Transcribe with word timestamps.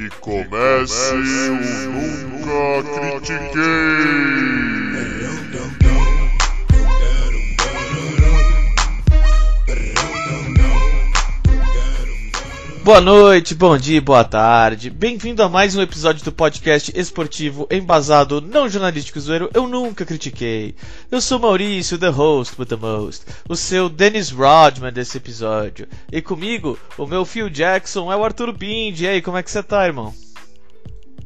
Que 0.00 0.08
comece 0.18 1.12
o 1.12 1.92
Nunca 1.92 3.20
Critiquei! 3.20 3.60
Boa 12.82 12.98
noite, 12.98 13.54
bom 13.54 13.76
dia, 13.76 14.00
boa 14.00 14.24
tarde. 14.24 14.88
Bem-vindo 14.88 15.42
a 15.42 15.50
mais 15.50 15.76
um 15.76 15.82
episódio 15.82 16.24
do 16.24 16.32
podcast 16.32 16.90
esportivo 16.98 17.68
embasado 17.70 18.40
não 18.40 18.70
jornalístico 18.70 19.20
zoeiro 19.20 19.50
Eu 19.52 19.68
Nunca 19.68 20.06
Critiquei. 20.06 20.74
Eu 21.10 21.20
sou 21.20 21.38
Maurício, 21.38 21.98
the 21.98 22.08
host 22.08 22.54
with 22.58 22.66
the 22.66 22.76
most, 22.76 23.26
o 23.46 23.54
seu 23.54 23.90
Dennis 23.90 24.30
Rodman 24.30 24.94
desse 24.94 25.18
episódio. 25.18 25.86
E 26.10 26.22
comigo, 26.22 26.78
o 26.96 27.06
meu 27.06 27.26
Phil 27.26 27.50
Jackson 27.50 28.10
é 28.10 28.16
o 28.16 28.24
Arthur 28.24 28.50
Bindi. 28.50 29.04
E 29.04 29.08
aí, 29.08 29.22
como 29.22 29.36
é 29.36 29.42
que 29.42 29.50
você 29.50 29.62
tá, 29.62 29.86
irmão? 29.86 30.14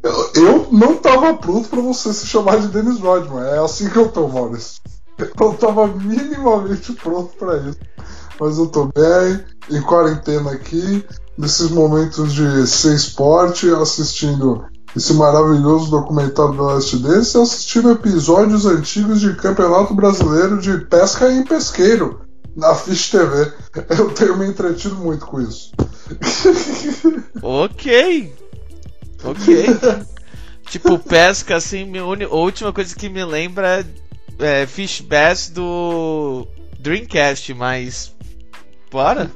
Eu, 0.02 0.32
eu 0.34 0.68
não 0.72 0.96
tava 0.96 1.34
pronto 1.34 1.68
pra 1.68 1.80
você 1.80 2.12
se 2.12 2.26
chamar 2.26 2.60
de 2.60 2.68
Dennis 2.68 2.98
Rodman. 2.98 3.44
É 3.44 3.58
assim 3.58 3.88
que 3.88 3.96
eu 3.96 4.08
tô, 4.08 4.26
Maurício. 4.26 4.82
Eu 5.16 5.54
tava 5.54 5.86
minimamente 5.86 6.92
pronto 6.94 7.32
pra 7.36 7.56
isso. 7.58 7.78
Mas 8.40 8.58
eu 8.58 8.66
tô 8.66 8.86
bem, 8.86 9.40
em 9.70 9.80
quarentena 9.82 10.52
aqui, 10.52 11.04
nesses 11.38 11.70
momentos 11.70 12.32
de 12.32 12.66
ser 12.66 12.94
esporte, 12.94 13.68
assistindo 13.70 14.64
esse 14.96 15.12
maravilhoso 15.14 15.90
documentário 15.90 16.54
do 16.54 16.62
Last 16.62 16.96
Dance, 16.98 17.36
assistindo 17.36 17.90
episódios 17.90 18.64
antigos 18.64 19.20
de 19.20 19.34
Campeonato 19.34 19.94
Brasileiro 19.94 20.60
de 20.60 20.78
Pesca 20.86 21.30
em 21.32 21.44
Pesqueiro 21.44 22.20
na 22.56 22.74
Fish 22.74 23.10
TV. 23.10 23.52
Eu 23.90 24.10
tenho 24.10 24.36
me 24.36 24.46
entretido 24.46 24.94
muito 24.96 25.26
com 25.26 25.40
isso. 25.40 25.72
ok. 27.42 28.32
Ok. 29.24 29.66
tipo, 30.70 30.98
pesca, 30.98 31.56
assim, 31.56 31.84
minha 31.84 32.02
a 32.02 32.34
última 32.34 32.72
coisa 32.72 32.94
que 32.94 33.08
me 33.08 33.24
lembra 33.24 33.84
é 34.38 34.66
Fish 34.66 35.00
Bass 35.00 35.48
do 35.48 36.46
Dreamcast, 36.78 37.52
mas. 37.54 38.14
Bora? 38.94 39.28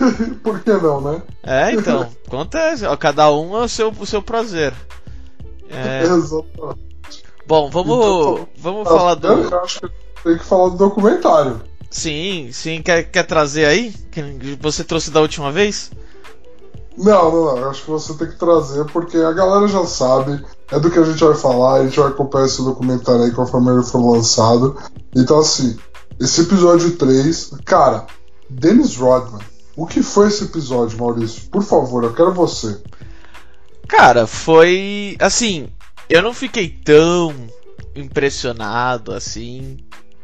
Por 0.42 0.60
que 0.60 0.72
não, 0.72 0.98
né? 1.02 1.22
É, 1.42 1.72
então. 1.72 2.08
Acontece. 2.26 2.84
Cada 2.96 3.30
um 3.30 3.54
é 3.54 3.64
o 3.64 3.68
seu, 3.68 3.90
o 3.90 4.06
seu 4.06 4.22
prazer. 4.22 4.72
É... 5.68 6.04
Exatamente. 6.04 7.22
Bom, 7.46 7.68
vamos, 7.68 7.96
então, 7.98 8.48
vamos 8.56 8.88
tá 8.88 8.96
falar 8.96 9.14
do. 9.16 9.28
Eu 9.28 9.60
acho 9.60 9.78
que 9.82 9.90
tem 10.24 10.38
que 10.38 10.44
falar 10.44 10.70
do 10.70 10.78
documentário. 10.78 11.60
Sim, 11.90 12.48
sim. 12.50 12.80
Quer, 12.80 13.02
quer 13.02 13.24
trazer 13.24 13.66
aí? 13.66 13.92
Que 14.10 14.56
você 14.58 14.82
trouxe 14.82 15.10
da 15.10 15.20
última 15.20 15.52
vez? 15.52 15.90
Não, 16.96 17.30
não, 17.30 17.44
não. 17.44 17.58
Eu 17.58 17.68
acho 17.68 17.82
que 17.82 17.90
você 17.90 18.14
tem 18.14 18.28
que 18.28 18.38
trazer 18.38 18.86
porque 18.86 19.18
a 19.18 19.32
galera 19.32 19.68
já 19.68 19.84
sabe. 19.84 20.42
É 20.72 20.80
do 20.80 20.90
que 20.90 20.98
a 20.98 21.04
gente 21.04 21.22
vai 21.22 21.34
falar. 21.34 21.74
A 21.74 21.84
gente 21.84 22.00
vai 22.00 22.08
acompanhar 22.08 22.46
esse 22.46 22.64
documentário 22.64 23.24
aí 23.24 23.32
conforme 23.32 23.70
ele 23.70 23.82
for 23.82 24.00
lançado. 24.00 24.78
Então, 25.14 25.38
assim, 25.40 25.78
esse 26.20 26.42
episódio 26.42 26.96
3, 26.96 27.52
cara, 27.64 28.06
Dennis 28.48 28.96
Rodman 28.96 29.40
o 29.76 29.86
que 29.86 30.02
foi 30.02 30.28
esse 30.28 30.44
episódio, 30.44 30.98
Maurício? 30.98 31.48
Por 31.50 31.62
favor, 31.62 32.04
eu 32.04 32.14
quero 32.14 32.32
você. 32.32 32.80
Cara, 33.88 34.26
foi. 34.26 35.16
Assim, 35.18 35.68
eu 36.08 36.22
não 36.22 36.32
fiquei 36.32 36.68
tão 36.68 37.34
impressionado 37.94 39.12
assim. 39.12 39.78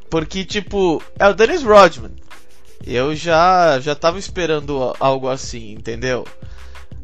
Porque, 0.08 0.44
tipo, 0.44 1.02
é 1.18 1.28
o 1.28 1.34
Dennis 1.34 1.62
Rodman. 1.62 2.14
Eu 2.86 3.14
já, 3.14 3.78
já 3.80 3.94
tava 3.94 4.18
esperando 4.18 4.94
algo 4.98 5.28
assim, 5.28 5.72
entendeu? 5.72 6.24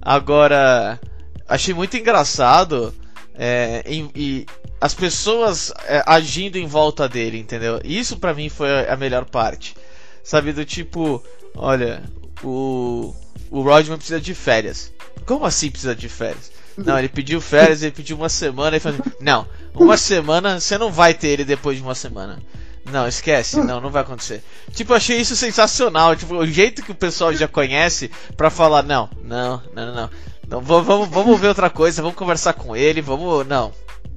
Agora, 0.00 1.00
achei 1.48 1.74
muito 1.74 1.96
engraçado 1.96 2.94
é, 3.38 3.82
e, 3.86 4.10
e, 4.14 4.46
as 4.80 4.94
pessoas 4.94 5.72
é, 5.84 6.02
agindo 6.06 6.56
em 6.56 6.66
volta 6.66 7.08
dele, 7.08 7.38
entendeu? 7.38 7.80
Isso 7.84 8.16
para 8.16 8.34
mim 8.34 8.48
foi 8.48 8.88
a 8.88 8.96
melhor 8.96 9.24
parte. 9.24 9.74
Sabe, 10.22 10.52
do 10.52 10.64
tipo, 10.64 11.22
olha, 11.54 12.02
o, 12.42 13.14
o 13.50 13.62
Rodman 13.62 13.98
precisa 13.98 14.20
de 14.20 14.34
férias. 14.34 14.92
Como 15.24 15.44
assim 15.44 15.70
precisa 15.70 15.94
de 15.94 16.08
férias? 16.08 16.50
Não, 16.76 16.98
ele 16.98 17.08
pediu 17.08 17.40
férias, 17.40 17.82
ele 17.82 17.92
pediu 17.92 18.16
uma 18.16 18.28
semana 18.28 18.76
e 18.76 18.80
falou: 18.80 18.98
Não, 19.20 19.46
uma 19.74 19.96
semana 19.96 20.60
você 20.60 20.76
não 20.76 20.92
vai 20.92 21.14
ter 21.14 21.28
ele 21.28 21.44
depois 21.44 21.76
de 21.76 21.82
uma 21.82 21.94
semana. 21.94 22.38
Não, 22.84 23.08
esquece, 23.08 23.56
não, 23.62 23.80
não 23.80 23.90
vai 23.90 24.02
acontecer. 24.02 24.44
Tipo, 24.72 24.92
eu 24.92 24.96
achei 24.96 25.18
isso 25.18 25.34
sensacional. 25.34 26.14
Tipo, 26.14 26.36
o 26.36 26.46
jeito 26.46 26.82
que 26.82 26.92
o 26.92 26.94
pessoal 26.94 27.32
já 27.32 27.48
conhece 27.48 28.10
pra 28.36 28.50
falar: 28.50 28.82
Não, 28.82 29.08
não, 29.22 29.62
não, 29.74 29.94
não. 29.94 30.10
Vamos, 30.48 31.08
vamos 31.08 31.40
ver 31.40 31.48
outra 31.48 31.70
coisa, 31.70 32.02
vamos 32.02 32.16
conversar 32.16 32.52
com 32.54 32.76
ele, 32.76 33.00
vamos. 33.00 33.46
Não, 33.46 33.72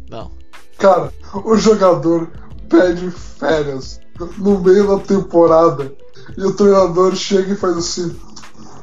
não. 0.10 0.32
Cara, 0.78 1.12
o 1.34 1.56
jogador 1.58 2.30
pede 2.70 3.12
férias 3.12 4.00
no 4.38 4.60
meio 4.60 4.88
da 4.88 5.04
temporada 5.04 5.92
e 6.38 6.44
o 6.44 6.54
treinador 6.54 7.16
chega 7.16 7.54
e 7.54 7.58
faz 7.58 7.78
assim: 7.78 8.16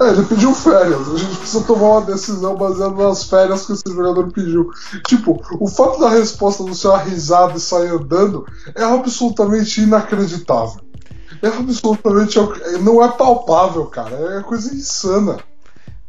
é, 0.00 0.08
ele 0.10 0.24
pediu 0.24 0.54
férias. 0.54 1.08
A 1.08 1.16
gente 1.16 1.36
precisa 1.36 1.64
tomar 1.64 1.98
uma 1.98 2.02
decisão 2.02 2.54
baseada 2.56 2.94
nas 2.94 3.24
férias 3.24 3.66
que 3.66 3.72
esse 3.72 3.82
jogador 3.86 4.30
pediu. 4.30 4.70
Tipo, 5.06 5.40
o 5.58 5.66
fato 5.66 6.00
da 6.00 6.10
resposta 6.10 6.62
do 6.64 6.74
ser 6.74 6.88
uma 6.88 6.98
risada 6.98 7.56
e 7.56 7.60
sair 7.60 7.88
andando 7.88 8.46
é 8.74 8.82
absolutamente 8.82 9.80
inacreditável. 9.80 10.80
É 11.42 11.48
absolutamente. 11.48 12.38
Não 12.82 13.02
é 13.02 13.08
palpável, 13.08 13.86
cara. 13.86 14.38
É 14.38 14.42
coisa 14.42 14.74
insana. 14.74 15.38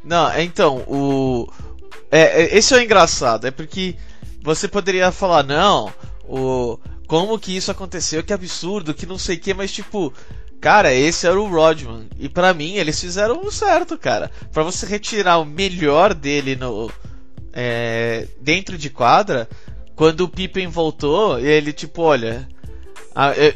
Não, 0.07 0.39
então, 0.39 0.77
o. 0.87 1.47
É, 2.09 2.43
é, 2.43 2.57
esse 2.57 2.73
é 2.73 2.77
o 2.77 2.81
engraçado, 2.81 3.45
é 3.45 3.51
porque 3.51 3.95
você 4.41 4.67
poderia 4.67 5.11
falar, 5.11 5.43
não, 5.43 5.93
o. 6.23 6.79
Como 7.05 7.39
que 7.39 7.55
isso 7.55 7.71
aconteceu? 7.71 8.23
Que 8.23 8.33
absurdo, 8.33 8.93
que 8.93 9.05
não 9.05 9.17
sei 9.17 9.37
o 9.37 9.39
que, 9.39 9.53
mas 9.53 9.71
tipo, 9.71 10.13
Cara, 10.59 10.93
esse 10.93 11.27
era 11.27 11.39
o 11.39 11.47
Rodman. 11.47 12.07
E 12.17 12.27
para 12.27 12.53
mim, 12.53 12.75
eles 12.75 12.99
fizeram 12.99 13.41
o 13.41 13.51
certo, 13.51 13.97
cara. 13.97 14.31
Para 14.51 14.63
você 14.63 14.85
retirar 14.85 15.37
o 15.37 15.45
melhor 15.45 16.13
dele 16.13 16.55
no 16.55 16.91
é, 17.53 18.27
dentro 18.41 18.77
de 18.77 18.89
quadra, 18.89 19.47
quando 19.95 20.21
o 20.21 20.29
Pippen 20.29 20.67
voltou, 20.67 21.39
ele 21.39 21.71
tipo, 21.71 22.01
olha, 22.01 22.47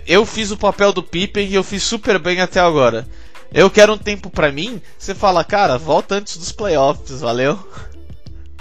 eu 0.08 0.26
fiz 0.26 0.52
o 0.52 0.58
papel 0.58 0.94
do 0.94 1.04
Pippen 1.04 1.48
e 1.48 1.56
eu 1.56 1.64
fiz 1.64 1.84
super 1.84 2.20
bem 2.20 2.40
até 2.40 2.60
agora. 2.60 3.08
Eu 3.54 3.70
quero 3.70 3.94
um 3.94 3.98
tempo 3.98 4.30
para 4.30 4.52
mim. 4.52 4.82
Você 4.98 5.14
fala, 5.14 5.44
cara, 5.44 5.78
volta 5.78 6.16
antes 6.16 6.38
dos 6.38 6.52
playoffs, 6.52 7.20
valeu? 7.20 7.60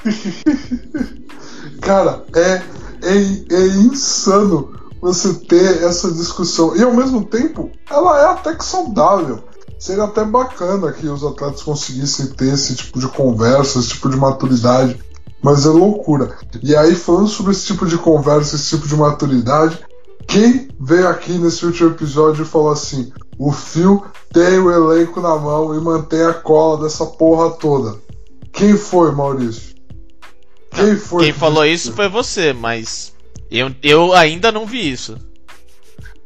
cara, 1.81 2.25
é, 2.35 2.63
é, 3.03 3.55
é 3.55 3.67
insano 3.69 4.81
você 5.01 5.33
ter 5.35 5.85
essa 5.85 6.11
discussão. 6.13 6.77
E 6.77 6.83
ao 6.83 6.93
mesmo 6.93 7.25
tempo, 7.25 7.71
ela 7.89 8.21
é 8.21 8.25
até 8.27 8.55
que 8.55 8.65
saudável. 8.65 9.45
Seria 9.79 10.05
até 10.05 10.25
bacana 10.25 10.93
que 10.93 11.07
os 11.07 11.25
atletas 11.25 11.63
conseguissem 11.63 12.27
ter 12.27 12.53
esse 12.53 12.75
tipo 12.75 12.99
de 12.99 13.09
conversa, 13.09 13.79
esse 13.79 13.91
tipo 13.91 14.11
de 14.11 14.17
maturidade. 14.17 14.99
Mas 15.43 15.65
é 15.65 15.71
loucura. 15.71 16.37
E 16.63 16.77
aí, 16.77 16.95
falando 16.95 17.29
sobre 17.29 17.53
esse 17.53 17.65
tipo 17.65 17.87
de 17.87 17.97
conversa, 17.97 18.57
esse 18.57 18.77
tipo 18.77 18.87
de 18.87 18.95
maturidade, 18.95 19.79
quem 20.31 20.69
veio 20.79 21.09
aqui 21.09 21.33
nesse 21.33 21.67
último 21.67 21.91
episódio 21.91 22.45
e 22.45 22.49
falou 22.49 22.71
assim: 22.71 23.13
o 23.37 23.53
Phil 23.53 24.05
tem 24.33 24.61
o 24.61 24.71
elenco 24.71 25.21
na 25.21 25.37
mão 25.37 25.75
e 25.75 25.81
mantém 25.81 26.23
a 26.23 26.33
cola 26.33 26.83
dessa 26.83 27.05
porra 27.05 27.51
toda? 27.51 27.99
Quem 28.53 28.77
foi, 28.77 29.11
Maurício? 29.11 29.75
Quem 30.71 30.97
foi? 30.97 31.25
Quem 31.25 31.33
falou 31.33 31.67
isso 31.67 31.93
foi 31.93 32.09
você, 32.09 32.53
mas 32.53 33.13
eu, 33.51 33.75
eu 33.83 34.15
ainda 34.15 34.53
não 34.53 34.65
vi 34.65 34.91
isso. 34.91 35.19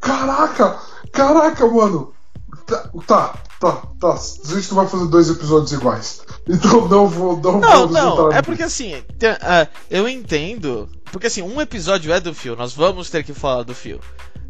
Caraca! 0.00 0.78
Caraca, 1.10 1.66
mano! 1.66 2.12
Tá, 2.66 2.90
tá, 3.06 3.34
tá, 3.58 3.72
tá. 3.98 4.12
A 4.12 4.54
gente 4.54 4.68
não 4.68 4.76
vai 4.76 4.86
fazer 4.86 5.06
dois 5.06 5.30
episódios 5.30 5.72
iguais. 5.72 6.22
Então 6.46 6.86
não 6.88 7.08
vou. 7.08 7.38
Não, 7.38 7.58
não, 7.58 7.86
não 7.88 8.30
é 8.30 8.42
porque 8.42 8.64
assim, 8.64 8.96
uh, 8.96 9.66
eu 9.90 10.06
entendo. 10.06 10.86
Porque 11.14 11.28
assim, 11.28 11.42
um 11.42 11.60
episódio 11.60 12.12
é 12.12 12.18
do 12.18 12.34
fio, 12.34 12.56
nós 12.56 12.72
vamos 12.72 13.08
ter 13.08 13.22
que 13.22 13.32
falar 13.32 13.62
do 13.62 13.72
fio. 13.72 14.00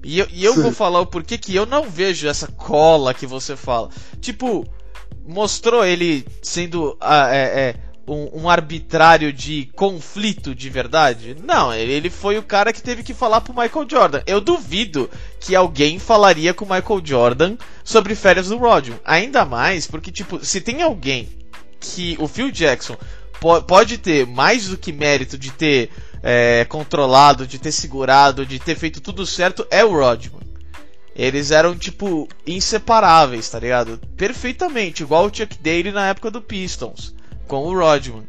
E 0.02 0.18
eu, 0.18 0.26
e 0.30 0.42
eu 0.42 0.54
vou 0.54 0.72
falar 0.72 0.98
o 0.98 1.04
porquê 1.04 1.36
que 1.36 1.54
eu 1.54 1.66
não 1.66 1.90
vejo 1.90 2.26
essa 2.26 2.46
cola 2.46 3.12
que 3.12 3.26
você 3.26 3.54
fala. 3.54 3.90
Tipo, 4.18 4.66
mostrou 5.28 5.84
ele 5.84 6.26
sendo 6.40 6.92
uh, 6.92 7.28
é, 7.30 7.42
é, 7.42 7.74
um, 8.08 8.44
um, 8.44 8.48
arbitrário 8.48 9.30
de 9.30 9.68
conflito 9.76 10.54
de 10.54 10.70
verdade? 10.70 11.36
Não, 11.44 11.70
ele 11.74 12.08
foi 12.08 12.38
o 12.38 12.42
cara 12.42 12.72
que 12.72 12.82
teve 12.82 13.02
que 13.02 13.12
falar 13.12 13.42
pro 13.42 13.52
Michael 13.52 13.86
Jordan. 13.86 14.22
Eu 14.26 14.40
duvido 14.40 15.10
que 15.38 15.54
alguém 15.54 15.98
falaria 15.98 16.54
com 16.54 16.64
o 16.64 16.68
Michael 16.74 17.02
Jordan 17.04 17.56
sobre 17.84 18.14
férias 18.14 18.48
do 18.48 18.56
Rodman. 18.56 18.98
Ainda 19.04 19.44
mais 19.44 19.86
porque, 19.86 20.10
tipo, 20.10 20.42
se 20.42 20.62
tem 20.62 20.80
alguém 20.80 21.28
que 21.78 22.16
o 22.18 22.26
Phil 22.26 22.50
Jackson 22.50 22.96
po 23.38 23.60
pode 23.60 23.98
ter 23.98 24.26
mais 24.26 24.68
do 24.68 24.78
que 24.78 24.90
mérito 24.90 25.36
de 25.36 25.50
ter 25.50 25.90
é, 26.26 26.64
controlado, 26.64 27.46
de 27.46 27.58
ter 27.58 27.70
segurado, 27.70 28.46
de 28.46 28.58
ter 28.58 28.76
feito 28.76 28.98
tudo 28.98 29.26
certo, 29.26 29.66
é 29.70 29.84
o 29.84 29.92
Rodman. 29.92 30.40
Eles 31.14 31.50
eram, 31.50 31.76
tipo, 31.76 32.26
inseparáveis, 32.46 33.50
tá 33.50 33.60
ligado? 33.60 34.00
Perfeitamente, 34.16 35.02
igual 35.02 35.26
o 35.26 35.34
Chuck 35.34 35.58
Daly 35.58 35.92
na 35.92 36.08
época 36.08 36.30
do 36.30 36.40
Pistons 36.40 37.14
com 37.46 37.66
o 37.66 37.78
Rodman. 37.78 38.26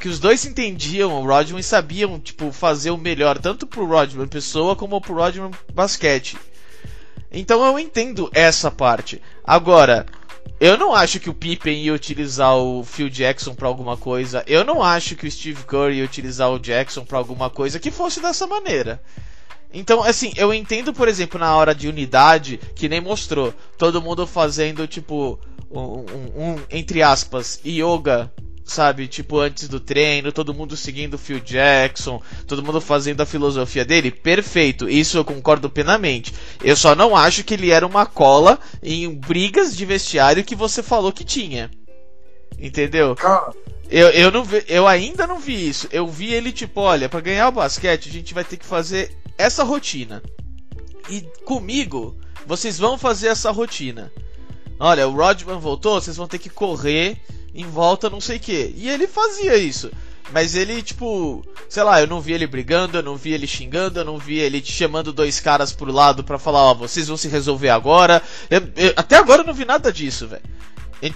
que 0.00 0.08
os 0.08 0.18
dois 0.18 0.44
entendiam 0.44 1.12
o 1.12 1.26
Rodman 1.26 1.60
e 1.60 1.62
sabiam, 1.62 2.18
tipo, 2.18 2.52
fazer 2.52 2.90
o 2.90 2.98
melhor, 2.98 3.38
tanto 3.38 3.66
pro 3.66 3.86
Rodman 3.86 4.26
pessoa 4.26 4.74
como 4.74 5.00
pro 5.00 5.14
Rodman 5.14 5.52
basquete. 5.72 6.36
Então 7.30 7.64
eu 7.64 7.78
entendo 7.78 8.28
essa 8.32 8.70
parte. 8.70 9.22
Agora, 9.44 10.06
eu 10.60 10.76
não 10.76 10.94
acho 10.94 11.20
que 11.20 11.30
o 11.30 11.34
Pippen 11.34 11.82
ia 11.82 11.94
utilizar 11.94 12.56
o 12.56 12.82
Phil 12.84 13.08
Jackson 13.08 13.54
para 13.54 13.68
alguma 13.68 13.96
coisa. 13.96 14.42
Eu 14.46 14.64
não 14.64 14.82
acho 14.82 15.14
que 15.14 15.26
o 15.26 15.30
Steve 15.30 15.64
Curry 15.64 15.98
ia 15.98 16.04
utilizar 16.04 16.50
o 16.50 16.58
Jackson 16.58 17.04
para 17.04 17.18
alguma 17.18 17.48
coisa 17.48 17.78
que 17.78 17.90
fosse 17.90 18.20
dessa 18.20 18.46
maneira. 18.46 19.00
Então, 19.72 20.02
assim, 20.02 20.32
eu 20.36 20.52
entendo, 20.52 20.92
por 20.92 21.08
exemplo, 21.08 21.38
na 21.38 21.54
hora 21.54 21.74
de 21.74 21.88
unidade, 21.88 22.58
que 22.74 22.88
nem 22.88 23.00
mostrou, 23.00 23.54
todo 23.76 24.02
mundo 24.02 24.26
fazendo, 24.26 24.86
tipo, 24.86 25.38
um, 25.70 25.80
um, 25.80 26.04
um 26.36 26.56
entre 26.70 27.02
aspas, 27.02 27.60
yoga 27.64 28.32
sabe? 28.72 29.06
Tipo, 29.08 29.38
antes 29.38 29.68
do 29.68 29.80
treino, 29.80 30.32
todo 30.32 30.54
mundo 30.54 30.76
seguindo 30.76 31.14
o 31.14 31.18
Phil 31.18 31.40
Jackson, 31.40 32.22
todo 32.46 32.62
mundo 32.62 32.80
fazendo 32.80 33.20
a 33.20 33.26
filosofia 33.26 33.84
dele. 33.84 34.10
Perfeito, 34.10 34.88
isso 34.88 35.18
eu 35.18 35.24
concordo 35.24 35.70
plenamente. 35.70 36.34
Eu 36.62 36.76
só 36.76 36.94
não 36.94 37.16
acho 37.16 37.44
que 37.44 37.54
ele 37.54 37.70
era 37.70 37.86
uma 37.86 38.06
cola 38.06 38.58
em 38.82 39.12
brigas 39.12 39.76
de 39.76 39.84
vestiário 39.84 40.44
que 40.44 40.54
você 40.54 40.82
falou 40.82 41.12
que 41.12 41.24
tinha. 41.24 41.70
Entendeu? 42.58 43.16
Eu, 43.90 44.08
eu, 44.10 44.30
não 44.30 44.44
vi, 44.44 44.64
eu 44.68 44.86
ainda 44.86 45.26
não 45.26 45.38
vi 45.38 45.68
isso. 45.68 45.88
Eu 45.90 46.06
vi 46.06 46.32
ele 46.34 46.52
tipo, 46.52 46.80
olha, 46.80 47.08
para 47.08 47.20
ganhar 47.20 47.48
o 47.48 47.52
basquete 47.52 48.08
a 48.08 48.12
gente 48.12 48.34
vai 48.34 48.44
ter 48.44 48.56
que 48.56 48.66
fazer 48.66 49.16
essa 49.36 49.64
rotina. 49.64 50.22
E 51.08 51.22
comigo, 51.44 52.16
vocês 52.46 52.78
vão 52.78 52.98
fazer 52.98 53.28
essa 53.28 53.50
rotina. 53.50 54.12
Olha, 54.80 55.08
o 55.08 55.12
Rodman 55.12 55.58
voltou, 55.58 56.00
vocês 56.00 56.16
vão 56.16 56.28
ter 56.28 56.38
que 56.38 56.50
correr 56.50 57.16
em 57.54 57.66
volta, 57.66 58.10
não 58.10 58.20
sei 58.20 58.36
o 58.36 58.40
que. 58.40 58.74
E 58.76 58.88
ele 58.88 59.06
fazia 59.06 59.56
isso. 59.56 59.90
Mas 60.32 60.54
ele, 60.54 60.82
tipo, 60.82 61.44
sei 61.68 61.82
lá, 61.82 62.00
eu 62.00 62.06
não 62.06 62.20
vi 62.20 62.32
ele 62.32 62.46
brigando, 62.46 62.98
eu 62.98 63.02
não 63.02 63.16
vi 63.16 63.32
ele 63.32 63.46
xingando, 63.46 64.00
eu 64.00 64.04
não 64.04 64.18
vi 64.18 64.38
ele 64.38 64.62
chamando 64.62 65.12
dois 65.12 65.40
caras 65.40 65.72
pro 65.72 65.90
lado 65.90 66.22
para 66.22 66.38
falar, 66.38 66.62
ó, 66.64 66.74
vocês 66.74 67.08
vão 67.08 67.16
se 67.16 67.28
resolver 67.28 67.70
agora. 67.70 68.22
Eu, 68.50 68.60
eu, 68.76 68.92
até 68.96 69.16
agora 69.16 69.42
eu 69.42 69.46
não 69.46 69.54
vi 69.54 69.64
nada 69.64 69.92
disso, 69.92 70.28
velho. 70.28 70.42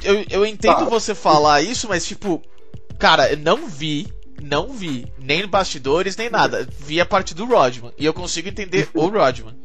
Eu, 0.03 0.25
eu 0.31 0.47
entendo 0.47 0.77
tá. 0.77 0.85
você 0.85 1.15
falar 1.15 1.61
isso, 1.61 1.89
mas 1.89 2.07
tipo, 2.07 2.41
cara, 2.99 3.31
eu 3.33 3.37
não 3.37 3.69
vi, 3.69 4.07
não 4.41 4.73
vi, 4.73 5.07
nem 5.19 5.47
bastidores, 5.47 6.17
nem 6.17 6.31
nada. 6.31 6.67
Vi 6.79 7.01
a 7.01 7.07
parte 7.07 7.35
do 7.35 7.45
Rodman. 7.45 7.93
E 7.99 8.07
eu 8.07 8.15
consigo 8.15 8.49
entender 8.49 8.89
o 8.95 9.09
Rodman. 9.09 9.61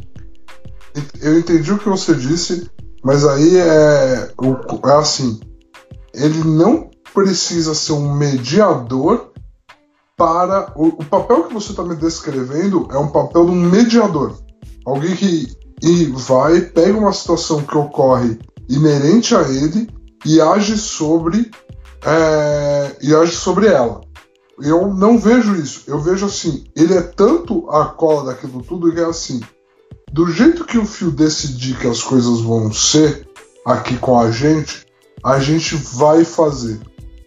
Eu 1.22 1.38
entendi 1.40 1.72
o 1.72 1.78
que 1.78 1.88
você 1.88 2.16
disse, 2.16 2.69
mas 3.04 3.24
aí 3.24 3.58
é, 3.58 4.34
é 4.34 4.92
assim 5.00 5.40
ele 6.18 6.44
não 6.44 6.90
precisa 7.14 7.74
ser 7.74 7.94
um 7.94 8.14
mediador 8.14 9.31
para. 10.16 10.74
O, 10.75 10.88
o 10.88 11.06
papel 11.06 11.44
que 11.44 11.54
você 11.54 11.72
está 11.72 11.84
me 11.84 11.96
descrevendo 11.96 12.88
é 12.92 12.98
um 12.98 13.08
papel 13.08 13.46
de 13.46 13.52
um 13.52 13.69
mediador. 13.69 14.38
Alguém 14.86 15.16
que 15.16 15.56
e 15.81 16.06
vai, 16.06 16.62
pega 16.62 16.98
uma 16.98 17.14
situação 17.14 17.62
que 17.62 17.78
ocorre 17.78 18.40
inerente 18.68 19.36
a 19.36 19.42
ele 19.44 19.88
e 20.25 20.42
age 20.42 20.78
sobre 20.78 21.52
é, 22.04 22.96
e 23.02 23.14
age 23.14 23.36
sobre 23.36 23.68
ela. 23.68 24.02
Eu 24.60 24.92
não 24.94 25.19
vejo 25.19 25.56
isso. 25.56 25.84
Eu 25.86 26.00
vejo 26.00 26.25
assim, 26.25 26.64
ele 26.75 26.96
é 26.96 27.02
tanto 27.02 27.69
a 27.69 27.86
cola 27.86 28.25
daquilo 28.25 28.64
tudo 28.64 28.92
que 28.92 29.00
é 29.00 29.06
assim. 29.06 29.40
Do 30.12 30.28
jeito 30.31 30.66
que 30.66 30.78
o 30.78 30.86
fio 30.86 31.12
decidir 31.12 31.78
que 31.78 31.88
as 31.88 32.02
coisas 32.02 32.42
vão 32.42 32.72
ser 32.74 33.28
aqui 33.64 33.98
com 33.98 34.19
a 34.19 34.31
gente, 34.31 34.87
a 35.24 35.40
gente 35.40 35.75
vai 35.75 36.24
fazer. 36.24 36.80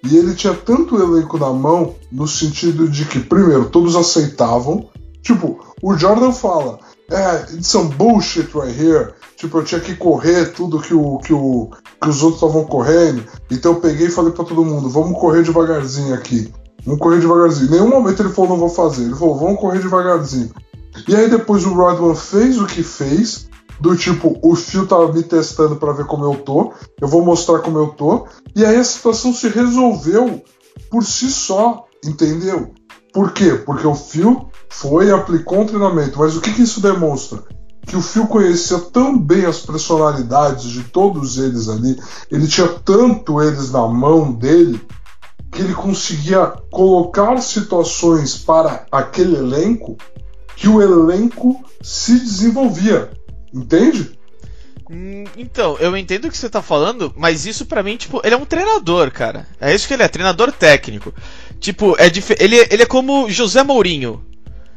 E 0.02 0.16
ele 0.16 0.34
tinha 0.34 0.54
tanto 0.54 1.00
elenco 1.00 1.38
na 1.38 1.50
mão, 1.52 1.94
no 2.10 2.26
sentido 2.26 2.88
de 2.88 3.04
que, 3.04 3.20
primeiro, 3.20 3.68
todos 3.68 3.94
aceitavam. 3.96 4.88
Tipo, 5.22 5.60
o 5.82 5.96
Jordan 5.96 6.32
fala, 6.32 6.78
é, 7.10 7.54
it's 7.54 7.68
some 7.68 7.94
bullshit 7.94 8.48
right 8.54 8.72
here. 8.72 9.12
Tipo, 9.36 9.58
eu 9.58 9.64
tinha 9.64 9.80
que 9.80 9.94
correr 9.94 10.52
tudo 10.52 10.80
que, 10.80 10.94
o, 10.94 11.18
que, 11.18 11.32
o, 11.32 11.70
que 12.00 12.08
os 12.08 12.22
outros 12.22 12.42
estavam 12.42 12.64
correndo. 12.64 13.24
Então 13.50 13.72
eu 13.72 13.80
peguei 13.80 14.06
e 14.06 14.10
falei 14.10 14.32
para 14.32 14.44
todo 14.44 14.64
mundo, 14.64 14.88
vamos 14.88 15.18
correr 15.18 15.42
devagarzinho 15.42 16.14
aqui. 16.14 16.52
Vamos 16.84 17.00
correr 17.00 17.20
devagarzinho. 17.20 17.68
Em 17.68 17.70
nenhum 17.72 17.88
momento 17.88 18.22
ele 18.22 18.30
falou, 18.30 18.50
não 18.50 18.58
vou 18.58 18.68
fazer. 18.70 19.04
Ele 19.04 19.14
falou, 19.14 19.38
vamos 19.38 19.60
correr 19.60 19.80
devagarzinho. 19.80 20.50
E 21.06 21.14
aí 21.14 21.28
depois 21.28 21.64
o 21.66 21.74
Rodman 21.74 22.14
fez 22.14 22.58
o 22.58 22.66
que 22.66 22.82
fez 22.82 23.48
do 23.80 23.96
tipo, 23.96 24.38
o 24.42 24.54
Phil 24.54 24.86
tava 24.86 25.12
me 25.12 25.22
testando 25.22 25.76
para 25.76 25.92
ver 25.92 26.04
como 26.04 26.24
eu 26.24 26.36
tô, 26.36 26.72
eu 27.00 27.08
vou 27.08 27.24
mostrar 27.24 27.60
como 27.60 27.78
eu 27.78 27.88
tô, 27.88 28.26
e 28.54 28.64
aí 28.64 28.76
a 28.76 28.84
situação 28.84 29.32
se 29.32 29.48
resolveu 29.48 30.42
por 30.90 31.02
si 31.02 31.30
só, 31.30 31.86
entendeu? 32.04 32.72
Por 33.12 33.32
quê? 33.32 33.52
Porque 33.54 33.86
o 33.86 33.94
Phil 33.94 34.48
foi 34.68 35.06
e 35.06 35.10
aplicou 35.10 35.60
um 35.60 35.66
treinamento, 35.66 36.18
mas 36.18 36.36
o 36.36 36.40
que, 36.40 36.52
que 36.52 36.62
isso 36.62 36.80
demonstra? 36.80 37.42
Que 37.86 37.96
o 37.96 38.02
Phil 38.02 38.26
conhecia 38.26 38.78
tão 38.78 39.18
bem 39.18 39.46
as 39.46 39.60
personalidades 39.60 40.64
de 40.64 40.84
todos 40.84 41.38
eles 41.38 41.68
ali, 41.68 41.98
ele 42.30 42.46
tinha 42.46 42.68
tanto 42.68 43.40
eles 43.40 43.72
na 43.72 43.86
mão 43.88 44.30
dele, 44.30 44.80
que 45.50 45.62
ele 45.62 45.74
conseguia 45.74 46.52
colocar 46.70 47.40
situações 47.40 48.36
para 48.36 48.84
aquele 48.92 49.36
elenco 49.36 49.96
que 50.54 50.68
o 50.68 50.80
elenco 50.82 51.58
se 51.82 52.20
desenvolvia. 52.20 53.10
Entende? 53.52 54.18
Hum, 54.90 55.24
então, 55.36 55.76
eu 55.78 55.96
entendo 55.96 56.26
o 56.26 56.30
que 56.30 56.36
você 56.36 56.50
tá 56.50 56.60
falando, 56.60 57.12
mas 57.16 57.46
isso 57.46 57.64
para 57.64 57.82
mim, 57.82 57.96
tipo, 57.96 58.20
ele 58.24 58.34
é 58.34 58.38
um 58.38 58.44
treinador, 58.44 59.10
cara. 59.12 59.46
É 59.60 59.72
isso 59.72 59.86
que 59.86 59.94
ele 59.94 60.02
é, 60.02 60.08
treinador 60.08 60.50
técnico. 60.50 61.14
Tipo, 61.60 61.94
é 61.98 62.10
dif... 62.10 62.34
ele, 62.40 62.56
ele 62.70 62.82
é 62.82 62.86
como 62.86 63.30
José 63.30 63.62
Mourinho. 63.62 64.24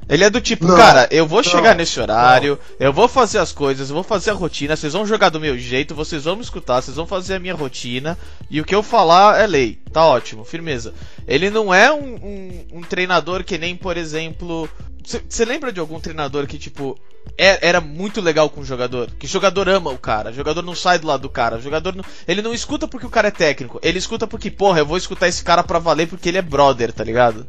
Ele 0.07 0.23
é 0.23 0.29
do 0.29 0.41
tipo, 0.41 0.67
não, 0.67 0.75
cara, 0.75 1.07
eu 1.09 1.25
vou 1.25 1.41
não, 1.41 1.49
chegar 1.49 1.75
nesse 1.75 1.99
horário, 1.99 2.59
não. 2.77 2.87
eu 2.87 2.91
vou 2.93 3.07
fazer 3.07 3.39
as 3.39 3.53
coisas, 3.53 3.89
eu 3.89 3.95
vou 3.95 4.03
fazer 4.03 4.31
a 4.31 4.33
rotina, 4.33 4.75
vocês 4.75 4.91
vão 4.91 5.05
jogar 5.05 5.29
do 5.29 5.39
meu 5.39 5.57
jeito, 5.57 5.95
vocês 5.95 6.25
vão 6.25 6.35
me 6.35 6.41
escutar, 6.41 6.81
vocês 6.81 6.97
vão 6.97 7.07
fazer 7.07 7.35
a 7.35 7.39
minha 7.39 7.55
rotina, 7.55 8.17
e 8.49 8.59
o 8.59 8.65
que 8.65 8.75
eu 8.75 8.83
falar 8.83 9.39
é 9.39 9.47
lei. 9.47 9.79
Tá 9.91 10.05
ótimo, 10.05 10.43
firmeza. 10.43 10.93
Ele 11.25 11.49
não 11.49 11.73
é 11.73 11.91
um, 11.91 12.15
um, 12.15 12.65
um 12.73 12.81
treinador 12.81 13.43
que 13.43 13.57
nem, 13.57 13.75
por 13.75 13.95
exemplo. 13.95 14.69
Você 15.03 15.45
lembra 15.45 15.71
de 15.71 15.79
algum 15.79 15.99
treinador 15.99 16.47
que, 16.47 16.57
tipo, 16.57 16.97
é, 17.37 17.67
era 17.67 17.81
muito 17.81 18.21
legal 18.21 18.49
com 18.49 18.61
o 18.61 18.65
jogador. 18.65 19.09
Que 19.19 19.25
o 19.25 19.29
jogador 19.29 19.67
ama 19.69 19.91
o 19.91 19.97
cara. 19.97 20.31
O 20.31 20.33
jogador 20.33 20.61
não 20.61 20.75
sai 20.75 20.99
do 20.99 21.07
lado 21.07 21.21
do 21.21 21.29
cara. 21.29 21.57
O 21.57 21.61
jogador 21.61 21.95
não, 21.95 22.03
ele 22.27 22.41
não 22.41 22.53
escuta 22.53 22.87
porque 22.87 23.05
o 23.05 23.09
cara 23.09 23.27
é 23.27 23.31
técnico. 23.31 23.79
Ele 23.81 23.99
escuta 23.99 24.27
porque, 24.27 24.49
porra, 24.49 24.79
eu 24.79 24.85
vou 24.85 24.97
escutar 24.97 25.27
esse 25.27 25.43
cara 25.43 25.63
pra 25.63 25.79
valer 25.79 26.07
porque 26.07 26.29
ele 26.29 26.37
é 26.37 26.41
brother, 26.41 26.91
tá 26.93 27.03
ligado? 27.03 27.45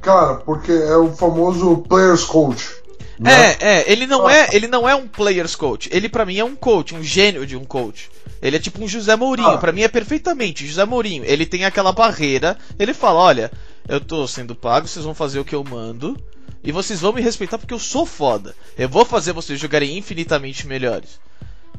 Cara, 0.00 0.36
porque 0.36 0.72
é 0.72 0.96
o 0.96 1.12
famoso 1.12 1.78
players 1.88 2.24
coach. 2.24 2.80
Né? 3.18 3.30
É, 3.32 3.56
é, 3.60 3.92
ele 3.92 4.06
não 4.06 4.28
é, 4.30 4.48
ele 4.52 4.66
não 4.66 4.88
é 4.88 4.94
um 4.94 5.06
players 5.06 5.54
coach. 5.54 5.90
Ele 5.92 6.08
para 6.08 6.24
mim 6.24 6.38
é 6.38 6.44
um 6.44 6.56
coach, 6.56 6.94
um 6.94 7.02
gênio 7.02 7.46
de 7.46 7.54
um 7.54 7.64
coach. 7.64 8.10
Ele 8.40 8.56
é 8.56 8.58
tipo 8.58 8.82
um 8.82 8.88
José 8.88 9.14
Mourinho, 9.14 9.50
ah. 9.50 9.58
para 9.58 9.72
mim 9.72 9.82
é 9.82 9.88
perfeitamente 9.88 10.66
José 10.66 10.86
Mourinho. 10.86 11.24
Ele 11.26 11.44
tem 11.44 11.66
aquela 11.66 11.92
barreira, 11.92 12.56
ele 12.78 12.94
fala, 12.94 13.20
olha, 13.20 13.52
eu 13.88 14.00
tô 14.00 14.26
sendo 14.26 14.54
pago, 14.54 14.86
vocês 14.86 15.04
vão 15.04 15.14
fazer 15.14 15.40
o 15.40 15.44
que 15.44 15.54
eu 15.54 15.64
mando. 15.64 16.16
E 16.62 16.72
vocês 16.72 17.00
vão 17.00 17.12
me 17.12 17.22
respeitar 17.22 17.58
porque 17.58 17.72
eu 17.72 17.78
sou 17.78 18.04
foda. 18.04 18.54
Eu 18.76 18.88
vou 18.88 19.04
fazer 19.04 19.32
vocês 19.32 19.58
jogarem 19.58 19.96
infinitamente 19.96 20.66
melhores. 20.66 21.18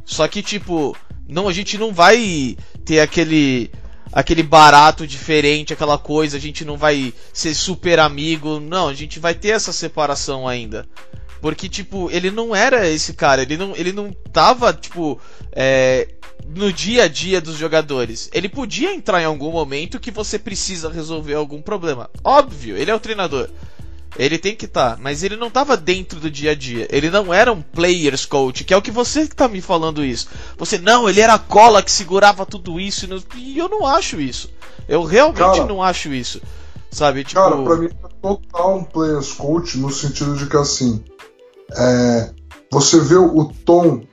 Só 0.03 0.27
que, 0.27 0.41
tipo, 0.41 0.98
não, 1.27 1.48
a 1.48 1.53
gente 1.53 1.77
não 1.77 1.93
vai 1.93 2.58
ter 2.84 3.00
aquele 3.00 3.70
aquele 4.12 4.43
barato 4.43 5.08
diferente, 5.08 5.72
aquela 5.72 5.98
coisa, 5.98 6.36
a 6.36 6.39
gente 6.39 6.65
não 6.65 6.75
vai 6.75 7.13
ser 7.31 7.53
super 7.53 8.00
amigo. 8.00 8.60
Não, 8.60 8.88
a 8.88 8.93
gente 8.93 9.20
vai 9.20 9.34
ter 9.34 9.50
essa 9.50 9.72
separação 9.72 10.48
ainda. 10.48 10.88
Porque, 11.41 11.70
tipo, 11.70 12.10
ele 12.12 12.29
não 12.29 12.55
era 12.55 12.88
esse 12.88 13.13
cara, 13.13 13.41
ele 13.41 13.58
não, 13.58 13.75
ele 13.75 13.91
não 13.91 14.12
tava, 14.12 14.72
tipo, 14.74 15.20
é, 15.51 16.08
no 16.48 16.71
dia 16.71 17.03
a 17.03 17.07
dia 17.07 17.39
dos 17.41 17.57
jogadores. 17.57 18.29
Ele 18.33 18.50
podia 18.50 18.93
entrar 18.93 19.21
em 19.21 19.25
algum 19.25 19.51
momento 19.51 20.00
que 20.00 20.12
você 20.12 20.38
precisa 20.38 20.89
resolver 20.89 21.33
algum 21.33 21.62
problema. 21.62 22.10
Óbvio, 22.24 22.77
ele 22.77 22.91
é 22.91 22.95
o 22.95 23.00
treinador. 23.00 23.50
Ele 24.17 24.38
tem 24.38 24.55
que 24.55 24.65
estar, 24.65 24.95
tá, 24.95 25.01
mas 25.01 25.24
ele 25.24 25.38
não 25.38 25.48
estava 25.48 25.77
dentro 25.77 26.19
do 26.19 26.29
dia 26.29 26.51
a 26.51 26.55
dia. 26.55 26.86
Ele 26.91 27.10
não 27.10 27.33
era 27.33 27.51
um 27.51 27.62
players 27.62 28.25
coach, 28.25 28.65
que 28.65 28.74
é 28.74 28.77
o 28.77 28.81
que 28.81 28.91
você 28.91 29.27
que 29.27 29.36
tá 29.36 29.48
me 29.48 29.62
falando 29.62 30.03
isso. 30.03 30.27
Você 30.57 30.77
não, 30.77 31.10
ele 31.10 31.21
era 31.21 31.36
a 31.36 31.39
cola 31.39 31.81
que 31.81 31.91
segurava 31.91 32.45
tudo 32.45 32.79
isso 32.79 33.07
e 33.38 33.57
eu 33.57 33.69
não 33.69 33.88
acho 33.88 34.19
isso. 34.19 34.50
Eu 34.88 35.03
realmente 35.03 35.38
cara, 35.39 35.65
não 35.65 35.81
acho 35.81 36.13
isso. 36.13 36.41
Sabe, 36.91 37.24
tipo, 37.24 37.39
Cara, 37.39 37.55
pra 37.63 37.77
mim 37.77 37.86
é 37.86 38.07
total 38.21 38.79
um 38.79 38.83
players 38.83 39.31
coach 39.31 39.77
no 39.77 39.89
sentido 39.89 40.36
de 40.36 40.45
que 40.45 40.57
assim, 40.57 41.01
é, 41.71 42.31
você 42.69 43.00
vê 43.00 43.15
o 43.15 43.45
tom 43.63 44.03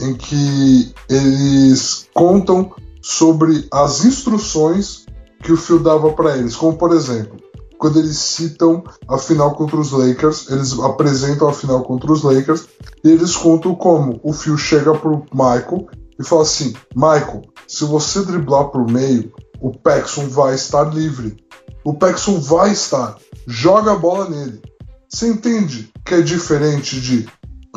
em 0.00 0.14
que 0.14 0.94
eles 1.08 2.08
contam 2.14 2.72
sobre 3.02 3.66
as 3.72 4.04
instruções 4.04 5.06
que 5.42 5.52
o 5.52 5.56
Phil 5.56 5.78
dava 5.78 6.12
para 6.12 6.36
eles, 6.36 6.56
como 6.56 6.76
por 6.76 6.92
exemplo, 6.92 7.36
quando 7.78 7.98
eles 7.98 8.16
citam 8.16 8.82
a 9.06 9.18
final 9.18 9.54
contra 9.54 9.76
os 9.76 9.90
Lakers, 9.90 10.48
eles 10.50 10.78
apresentam 10.78 11.48
a 11.48 11.52
final 11.52 11.82
contra 11.82 12.10
os 12.10 12.22
Lakers 12.22 12.66
e 13.04 13.10
eles 13.10 13.36
contam 13.36 13.74
como 13.74 14.18
o 14.22 14.32
Phil 14.32 14.56
chega 14.56 14.94
pro 14.94 15.24
Michael 15.32 15.86
e 16.18 16.24
fala 16.24 16.42
assim: 16.42 16.74
Michael, 16.94 17.42
se 17.68 17.84
você 17.84 18.24
driblar 18.24 18.70
pro 18.70 18.90
meio, 18.90 19.32
o 19.60 19.70
Paxson 19.70 20.28
vai 20.28 20.54
estar 20.54 20.84
livre. 20.94 21.36
O 21.84 21.94
Paxson 21.94 22.40
vai 22.40 22.72
estar. 22.72 23.18
Joga 23.46 23.92
a 23.92 23.96
bola 23.96 24.28
nele. 24.30 24.62
Você 25.08 25.28
entende 25.28 25.92
que 26.04 26.14
é 26.14 26.22
diferente 26.22 27.00
de. 27.00 27.28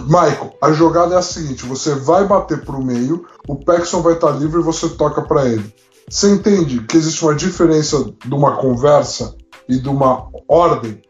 Michael, 0.06 0.54
a 0.62 0.72
jogada 0.72 1.16
é 1.16 1.18
a 1.18 1.22
seguinte: 1.22 1.66
você 1.66 1.96
vai 1.96 2.26
bater 2.26 2.64
pro 2.64 2.84
meio, 2.84 3.26
o 3.48 3.56
Paxson 3.56 4.02
vai 4.02 4.14
estar 4.14 4.32
livre 4.32 4.60
e 4.60 4.64
você 4.64 4.90
toca 4.90 5.22
para 5.22 5.46
ele. 5.46 5.74
Você 6.10 6.32
entende 6.32 6.80
que 6.82 6.96
existe 6.96 7.24
uma 7.24 7.36
diferença 7.36 8.14
de 8.26 8.34
uma 8.34 8.58
conversa 8.58 9.36
e 9.68 9.78
de 9.78 9.90
uma 9.90 10.30
ordem? 10.48 11.02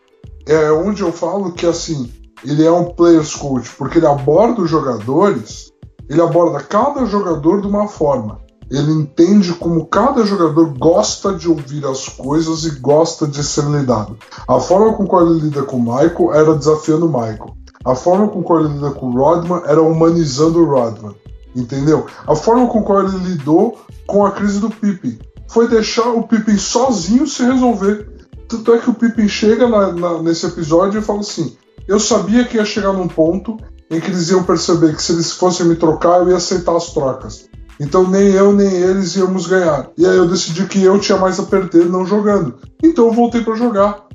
É 0.48 0.72
onde 0.72 1.01
eu 1.01 1.12
falo 1.12 1.51
que 1.51 1.65
assim, 1.65 2.12
ele 2.44 2.65
é 2.65 2.72
um 2.72 2.86
players 2.86 3.36
coach, 3.36 3.70
porque 3.77 4.00
ele 4.00 4.08
aborda 4.08 4.62
os 4.62 4.70
jogadores, 4.70 5.72
ele 6.10 6.22
aborda 6.22 6.63
cada 6.63 7.06
jogador 7.06 7.62
de 7.62 7.67
uma 7.67 7.88
forma. 7.88 8.39
Ele 8.70 8.91
entende 8.91 9.53
como 9.53 9.86
cada 9.86 10.25
jogador 10.25 10.74
gosta 10.77 11.34
de 11.34 11.48
ouvir 11.48 11.86
as 11.86 12.10
coisas 12.10 12.65
e 12.65 12.79
gosta 12.79 13.27
de 13.27 13.44
ser 13.44 13.65
lidado. 13.65 14.17
A 14.48 14.60
forma 14.60 14.94
com 14.94 15.06
qual 15.06 15.25
ele 15.25 15.41
lida 15.41 15.63
com 15.63 15.77
o 15.77 15.82
Michael 15.82 16.34
era 16.34 16.56
desafiando 16.56 17.06
o 17.06 17.10
Michael. 17.10 17.56
A 17.88 17.96
forma 17.96 18.27
com 18.27 18.44
qual 18.44 18.60
ele 18.60 18.74
lida 18.74 18.91
com 18.91 19.08
o 19.08 19.13
Rodman 19.13 19.62
era 19.65 19.82
humanizando 19.82 20.60
o 20.60 20.65
Rodman. 20.65 21.15
Entendeu? 21.56 22.06
A 22.27 22.36
forma 22.36 22.67
com 22.67 22.84
qual 22.84 23.08
ele 23.08 23.17
lidou 23.20 23.79
com 24.06 24.25
a 24.25 24.32
crise 24.32 24.60
do 24.60 24.70
Pippen 24.70 25.17
foi 25.48 25.70
deixar 25.70 26.10
o 26.10 26.24
Pippen 26.24 26.58
sozinho 26.58 27.25
se 27.25 27.44
resolver. 27.44 28.27
Tanto 28.50 28.74
é 28.74 28.79
que 28.79 28.89
o 28.89 28.94
Pippen 28.94 29.29
chega 29.29 29.70
na, 29.70 29.94
na, 29.94 30.22
nesse 30.22 30.46
episódio 30.46 31.00
e 31.00 31.03
fala 31.03 31.22
assim: 31.22 31.56
Eu 31.88 31.98
sabia 31.98 32.44
que 32.44 32.58
ia 32.58 32.65
chegar 32.65 32.91
num 32.91 33.08
ponto 33.08 33.56
em 33.89 34.01
que 34.01 34.12
eles 34.12 34.29
iam 34.29 34.44
perceber 34.44 34.94
que 34.94 35.01
se 35.01 35.13
eles 35.13 35.32
fossem 35.32 35.65
me 35.65 35.77
trocar, 35.77 36.20
eu 36.20 36.29
ia 36.29 36.36
aceitar 36.36 36.75
as 36.75 36.91
trocas. 36.91 37.48
Então 37.79 38.06
nem 38.06 38.32
eu 38.32 38.51
nem 38.51 38.67
eles 38.67 39.15
íamos 39.15 39.48
ganhar. 39.48 39.89
E 39.98 40.06
aí 40.06 40.17
eu 40.17 40.27
decidi 40.27 40.65
que 40.65 40.84
eu 40.84 41.00
tinha 41.00 41.17
mais 41.17 41.39
a 41.39 41.44
perder 41.44 41.86
não 41.86 42.06
jogando. 42.06 42.56
Então 42.84 43.06
eu 43.06 43.13
voltei 43.13 43.41
para 43.41 43.56
jogar. 43.56 44.06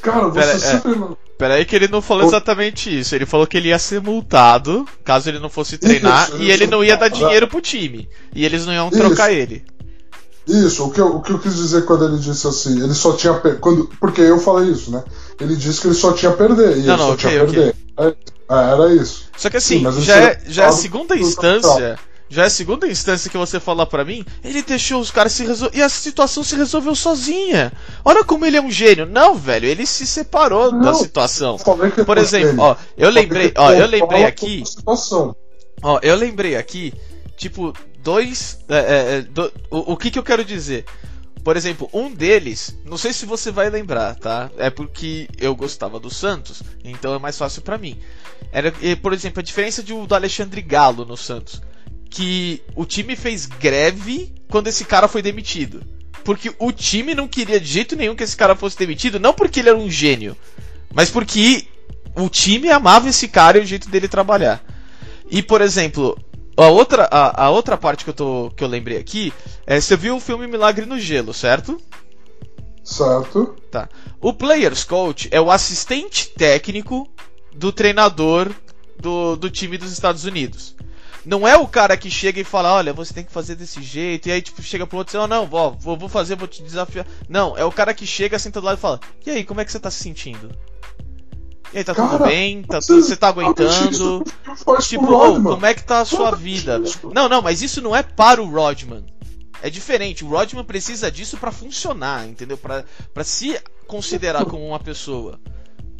Cara, 0.00 0.28
você 0.28 0.40
Pera, 0.40 0.58
sempre. 0.58 0.92
É. 0.92 1.23
Peraí 1.36 1.64
que 1.64 1.74
ele 1.74 1.88
não 1.88 2.00
falou 2.00 2.24
exatamente 2.24 2.96
isso. 3.00 3.14
Ele 3.14 3.26
falou 3.26 3.46
que 3.46 3.56
ele 3.56 3.68
ia 3.68 3.78
ser 3.78 4.00
multado 4.00 4.86
caso 5.04 5.28
ele 5.28 5.40
não 5.40 5.50
fosse 5.50 5.76
treinar 5.76 6.28
Isso, 6.28 6.38
e 6.38 6.50
ele 6.50 6.64
isso. 6.64 6.70
não 6.70 6.84
ia 6.84 6.96
dar 6.96 7.08
dinheiro 7.08 7.48
pro 7.48 7.60
time. 7.60 8.08
E 8.34 8.44
eles 8.44 8.64
não 8.64 8.72
iam 8.72 8.88
Isso. 8.88 8.98
trocar 8.98 9.32
ele. 9.32 9.64
Isso, 10.46 10.84
o 10.84 10.90
que, 10.90 11.00
eu, 11.00 11.16
o 11.16 11.22
que 11.22 11.32
eu 11.32 11.38
quis 11.38 11.56
dizer 11.56 11.86
quando 11.86 12.04
ele 12.04 12.18
disse 12.18 12.46
assim, 12.46 12.82
ele 12.82 12.92
só 12.92 13.14
tinha. 13.14 13.32
Quando, 13.60 13.88
porque 13.98 14.20
eu 14.20 14.38
falei 14.38 14.70
isso, 14.70 14.90
né? 14.90 15.02
Ele 15.40 15.56
disse 15.56 15.80
que 15.80 15.86
ele 15.86 15.94
só 15.94 16.12
tinha 16.12 16.32
perder. 16.32 16.76
E 16.76 16.82
Não, 16.82 16.94
ele 16.94 16.96
não, 16.96 16.98
só 16.98 17.12
ok, 17.12 17.30
tinha 17.30 17.44
perder. 17.46 17.76
É, 17.96 18.06
é, 18.06 18.72
era 18.72 18.94
isso. 18.94 19.24
Só 19.36 19.48
que 19.48 19.56
assim, 19.56 19.90
Sim, 19.90 20.02
já, 20.02 20.16
é, 20.18 20.40
já 20.46 20.64
é 20.64 20.66
a 20.66 20.72
segunda 20.72 21.16
instância. 21.16 21.98
Já 22.28 22.44
é 22.44 22.46
a 22.46 22.50
segunda 22.50 22.86
instância 22.88 23.30
que 23.30 23.36
você 23.36 23.60
falar 23.60 23.86
pra 23.86 24.04
mim, 24.04 24.24
ele 24.42 24.62
deixou 24.62 25.00
os 25.00 25.10
caras 25.10 25.32
se 25.32 25.44
resolver. 25.44 25.76
E 25.76 25.82
a 25.82 25.88
situação 25.88 26.42
se 26.42 26.56
resolveu 26.56 26.94
sozinha. 26.94 27.72
Olha 28.04 28.24
como 28.24 28.44
ele 28.46 28.56
é 28.56 28.62
um 28.62 28.70
gênio. 28.70 29.06
Não, 29.06 29.34
velho, 29.34 29.66
ele 29.66 29.86
se 29.86 30.06
separou 30.06 30.72
da 30.72 30.78
Não. 30.78 30.94
situação. 30.94 31.52
Eu 31.52 31.58
falei 31.58 31.90
que 31.90 32.04
Por 32.04 32.18
exemplo, 32.18 32.60
ó, 32.62 32.76
eu 32.96 33.10
lembrei, 33.10 33.52
ó, 33.56 33.72
eu 33.72 33.86
lembrei 33.86 34.24
aqui. 34.24 34.64
Situação. 34.66 35.36
Ó, 35.82 36.00
eu 36.02 36.16
lembrei 36.16 36.56
aqui, 36.56 36.94
tipo, 37.36 37.72
dois. 38.02 38.58
é, 38.68 38.76
é, 38.78 39.16
é, 39.18 39.20
do- 39.22 39.52
o, 39.70 39.92
o 39.92 39.96
que, 39.96 40.10
que 40.10 40.18
eu 40.18 40.22
quero 40.24 40.44
dizer? 40.44 40.84
Por 41.44 41.58
exemplo, 41.58 41.90
um 41.92 42.10
deles, 42.10 42.74
não 42.86 42.96
sei 42.96 43.12
se 43.12 43.26
você 43.26 43.50
vai 43.50 43.68
lembrar, 43.68 44.14
tá? 44.14 44.50
É 44.56 44.70
porque 44.70 45.28
eu 45.38 45.54
gostava 45.54 46.00
do 46.00 46.08
Santos, 46.08 46.62
então 46.82 47.14
é 47.14 47.18
mais 47.18 47.36
fácil 47.36 47.60
pra 47.60 47.76
mim. 47.76 47.98
Era, 48.50 48.72
por 49.02 49.12
exemplo, 49.12 49.40
a 49.40 49.42
diferença 49.42 49.82
de, 49.82 49.92
do 49.92 50.14
Alexandre 50.14 50.62
Galo 50.62 51.04
no 51.04 51.18
Santos. 51.18 51.60
Que 52.14 52.62
o 52.76 52.84
time 52.84 53.16
fez 53.16 53.46
greve 53.46 54.32
quando 54.48 54.68
esse 54.68 54.84
cara 54.84 55.08
foi 55.08 55.20
demitido. 55.20 55.82
Porque 56.22 56.54
o 56.58 56.70
time 56.70 57.14
não 57.14 57.26
queria 57.26 57.58
de 57.58 57.66
jeito 57.66 57.96
nenhum 57.96 58.14
que 58.14 58.22
esse 58.22 58.36
cara 58.36 58.54
fosse 58.54 58.78
demitido, 58.78 59.18
não 59.18 59.34
porque 59.34 59.60
ele 59.60 59.68
era 59.68 59.76
um 59.76 59.90
gênio, 59.90 60.36
mas 60.94 61.10
porque 61.10 61.66
o 62.16 62.28
time 62.28 62.70
amava 62.70 63.08
esse 63.08 63.26
cara 63.28 63.58
e 63.58 63.62
o 63.62 63.66
jeito 63.66 63.90
dele 63.90 64.08
trabalhar. 64.08 64.64
E, 65.30 65.42
por 65.42 65.60
exemplo, 65.60 66.16
a 66.56 66.68
outra, 66.68 67.08
a, 67.10 67.46
a 67.46 67.50
outra 67.50 67.76
parte 67.76 68.04
que 68.04 68.10
eu, 68.10 68.14
tô, 68.14 68.52
que 68.56 68.62
eu 68.62 68.68
lembrei 68.68 68.96
aqui 68.96 69.32
é: 69.66 69.80
você 69.80 69.96
viu 69.96 70.16
o 70.16 70.20
filme 70.20 70.46
Milagre 70.46 70.86
no 70.86 70.98
Gelo, 70.98 71.34
certo? 71.34 71.80
Certo? 72.84 73.56
Tá. 73.70 73.88
O 74.20 74.32
Players 74.32 74.84
Coach 74.84 75.28
é 75.32 75.40
o 75.40 75.50
assistente 75.50 76.28
técnico 76.28 77.08
do 77.54 77.72
treinador 77.72 78.50
do, 79.00 79.36
do 79.36 79.50
time 79.50 79.76
dos 79.76 79.92
Estados 79.92 80.24
Unidos. 80.24 80.76
Não 81.24 81.46
é 81.48 81.56
o 81.56 81.66
cara 81.66 81.96
que 81.96 82.10
chega 82.10 82.40
e 82.40 82.44
fala, 82.44 82.74
olha, 82.74 82.92
você 82.92 83.14
tem 83.14 83.24
que 83.24 83.32
fazer 83.32 83.54
desse 83.54 83.82
jeito, 83.82 84.28
e 84.28 84.32
aí 84.32 84.42
tipo, 84.42 84.62
chega 84.62 84.86
pro 84.86 84.98
outro 84.98 85.12
e 85.12 85.16
diz, 85.16 85.24
oh, 85.24 85.26
não, 85.26 85.48
ó, 85.50 85.70
vou, 85.70 85.96
vou 85.96 86.08
fazer, 86.08 86.36
vou 86.36 86.46
te 86.46 86.62
desafiar. 86.62 87.06
Não, 87.28 87.56
é 87.56 87.64
o 87.64 87.72
cara 87.72 87.94
que 87.94 88.06
chega, 88.06 88.38
senta 88.38 88.60
do 88.60 88.66
lado 88.66 88.78
e 88.78 88.80
fala, 88.80 89.00
e 89.24 89.30
aí, 89.30 89.44
como 89.44 89.60
é 89.60 89.64
que 89.64 89.72
você 89.72 89.80
tá 89.80 89.90
se 89.90 90.02
sentindo? 90.02 90.50
E 91.72 91.78
aí, 91.78 91.84
tá 91.84 91.94
tudo 91.94 92.10
Cara, 92.10 92.26
bem? 92.26 92.62
Tá 92.62 92.80
tudo, 92.80 93.02
você 93.02 93.16
tá 93.16 93.28
aguentando? 93.28 93.90
Isso 93.90 94.22
faz 94.64 94.86
Tipo, 94.86 95.06
Rodman. 95.06 95.54
como 95.54 95.66
é 95.66 95.74
que 95.74 95.82
tá 95.82 96.00
a 96.00 96.04
sua 96.04 96.30
vida? 96.30 96.78
isso? 96.84 97.10
Não, 97.12 97.28
não, 97.28 97.42
mas 97.42 97.62
isso 97.62 97.80
não 97.82 97.96
é 97.96 98.02
para 98.02 98.40
o 98.40 98.48
Rodman. 98.48 99.04
É 99.60 99.70
diferente. 99.70 100.24
O 100.24 100.28
Rodman 100.28 100.62
precisa 100.64 101.10
disso 101.10 101.36
pra 101.38 101.50
funcionar, 101.50 102.28
entendeu? 102.28 102.56
Pra 102.58 102.84
se 103.24 103.58
considerar 103.88 104.44
como 104.44 104.64
uma 104.64 104.78
pessoa. 104.78 105.40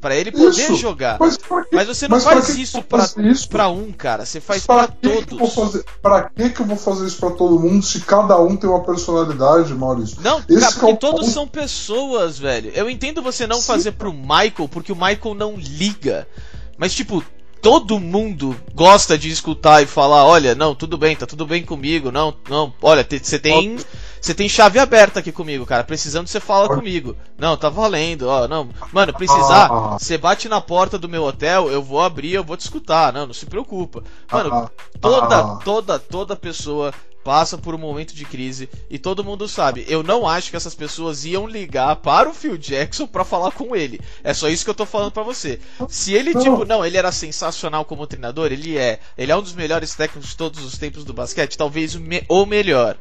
Pra 0.04 0.14
ele 0.14 0.30
poder 0.30 0.50
Isso. 0.50 0.76
jogar. 0.76 1.16
Mas, 1.18 1.38
Mas 1.72 1.86
você 1.88 2.06
não 2.06 2.18
mas 2.18 2.24
faz 2.24 2.58
isso 2.58 2.82
pra, 2.82 3.08
pra 3.48 3.68
um, 3.70 3.90
cara. 3.90 4.26
Você 4.26 4.38
faz 4.38 4.62
vou 4.66 4.86
todos. 5.00 5.54
fazer? 5.54 5.82
Pra 6.02 6.28
que, 6.28 6.50
que 6.50 6.60
eu 6.60 6.66
vou 6.66 6.76
fazer 6.76 7.06
isso 7.06 7.16
pra 7.16 7.30
todo 7.30 7.58
mundo 7.58 7.82
se 7.82 8.00
cada 8.00 8.38
um 8.38 8.54
tem 8.54 8.68
uma 8.68 8.82
personalidade, 8.84 9.72
Maurício? 9.72 10.18
Não, 10.20 10.40
Esse 10.46 10.60
cara, 10.60 10.66
é 10.66 10.72
porque 10.78 10.92
o 10.92 10.96
todos 10.98 11.20
ponto. 11.22 11.32
são 11.32 11.48
pessoas, 11.48 12.38
velho. 12.38 12.70
Eu 12.74 12.90
entendo 12.90 13.22
você 13.22 13.46
não 13.46 13.62
Sim. 13.62 13.66
fazer 13.66 13.92
pro 13.92 14.12
Michael, 14.12 14.68
porque 14.70 14.92
o 14.92 14.94
Michael 14.94 15.34
não 15.34 15.54
liga. 15.56 16.28
Mas, 16.76 16.92
tipo, 16.92 17.24
todo 17.64 17.98
mundo 17.98 18.54
gosta 18.74 19.16
de 19.16 19.30
escutar 19.30 19.82
e 19.82 19.86
falar, 19.86 20.26
olha, 20.26 20.54
não, 20.54 20.74
tudo 20.74 20.98
bem, 20.98 21.16
tá 21.16 21.24
tudo 21.24 21.46
bem 21.46 21.64
comigo, 21.64 22.12
não, 22.12 22.34
não, 22.46 22.72
olha, 22.82 23.04
você 23.10 23.38
tem. 23.38 23.78
Você 24.20 24.32
tem 24.32 24.48
chave 24.48 24.78
aberta 24.78 25.20
aqui 25.20 25.30
comigo, 25.30 25.66
cara. 25.66 25.84
Precisando, 25.84 26.26
você 26.26 26.40
fala 26.40 26.66
comigo. 26.66 27.14
Não, 27.36 27.58
tá 27.58 27.68
valendo, 27.68 28.26
ó. 28.26 28.48
Não, 28.48 28.70
mano, 28.90 29.12
precisar, 29.12 29.66
Ah. 29.70 29.98
você 29.98 30.16
bate 30.16 30.48
na 30.48 30.62
porta 30.62 30.98
do 30.98 31.06
meu 31.10 31.24
hotel, 31.24 31.70
eu 31.70 31.82
vou 31.82 32.00
abrir, 32.00 32.32
eu 32.32 32.42
vou 32.42 32.56
te 32.56 32.60
escutar. 32.62 33.12
Não, 33.12 33.26
não 33.26 33.34
se 33.34 33.44
preocupa. 33.44 34.02
Mano, 34.32 34.50
Ah, 34.50 34.70
toda, 34.98 35.38
ah. 35.38 35.58
toda, 35.62 35.98
toda 35.98 36.36
pessoa 36.36 36.90
passa 37.24 37.56
por 37.56 37.74
um 37.74 37.78
momento 37.78 38.14
de 38.14 38.24
crise 38.24 38.68
e 38.90 38.98
todo 38.98 39.24
mundo 39.24 39.48
sabe. 39.48 39.84
Eu 39.88 40.02
não 40.02 40.28
acho 40.28 40.50
que 40.50 40.56
essas 40.56 40.74
pessoas 40.74 41.24
iam 41.24 41.46
ligar 41.46 41.96
para 41.96 42.28
o 42.28 42.34
Phil 42.34 42.58
Jackson 42.58 43.06
pra 43.06 43.24
falar 43.24 43.50
com 43.52 43.74
ele. 43.74 43.98
É 44.22 44.34
só 44.34 44.48
isso 44.48 44.62
que 44.64 44.70
eu 44.70 44.74
tô 44.74 44.84
falando 44.84 45.10
pra 45.10 45.22
você. 45.22 45.58
Se 45.88 46.12
ele, 46.12 46.32
tipo, 46.42 46.64
não, 46.66 46.84
ele 46.84 46.96
era 46.98 47.10
sensacional 47.10 47.84
como 47.84 48.06
treinador, 48.06 48.52
ele 48.52 48.76
é. 48.76 49.00
Ele 49.16 49.32
é 49.32 49.36
um 49.36 49.42
dos 49.42 49.54
melhores 49.54 49.94
técnicos 49.94 50.30
de 50.30 50.36
todos 50.36 50.62
os 50.62 50.76
tempos 50.76 51.02
do 51.04 51.14
basquete, 51.14 51.56
talvez 51.56 51.94
o, 51.94 52.00
me- 52.00 52.24
o 52.28 52.44
melhor. 52.44 52.96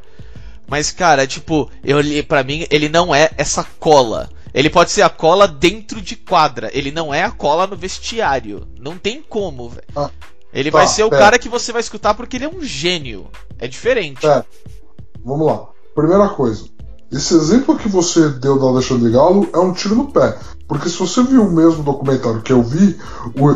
Mas, 0.68 0.90
cara, 0.92 1.28
tipo, 1.28 1.70
eu 1.84 1.98
pra 2.26 2.44
mim, 2.44 2.66
ele 2.72 2.88
não 2.88 3.14
é 3.14 3.30
essa 3.38 3.64
cola. 3.80 4.30
Ele 4.54 4.70
pode 4.70 4.92
ser 4.92 5.02
a 5.02 5.10
cola 5.10 5.48
dentro 5.48 6.00
de 6.02 6.16
quadra. 6.16 6.70
Ele 6.74 6.92
não 6.92 7.14
é 7.14 7.24
a 7.24 7.32
cola 7.32 7.66
no 7.68 7.76
vestiário. 7.76 8.68
Não 8.80 8.98
tem 8.98 9.22
como, 9.22 9.68
velho. 9.70 9.84
Ah, 9.96 10.10
ele 10.54 10.72
tá, 10.72 10.78
vai 10.78 10.88
ser 10.88 11.04
o 11.04 11.10
pera. 11.10 11.22
cara 11.22 11.40
que 11.40 11.50
você 11.50 11.72
vai 11.72 11.82
escutar 11.82 12.14
porque 12.14 12.38
ele 12.38 12.46
é 12.46 12.50
um 12.50 12.62
gênio. 12.62 13.28
É 13.58 13.68
diferente. 13.68 14.26
É. 14.26 14.44
Vamos 15.24 15.48
lá. 15.48 15.68
Primeira 15.96 16.30
coisa. 16.30 16.66
Esse 17.12 17.36
exemplo 17.36 17.78
que 17.78 17.88
você 17.88 18.30
deu 18.30 18.58
do 18.58 18.68
Alexandre 18.68 19.12
Galo 19.12 19.48
é 19.54 19.60
um 19.60 19.74
tiro 19.74 19.96
no 19.96 20.12
pé. 20.12 20.38
Porque 20.68 20.90
se 20.90 20.98
você 20.98 21.22
viu 21.24 21.44
o 21.44 21.52
mesmo 21.52 21.84
documentário 21.84 22.42
que 22.42 22.52
eu 22.52 22.64
vi, 22.64 22.98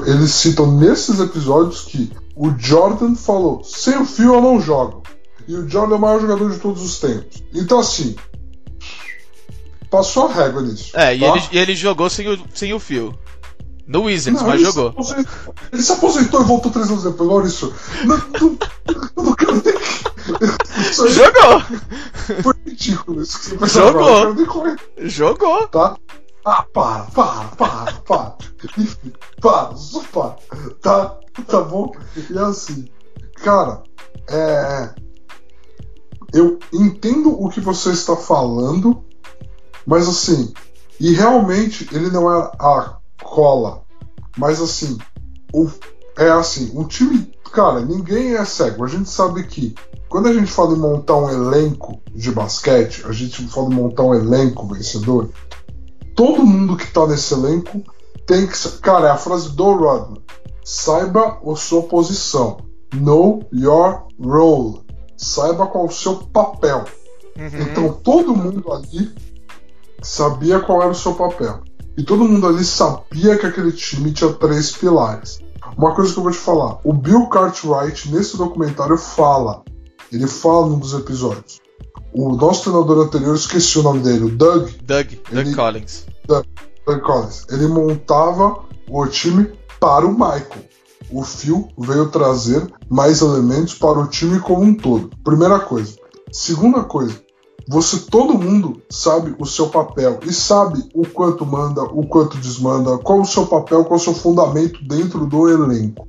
eles 0.05 0.31
citam 0.31 0.77
nesses 0.77 1.19
episódios 1.19 1.81
que 1.81 2.11
o 2.35 2.51
Jordan 2.57 3.15
falou: 3.15 3.63
sem 3.63 3.97
o 3.97 4.05
fio 4.05 4.35
eu 4.35 4.41
não 4.41 4.59
jogo. 4.61 5.03
E 5.47 5.55
o 5.55 5.67
Jordan 5.67 5.95
é 5.95 5.97
o 5.97 6.01
maior 6.01 6.19
jogador 6.19 6.51
de 6.51 6.59
todos 6.59 6.83
os 6.83 6.99
tempos. 6.99 7.43
Então, 7.53 7.79
assim. 7.79 8.15
Passou 9.89 10.27
a 10.27 10.33
régua 10.33 10.61
nisso. 10.61 10.91
É, 10.97 11.15
e, 11.15 11.19
tá? 11.19 11.27
ele, 11.27 11.43
e 11.51 11.57
ele 11.57 11.75
jogou 11.75 12.09
sem 12.09 12.27
o, 12.27 12.37
sem 12.53 12.73
o 12.73 12.79
fio. 12.79 13.17
No 13.87 14.03
Wizards, 14.03 14.41
Não, 14.41 14.49
mas 14.49 14.61
ele 14.61 14.69
jogou. 14.69 15.01
Se 15.01 15.13
aposentou, 15.13 15.55
ele 15.71 15.81
se 15.81 15.91
aposentou 15.93 16.41
e 16.41 16.43
voltou 16.43 16.71
três 16.71 16.89
anos 16.89 17.03
depois, 17.03 17.29
Maurício. 17.29 17.73
Não, 18.03 18.17
não, 18.17 18.57
não 19.23 19.33
quero 19.33 19.53
nem. 19.53 19.77
Isso 20.91 21.07
Jogou! 21.07 21.61
foi 22.43 22.53
ridículo. 22.65 23.21
Isso 23.21 23.39
que 23.39 23.45
você 23.45 23.57
fez 23.57 23.71
Jogou. 23.71 24.75
Jogou! 24.97 25.67
tá? 25.69 25.97
Ah, 26.43 26.63
para, 26.63 27.03
para, 27.05 27.43
para, 27.55 27.93
para. 27.93 28.37
Enfim, 28.77 29.13
para, 29.41 29.75
só 29.75 30.01
para. 30.11 30.35
Tá, 30.81 31.17
tá 31.47 31.61
bom? 31.61 31.91
E 32.29 32.37
assim, 32.37 32.89
cara, 33.35 33.83
é. 34.29 34.93
Eu 36.33 36.59
entendo 36.73 37.41
o 37.41 37.49
que 37.49 37.61
você 37.61 37.91
está 37.91 38.17
falando, 38.17 39.01
mas 39.85 40.09
assim, 40.09 40.53
e 40.99 41.13
realmente 41.13 41.87
ele 41.93 42.09
não 42.09 42.29
é 42.29 42.51
a 42.59 42.97
cola, 43.27 43.83
mas 44.37 44.61
assim, 44.61 44.97
o, 45.53 45.69
é 46.17 46.29
assim, 46.29 46.71
um 46.73 46.85
time, 46.85 47.31
cara, 47.51 47.81
ninguém 47.81 48.35
é 48.35 48.45
cego. 48.45 48.83
A 48.83 48.87
gente 48.87 49.09
sabe 49.09 49.43
que 49.43 49.75
quando 50.09 50.27
a 50.27 50.33
gente 50.33 50.49
fala 50.49 50.75
em 50.75 50.79
montar 50.79 51.15
um 51.15 51.29
elenco 51.29 52.01
de 52.13 52.31
basquete, 52.31 53.03
a 53.05 53.11
gente 53.11 53.45
fala 53.47 53.71
em 53.71 53.75
montar 53.75 54.03
um 54.03 54.15
elenco 54.15 54.67
vencedor, 54.67 55.29
todo 56.15 56.45
mundo 56.45 56.77
que 56.77 56.91
tá 56.91 57.05
nesse 57.05 57.33
elenco 57.33 57.83
tem 58.25 58.47
que. 58.47 58.69
Cara, 58.79 59.07
é 59.07 59.11
a 59.11 59.17
frase 59.17 59.51
do 59.51 59.73
Rodman. 59.73 60.21
Saiba 60.63 61.39
a 61.45 61.55
sua 61.55 61.83
posição. 61.83 62.57
Know 62.93 63.47
your 63.53 64.07
role. 64.19 64.81
Saiba 65.15 65.67
qual 65.67 65.85
é 65.85 65.87
o 65.87 65.91
seu 65.91 66.15
papel. 66.15 66.85
Uhum. 67.37 67.61
Então 67.61 67.93
todo 67.93 68.35
mundo 68.35 68.71
ali 68.71 69.13
sabia 70.01 70.59
qual 70.59 70.81
era 70.81 70.91
o 70.91 70.95
seu 70.95 71.13
papel. 71.13 71.61
E 71.97 72.03
todo 72.03 72.23
mundo 72.25 72.47
ali 72.47 72.63
sabia 72.63 73.37
que 73.37 73.45
aquele 73.45 73.71
time 73.71 74.11
tinha 74.11 74.31
três 74.33 74.71
pilares. 74.71 75.39
Uma 75.75 75.95
coisa 75.95 76.13
que 76.13 76.19
eu 76.19 76.23
vou 76.23 76.31
te 76.31 76.37
falar: 76.37 76.79
o 76.83 76.93
Bill 76.93 77.27
Cartwright, 77.27 78.11
nesse 78.11 78.37
documentário, 78.37 78.97
fala. 78.97 79.63
Ele 80.11 80.27
fala 80.27 80.67
num 80.67 80.79
dos 80.79 80.93
episódios. 80.93 81.59
O 82.13 82.35
nosso 82.35 82.63
treinador 82.63 83.05
anterior, 83.05 83.35
esqueci 83.35 83.77
o 83.79 83.83
nome 83.83 83.99
dele, 83.99 84.23
o 84.25 84.29
Doug, 84.29 84.69
Doug, 84.83 85.07
Doug 85.31 85.45
Ele- 85.47 85.55
Collins. 85.55 86.05
Doug 86.25 86.45
Collins, 87.03 87.45
ele 87.49 87.67
montava 87.67 88.63
o 88.89 89.05
time 89.07 89.51
para 89.79 90.05
o 90.05 90.11
Michael. 90.11 90.65
O 91.11 91.23
Phil 91.23 91.67
veio 91.77 92.09
trazer 92.09 92.65
mais 92.89 93.21
elementos 93.21 93.73
para 93.73 93.99
o 93.99 94.07
time 94.07 94.39
como 94.39 94.61
um 94.63 94.73
todo. 94.73 95.09
Primeira 95.23 95.59
coisa. 95.59 95.95
Segunda 96.31 96.83
coisa, 96.83 97.21
você 97.67 97.97
todo 97.99 98.37
mundo 98.37 98.81
sabe 98.89 99.35
o 99.37 99.45
seu 99.45 99.67
papel 99.67 100.19
e 100.23 100.33
sabe 100.33 100.87
o 100.93 101.05
quanto 101.05 101.45
manda, 101.45 101.83
o 101.83 102.07
quanto 102.07 102.37
desmanda, 102.37 102.97
qual 102.97 103.21
o 103.21 103.25
seu 103.25 103.45
papel, 103.45 103.83
qual 103.83 103.97
o 103.97 104.03
seu 104.03 104.13
fundamento 104.13 104.81
dentro 104.87 105.25
do 105.25 105.49
elenco, 105.49 106.07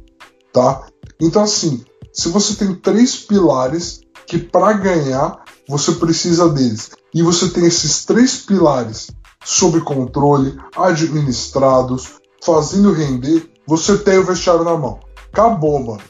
tá? 0.53 0.87
Então 1.21 1.43
assim, 1.43 1.85
se 2.13 2.29
você 2.29 2.55
tem 2.55 2.75
três 2.75 3.17
pilares 3.17 4.01
que 4.27 4.39
para 4.39 4.73
ganhar 4.75 5.43
você 5.69 5.93
precisa 5.93 6.49
deles 6.49 6.91
e 7.15 7.23
você 7.23 7.49
tem 7.49 7.67
esses 7.67 8.05
três 8.05 8.37
pilares 8.37 9.11
sob 9.45 9.81
controle, 9.81 10.59
administrados, 10.77 12.19
fazendo 12.43 12.93
render, 12.93 13.51
você 13.67 13.97
tem 13.99 14.19
o 14.19 14.25
vestiário 14.25 14.65
na 14.65 14.77
mão. 14.77 15.01
Acabou, 15.33 15.79
mano. 15.83 16.03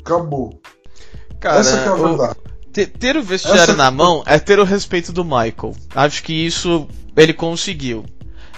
Acabou. 0.00 0.60
Cara, 1.40 1.60
Essa 1.60 1.76
é 1.76 1.88
a 1.88 1.94
verdade. 1.94 2.36
Ter, 2.72 2.86
ter 2.86 3.16
o 3.16 3.22
vestiário 3.22 3.60
Essa- 3.62 3.74
na 3.74 3.90
mão 3.90 4.22
é 4.26 4.38
ter 4.38 4.58
o 4.58 4.64
respeito 4.64 5.12
do 5.12 5.24
Michael. 5.24 5.76
Acho 5.94 6.22
que 6.22 6.32
isso 6.32 6.88
ele 7.16 7.32
conseguiu. 7.34 8.04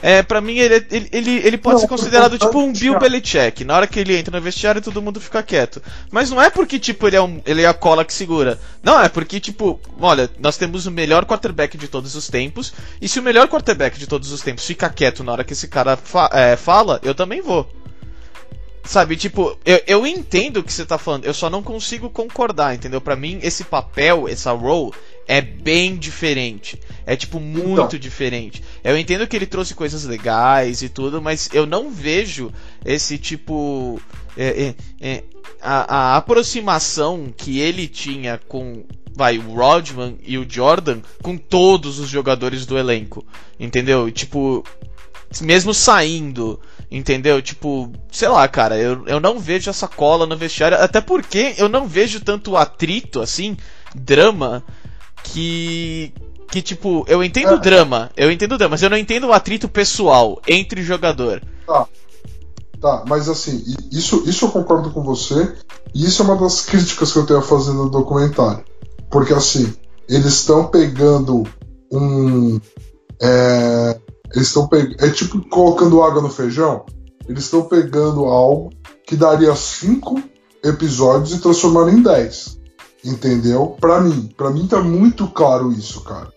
É, 0.00 0.22
para 0.22 0.38
mim 0.42 0.58
ele, 0.58 0.86
ele, 0.90 1.08
ele, 1.10 1.30
ele 1.38 1.56
pode 1.56 1.76
Não, 1.76 1.80
ser 1.80 1.88
considerado 1.88 2.38
tipo 2.38 2.58
um 2.58 2.70
Bill 2.74 2.98
Belichick. 2.98 3.64
Na 3.64 3.74
hora 3.74 3.86
que 3.86 3.98
ele 3.98 4.14
entra 4.14 4.36
no 4.36 4.42
vestiário 4.44 4.82
todo 4.82 5.00
mundo 5.00 5.18
fica 5.18 5.42
quieto. 5.42 5.82
Mas 6.10 6.30
não 6.30 6.42
é 6.42 6.50
porque 6.50 6.78
tipo 6.78 7.06
ele 7.06 7.16
é, 7.16 7.22
um, 7.22 7.40
ele 7.46 7.62
é 7.62 7.66
a 7.66 7.72
cola 7.72 8.04
que 8.04 8.12
segura. 8.12 8.60
Não, 8.82 9.00
é 9.00 9.08
porque 9.08 9.40
tipo, 9.40 9.80
olha, 9.98 10.28
nós 10.38 10.58
temos 10.58 10.84
o 10.86 10.90
melhor 10.90 11.24
quarterback 11.24 11.78
de 11.78 11.88
todos 11.88 12.14
os 12.14 12.28
tempos. 12.28 12.74
E 13.00 13.08
se 13.08 13.18
o 13.18 13.22
melhor 13.22 13.48
quarterback 13.48 13.98
de 13.98 14.06
todos 14.06 14.30
os 14.30 14.42
tempos 14.42 14.66
fica 14.66 14.90
quieto 14.90 15.24
na 15.24 15.32
hora 15.32 15.42
que 15.44 15.54
esse 15.54 15.68
cara 15.68 15.96
fa- 15.96 16.28
é, 16.34 16.54
fala, 16.54 17.00
eu 17.02 17.14
também 17.14 17.40
vou. 17.40 17.66
Sabe, 18.84 19.16
tipo, 19.16 19.56
eu, 19.64 19.80
eu 19.86 20.06
entendo 20.06 20.58
o 20.58 20.62
que 20.62 20.72
você 20.72 20.84
tá 20.84 20.98
falando, 20.98 21.24
eu 21.24 21.32
só 21.32 21.48
não 21.48 21.62
consigo 21.62 22.10
concordar, 22.10 22.74
entendeu? 22.74 23.00
Pra 23.00 23.16
mim, 23.16 23.38
esse 23.42 23.64
papel, 23.64 24.28
essa 24.28 24.52
role, 24.52 24.92
é 25.26 25.40
bem 25.40 25.96
diferente. 25.96 26.78
É, 27.06 27.16
tipo, 27.16 27.40
muito 27.40 27.82
Então. 27.86 27.98
diferente. 27.98 28.62
Eu 28.84 28.98
entendo 28.98 29.26
que 29.26 29.34
ele 29.34 29.46
trouxe 29.46 29.74
coisas 29.74 30.04
legais 30.04 30.82
e 30.82 30.90
tudo, 30.90 31.22
mas 31.22 31.48
eu 31.54 31.64
não 31.64 31.90
vejo 31.90 32.52
esse 32.84 33.16
tipo. 33.16 33.98
é, 34.36 34.74
é, 35.00 35.08
é, 35.14 35.24
a, 35.62 35.96
a 36.12 36.16
aproximação 36.16 37.32
que 37.34 37.58
ele 37.60 37.88
tinha 37.88 38.38
com. 38.46 38.84
Vai, 39.16 39.38
o 39.38 39.54
Rodman 39.54 40.18
e 40.26 40.36
o 40.36 40.46
Jordan 40.48 41.00
com 41.22 41.36
todos 41.38 41.98
os 42.00 42.08
jogadores 42.10 42.66
do 42.66 42.76
elenco. 42.76 43.24
Entendeu? 43.58 44.10
Tipo, 44.10 44.62
mesmo 45.40 45.72
saindo, 45.74 46.60
entendeu? 46.90 47.40
Tipo, 47.42 47.90
sei 48.10 48.28
lá, 48.28 48.46
cara, 48.48 48.76
eu, 48.78 49.06
eu 49.06 49.20
não 49.20 49.38
vejo 49.38 49.70
essa 49.70 49.88
cola 49.88 50.26
no 50.26 50.36
vestiário, 50.36 50.78
até 50.80 51.00
porque 51.00 51.54
eu 51.58 51.68
não 51.68 51.86
vejo 51.86 52.20
tanto 52.20 52.56
atrito, 52.56 53.20
assim, 53.20 53.56
drama, 53.94 54.62
que. 55.22 56.12
Que, 56.50 56.62
tipo, 56.62 57.04
eu 57.08 57.24
entendo 57.24 57.52
o 57.52 57.56
É. 57.56 57.60
drama, 57.60 58.10
eu 58.16 58.30
entendo 58.30 58.52
o 58.52 58.58
drama, 58.58 58.72
mas 58.72 58.82
eu 58.82 58.90
não 58.90 58.96
entendo 58.96 59.26
o 59.26 59.32
atrito 59.32 59.68
pessoal 59.68 60.40
entre 60.46 60.82
jogador. 60.82 61.42
Tá, 62.80 63.02
mas 63.08 63.28
assim, 63.30 63.64
isso, 63.90 64.22
isso 64.26 64.44
eu 64.44 64.50
concordo 64.50 64.90
com 64.90 65.02
você, 65.02 65.54
e 65.94 66.04
isso 66.04 66.20
é 66.22 66.24
uma 66.26 66.36
das 66.36 66.60
críticas 66.60 67.12
que 67.12 67.18
eu 67.18 67.24
tenho 67.26 67.38
a 67.38 67.42
fazer 67.42 67.72
no 67.72 67.88
documentário. 67.88 68.62
Porque 69.10 69.32
assim, 69.32 69.74
eles 70.08 70.26
estão 70.34 70.66
pegando 70.66 71.44
um. 71.90 72.60
É, 73.22 73.98
eles 74.34 74.48
estão 74.48 74.66
pegando. 74.66 74.96
É 75.04 75.10
tipo 75.10 75.40
colocando 75.48 76.02
água 76.02 76.20
no 76.20 76.28
feijão. 76.28 76.84
Eles 77.28 77.44
estão 77.44 77.62
pegando 77.62 78.24
algo 78.24 78.70
que 79.06 79.16
daria 79.16 79.54
cinco 79.54 80.20
episódios 80.62 81.32
e 81.32 81.40
transformando 81.40 81.90
em 81.90 82.02
10. 82.02 82.58
Entendeu? 83.04 83.76
Pra 83.80 84.00
mim. 84.00 84.28
Pra 84.36 84.50
mim 84.50 84.66
tá 84.66 84.82
muito 84.82 85.28
claro 85.28 85.72
isso, 85.72 86.00
cara. 86.02 86.32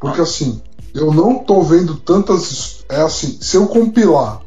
Porque 0.00 0.20
assim, 0.20 0.62
eu 0.94 1.12
não 1.12 1.38
tô 1.38 1.62
vendo 1.62 1.96
tantas. 1.96 2.84
É 2.88 3.00
assim, 3.00 3.38
se 3.40 3.56
eu 3.56 3.66
compilar 3.66 4.42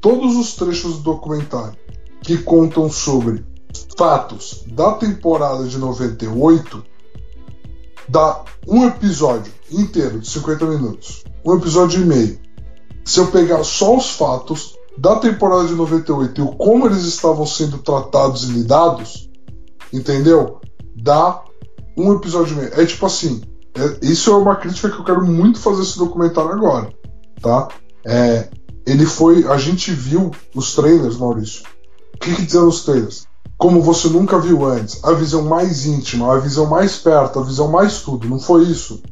todos 0.00 0.36
os 0.36 0.54
trechos 0.54 0.98
do 0.98 1.02
documentário 1.02 1.78
que 2.22 2.38
contam 2.38 2.90
sobre 2.90 3.44
fatos 3.96 4.64
da 4.66 4.92
temporada 4.92 5.64
de 5.64 5.78
98 5.78 6.84
dá 8.08 8.44
um 8.66 8.86
episódio 8.86 9.52
inteiro 9.70 10.20
de 10.20 10.28
50 10.28 10.66
minutos. 10.66 11.23
Um 11.44 11.54
episódio 11.54 12.02
e 12.02 12.04
meio. 12.04 12.38
Se 13.04 13.20
eu 13.20 13.26
pegar 13.28 13.62
só 13.64 13.96
os 13.96 14.10
fatos 14.10 14.74
da 14.96 15.16
temporada 15.16 15.66
de 15.66 15.74
98 15.74 16.40
e 16.40 16.44
o 16.44 16.48
como 16.56 16.86
eles 16.86 17.04
estavam 17.04 17.44
sendo 17.44 17.78
tratados 17.78 18.44
e 18.44 18.52
lidados, 18.52 19.28
entendeu? 19.92 20.60
Dá 20.96 21.42
um 21.96 22.12
episódio 22.14 22.54
e 22.54 22.60
meio. 22.60 22.80
É 22.80 22.86
tipo 22.86 23.04
assim, 23.04 23.42
é- 23.74 24.06
isso 24.06 24.30
é 24.30 24.36
uma 24.36 24.56
crítica 24.56 24.90
que 24.90 24.98
eu 24.98 25.04
quero 25.04 25.24
muito 25.26 25.58
fazer 25.58 25.82
esse 25.82 25.98
documentário 25.98 26.52
agora, 26.52 26.90
tá? 27.40 27.68
É, 28.04 28.48
ele 28.86 29.06
foi. 29.06 29.46
A 29.48 29.56
gente 29.56 29.90
viu 29.92 30.30
os 30.54 30.74
trailers, 30.74 31.16
Maurício. 31.16 31.62
O 32.14 32.18
que, 32.18 32.34
que 32.34 32.42
diziam 32.42 32.68
os 32.68 32.84
trailers? 32.84 33.26
Como 33.58 33.82
você 33.82 34.08
nunca 34.08 34.38
viu 34.38 34.64
antes. 34.64 35.02
A 35.04 35.12
visão 35.12 35.42
mais 35.42 35.86
íntima, 35.86 36.32
a 36.34 36.38
visão 36.38 36.66
mais 36.66 36.96
perto, 36.96 37.38
a 37.38 37.42
visão 37.42 37.68
mais 37.68 38.00
tudo. 38.02 38.28
Não 38.28 38.38
foi 38.38 38.64
isso? 38.64 39.02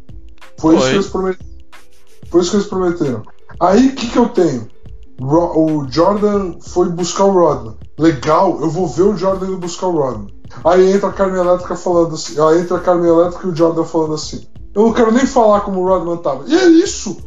Foi, 0.58 0.74
isso 0.74 0.82
Foi. 0.82 0.90
que 0.90 0.96
eles 0.96 1.06
prometeram. 1.08 1.51
Foi 2.32 2.40
isso 2.40 2.50
que 2.50 2.56
eles 2.56 2.66
prometeram. 2.66 3.22
Aí 3.60 3.88
o 3.88 3.94
que, 3.94 4.08
que 4.10 4.18
eu 4.18 4.28
tenho? 4.30 4.66
O 5.20 5.86
Jordan 5.88 6.54
foi 6.60 6.88
buscar 6.88 7.24
o 7.26 7.32
Rodman. 7.32 7.76
Legal, 7.98 8.58
eu 8.60 8.70
vou 8.70 8.88
ver 8.88 9.02
o 9.02 9.16
Jordan 9.16 9.46
indo 9.48 9.58
buscar 9.58 9.86
o 9.86 9.98
Rodman. 9.98 10.26
Aí 10.64 10.90
entra 10.92 11.10
a 11.10 11.12
Carmen 11.12 11.40
Elétrica 11.40 11.76
falando 11.76 12.14
assim. 12.14 12.40
Aí 12.40 12.60
entra 12.60 12.78
a 12.78 12.80
Carmen 12.80 13.08
Elétrica 13.08 13.46
e 13.46 13.50
o 13.50 13.54
Jordan 13.54 13.84
falando 13.84 14.14
assim. 14.14 14.46
Eu 14.74 14.84
não 14.86 14.92
quero 14.92 15.12
nem 15.12 15.26
falar 15.26 15.60
como 15.60 15.80
o 15.80 15.86
Rodman 15.86 16.16
tava. 16.16 16.44
E 16.48 16.56
é 16.56 16.66
isso! 16.66 17.18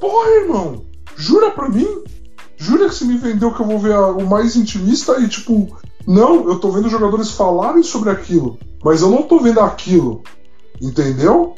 Porra, 0.00 0.30
irmão! 0.30 0.82
Jura 1.14 1.50
pra 1.50 1.68
mim? 1.68 1.86
Jura 2.56 2.88
que 2.88 2.94
você 2.94 3.04
me 3.04 3.18
vendeu 3.18 3.52
que 3.52 3.60
eu 3.60 3.66
vou 3.66 3.78
ver 3.78 3.92
a- 3.94 4.06
o 4.08 4.26
mais 4.26 4.56
intimista 4.56 5.20
e 5.20 5.28
tipo. 5.28 5.76
Não, 6.06 6.48
eu 6.48 6.58
tô 6.58 6.70
vendo 6.70 6.88
jogadores 6.88 7.30
falarem 7.32 7.82
sobre 7.82 8.08
aquilo. 8.10 8.58
Mas 8.82 9.02
eu 9.02 9.10
não 9.10 9.22
tô 9.22 9.38
vendo 9.38 9.60
aquilo. 9.60 10.22
Entendeu? 10.80 11.54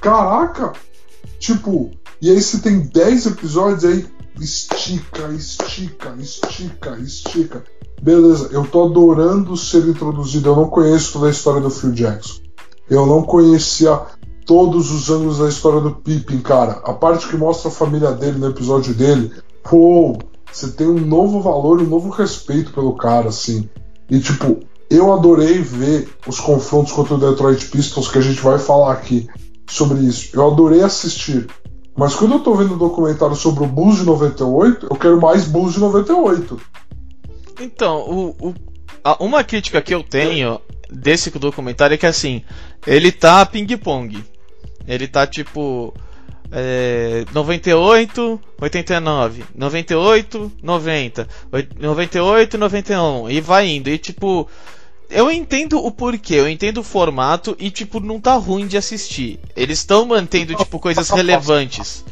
Caraca! 0.00 0.72
Tipo, 1.38 1.90
e 2.22 2.30
aí 2.30 2.40
você 2.40 2.58
tem 2.58 2.78
10 2.78 3.26
episódios 3.26 3.84
aí 3.84 4.06
estica, 4.40 5.28
estica, 5.32 6.14
estica, 6.18 6.96
estica. 6.98 7.64
Beleza, 8.00 8.48
eu 8.52 8.64
tô 8.64 8.84
adorando 8.84 9.56
ser 9.56 9.86
introduzido. 9.88 10.48
Eu 10.48 10.56
não 10.56 10.68
conheço 10.68 11.14
toda 11.14 11.26
a 11.26 11.30
história 11.30 11.60
do 11.60 11.68
Phil 11.68 11.90
Jackson. 11.90 12.40
Eu 12.88 13.06
não 13.06 13.22
conhecia 13.22 14.00
todos 14.46 14.92
os 14.92 15.10
ângulos 15.10 15.38
da 15.38 15.48
história 15.48 15.80
do 15.80 15.96
Pippin, 15.96 16.38
cara. 16.38 16.80
A 16.84 16.92
parte 16.92 17.28
que 17.28 17.36
mostra 17.36 17.68
a 17.68 17.74
família 17.74 18.12
dele 18.12 18.38
no 18.38 18.48
episódio 18.48 18.94
dele. 18.94 19.32
Pô, 19.62 20.16
você 20.50 20.68
tem 20.68 20.86
um 20.86 21.00
novo 21.00 21.40
valor 21.40 21.80
um 21.80 21.86
novo 21.86 22.10
respeito 22.10 22.72
pelo 22.72 22.96
cara, 22.96 23.30
assim. 23.30 23.68
E 24.08 24.20
tipo, 24.20 24.60
eu 24.90 25.12
adorei 25.12 25.60
ver 25.60 26.08
os 26.26 26.38
confrontos 26.38 26.92
contra 26.92 27.14
o 27.14 27.18
Detroit 27.18 27.68
Pistons 27.68 28.08
que 28.08 28.18
a 28.18 28.22
gente 28.22 28.40
vai 28.40 28.58
falar 28.58 28.92
aqui 28.92 29.28
sobre 29.68 30.00
isso. 30.00 30.30
Eu 30.34 30.46
adorei 30.46 30.82
assistir. 30.82 31.46
Mas 31.96 32.14
quando 32.14 32.32
eu 32.34 32.40
tô 32.40 32.54
vendo 32.54 32.74
o 32.74 32.78
documentário 32.78 33.36
sobre 33.36 33.64
o 33.64 33.66
Bulls 33.66 33.96
de 33.98 34.04
98, 34.04 34.86
eu 34.90 34.96
quero 34.96 35.20
mais 35.20 35.44
Bulls 35.46 35.74
de 35.74 35.80
98. 35.80 36.60
Então, 37.60 37.98
o, 38.08 38.28
o- 38.48 38.54
a- 39.04 39.22
uma 39.22 39.44
crítica 39.44 39.80
que 39.82 39.94
eu 39.94 40.02
tenho 40.02 40.58
desse 40.90 41.30
documentário 41.30 41.94
é 41.94 41.98
que 41.98 42.06
assim, 42.06 42.42
ele 42.86 43.12
tá 43.12 43.44
ping-pong. 43.44 44.24
Ele 44.86 45.06
tá 45.06 45.26
tipo. 45.26 45.92
É, 46.54 47.24
98, 47.32 48.38
89, 48.60 49.44
98, 49.54 50.52
90, 50.62 51.28
oit- 51.50 51.70
98, 51.80 52.58
91 52.58 53.30
e 53.30 53.40
vai 53.40 53.68
indo. 53.68 53.88
E 53.88 53.96
tipo, 53.96 54.46
eu 55.12 55.30
entendo 55.30 55.78
o 55.84 55.90
porquê, 55.90 56.34
eu 56.34 56.48
entendo 56.48 56.78
o 56.78 56.82
formato 56.82 57.56
e, 57.58 57.70
tipo, 57.70 58.00
não 58.00 58.20
tá 58.20 58.34
ruim 58.34 58.66
de 58.66 58.76
assistir. 58.76 59.38
Eles 59.54 59.78
estão 59.78 60.04
mantendo, 60.06 60.54
tipo, 60.54 60.78
coisas 60.78 61.08
relevantes. 61.10 62.04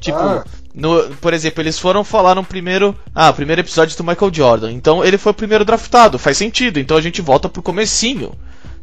Tipo, 0.00 0.18
Ah. 0.18 0.44
no, 0.74 1.16
por 1.16 1.32
exemplo, 1.32 1.62
eles 1.62 1.78
foram 1.78 2.04
falar 2.04 2.34
no 2.34 2.44
primeiro. 2.44 2.94
Ah, 3.14 3.32
primeiro 3.32 3.62
episódio 3.62 3.96
do 3.96 4.04
Michael 4.04 4.32
Jordan. 4.32 4.72
Então 4.72 5.04
ele 5.04 5.16
foi 5.18 5.32
o 5.32 5.34
primeiro 5.34 5.64
draftado, 5.64 6.18
faz 6.18 6.36
sentido. 6.36 6.78
Então 6.78 6.96
a 6.96 7.00
gente 7.00 7.22
volta 7.22 7.48
pro 7.48 7.62
comecinho. 7.62 8.32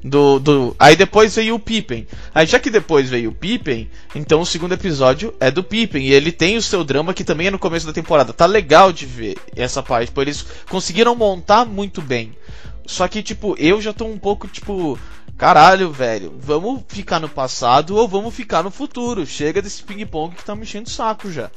Do, 0.05 0.37
do, 0.37 0.75
aí 0.77 0.97
depois 0.97 1.33
veio 1.35 1.55
o 1.55 1.59
Pippen. 1.59 2.05
Aí 2.35 2.45
já 2.45 2.59
que 2.59 2.69
depois 2.69 3.09
veio 3.09 3.29
o 3.29 3.33
Pippen, 3.33 3.89
então 4.13 4.41
o 4.41 4.45
segundo 4.45 4.73
episódio 4.73 5.33
é 5.39 5.49
do 5.49 5.63
Pippen. 5.63 6.05
E 6.05 6.11
ele 6.11 6.29
tem 6.29 6.57
o 6.57 6.61
seu 6.61 6.83
drama 6.83 7.13
que 7.13 7.23
também 7.23 7.47
é 7.47 7.51
no 7.51 7.59
começo 7.59 7.85
da 7.87 7.93
temporada. 7.93 8.33
Tá 8.33 8.45
legal 8.45 8.91
de 8.91 9.05
ver 9.05 9.37
essa 9.55 9.81
parte. 9.81 10.07
Tipo, 10.07 10.21
eles 10.21 10.45
conseguiram 10.69 11.15
montar 11.15 11.63
muito 11.63 12.01
bem. 12.01 12.33
Só 12.85 13.07
que, 13.07 13.23
tipo, 13.23 13.55
eu 13.57 13.81
já 13.81 13.93
tô 13.93 14.05
um 14.05 14.17
pouco, 14.17 14.47
tipo, 14.47 14.97
caralho, 15.37 15.91
velho, 15.91 16.33
vamos 16.39 16.81
ficar 16.87 17.19
no 17.19 17.29
passado 17.29 17.95
ou 17.95 18.07
vamos 18.07 18.33
ficar 18.33 18.63
no 18.63 18.69
futuro? 18.71 19.25
Chega 19.25 19.61
desse 19.61 19.83
ping-pong 19.83 20.35
que 20.35 20.43
tá 20.43 20.55
me 20.55 20.63
enchendo 20.63 20.87
o 20.87 20.91
saco 20.91 21.31
já. 21.31 21.49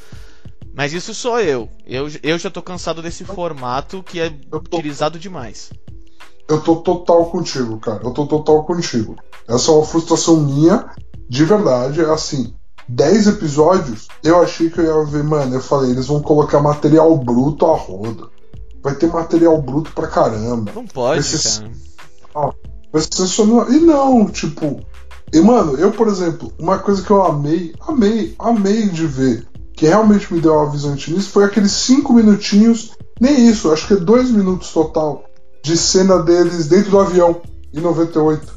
Mas 0.75 0.93
isso 0.93 1.15
sou 1.15 1.41
eu. 1.41 1.69
eu. 1.87 2.07
Eu 2.23 2.39
já 2.39 2.51
tô 2.51 2.61
cansado 2.63 3.01
desse 3.03 3.25
formato 3.25 4.03
que 4.03 4.21
é 4.21 4.31
tô- 4.31 4.59
utilizado 4.59 5.19
demais. 5.19 5.71
Eu 6.49 6.61
tô 6.61 6.77
total 6.77 7.27
contigo, 7.31 7.79
cara. 7.81 8.03
Eu 8.05 8.13
tô 8.13 8.27
total 8.27 8.63
contigo. 8.65 9.17
Essa 9.49 9.71
é 9.71 9.75
uma 9.75 9.85
frustração 9.87 10.37
minha, 10.37 10.85
de 11.29 11.45
verdade. 11.45 12.01
É 12.01 12.05
assim, 12.11 12.55
10 12.89 13.27
episódios, 13.27 14.07
eu 14.23 14.41
achei 14.43 14.71
que 14.71 14.79
eu 14.79 14.85
ia 14.85 15.05
ver, 15.11 15.25
mano. 15.25 15.55
Eu 15.55 15.63
falei, 15.63 15.91
eles 15.91 16.07
vão 16.07 16.21
colocar 16.23 16.61
material 16.61 17.17
bruto 17.17 17.65
a 17.67 17.75
roda. 17.75 18.29
Vai 18.87 18.95
ter 18.95 19.09
material 19.09 19.61
bruto 19.61 19.91
pra 19.93 20.07
caramba. 20.07 20.71
Não 20.73 20.87
pode, 20.87 21.19
Esses- 21.19 21.59
cara. 22.33 22.55
Vai 22.93 23.03
ser 23.03 23.27
só 23.27 23.45
no... 23.45 23.69
E 23.69 23.81
não, 23.81 24.27
tipo. 24.27 24.81
E, 25.33 25.41
mano, 25.41 25.77
eu, 25.77 25.91
por 25.91 26.07
exemplo, 26.07 26.53
uma 26.57 26.79
coisa 26.79 27.03
que 27.03 27.11
eu 27.11 27.21
amei, 27.25 27.75
amei, 27.81 28.37
amei 28.39 28.89
de 28.89 29.05
ver, 29.05 29.45
que 29.75 29.87
realmente 29.87 30.33
me 30.33 30.41
deu 30.41 30.55
uma 30.55 30.71
visão 30.71 30.95
nisso, 30.95 31.31
foi 31.31 31.43
aqueles 31.43 31.73
5 31.73 32.13
minutinhos, 32.13 32.93
nem 33.21 33.49
isso, 33.49 33.73
acho 33.73 33.89
que 33.89 33.95
é 33.95 33.97
2 33.97 34.31
minutos 34.31 34.73
total, 34.73 35.25
de 35.65 35.77
cena 35.77 36.23
deles 36.23 36.69
dentro 36.69 36.93
do 36.93 37.01
avião, 37.01 37.41
em 37.75 37.81
98. 37.81 38.55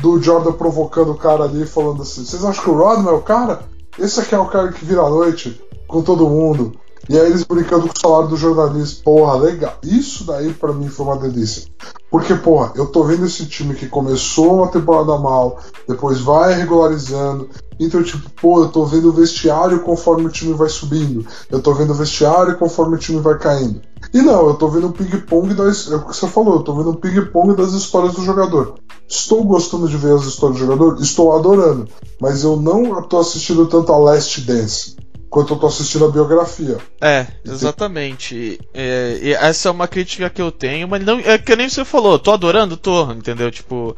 Do 0.00 0.22
Jordan 0.22 0.52
provocando 0.52 1.12
o 1.12 1.18
cara 1.18 1.44
ali, 1.44 1.66
falando 1.66 2.00
assim: 2.00 2.24
vocês 2.24 2.42
acham 2.42 2.64
que 2.64 2.70
o 2.70 2.78
Rodman 2.78 3.12
é 3.12 3.14
o 3.14 3.20
cara? 3.20 3.60
Esse 3.98 4.20
aqui 4.20 4.34
é 4.34 4.38
o 4.38 4.46
cara 4.46 4.72
que 4.72 4.86
vira 4.86 5.02
a 5.02 5.10
noite 5.10 5.60
com 5.86 6.00
todo 6.00 6.28
mundo. 6.30 6.72
E 7.08 7.18
aí 7.18 7.26
eles 7.26 7.44
brincando 7.44 7.86
com 7.86 7.94
o 7.96 8.00
salário 8.00 8.28
do 8.28 8.36
jornalista. 8.36 9.02
Porra, 9.04 9.36
legal. 9.36 9.74
Isso 9.82 10.24
daí 10.24 10.52
pra 10.52 10.72
mim 10.72 10.88
foi 10.88 11.06
uma 11.06 11.16
delícia. 11.16 11.64
Porque, 12.10 12.34
porra, 12.34 12.72
eu 12.74 12.86
tô 12.86 13.04
vendo 13.04 13.26
esse 13.26 13.46
time 13.46 13.74
que 13.74 13.88
começou 13.88 14.56
uma 14.56 14.68
temporada 14.68 15.16
mal, 15.18 15.58
depois 15.86 16.20
vai 16.20 16.54
regularizando. 16.54 17.48
Então, 17.78 18.02
tipo, 18.02 18.30
pô, 18.30 18.62
eu 18.62 18.68
tô 18.68 18.84
vendo 18.84 19.08
o 19.08 19.12
vestiário 19.12 19.80
conforme 19.80 20.26
o 20.26 20.30
time 20.30 20.54
vai 20.54 20.68
subindo. 20.68 21.26
Eu 21.50 21.60
tô 21.60 21.74
vendo 21.74 21.90
o 21.90 21.94
vestiário 21.94 22.56
conforme 22.58 22.96
o 22.96 22.98
time 22.98 23.20
vai 23.20 23.38
caindo. 23.38 23.82
E 24.14 24.22
não, 24.22 24.48
eu 24.48 24.54
tô 24.54 24.68
vendo 24.68 24.88
um 24.88 24.92
ping-pong 24.92 25.52
das. 25.54 25.90
É 25.90 25.96
o 25.96 26.06
que 26.06 26.16
você 26.16 26.26
falou, 26.26 26.54
eu 26.54 26.62
tô 26.62 26.74
vendo 26.74 26.90
um 26.90 26.94
ping-pong 26.94 27.54
das 27.54 27.72
histórias 27.72 28.14
do 28.14 28.24
jogador. 28.24 28.74
Estou 29.08 29.44
gostando 29.44 29.88
de 29.88 29.96
ver 29.96 30.14
as 30.14 30.24
histórias 30.24 30.58
do 30.58 30.66
jogador? 30.66 31.00
Estou 31.00 31.36
adorando. 31.36 31.86
Mas 32.20 32.42
eu 32.42 32.56
não 32.56 33.02
tô 33.02 33.18
assistindo 33.18 33.66
tanto 33.66 33.92
a 33.92 33.98
Last 33.98 34.40
Dance 34.40 34.96
quanto 35.28 35.54
eu 35.54 35.58
tô 35.58 35.66
assistindo 35.66 36.04
a 36.04 36.10
biografia. 36.10 36.78
É, 37.00 37.26
exatamente. 37.44 38.60
É, 38.72 39.18
e 39.22 39.32
essa 39.34 39.68
é 39.68 39.72
uma 39.72 39.88
crítica 39.88 40.30
que 40.30 40.40
eu 40.40 40.50
tenho, 40.50 40.88
mas 40.88 41.04
não 41.04 41.18
é 41.18 41.38
que 41.38 41.56
nem 41.56 41.68
você 41.68 41.84
falou, 41.84 42.18
tô 42.18 42.32
adorando, 42.32 42.76
tô, 42.76 43.10
entendeu? 43.12 43.50
Tipo, 43.50 43.96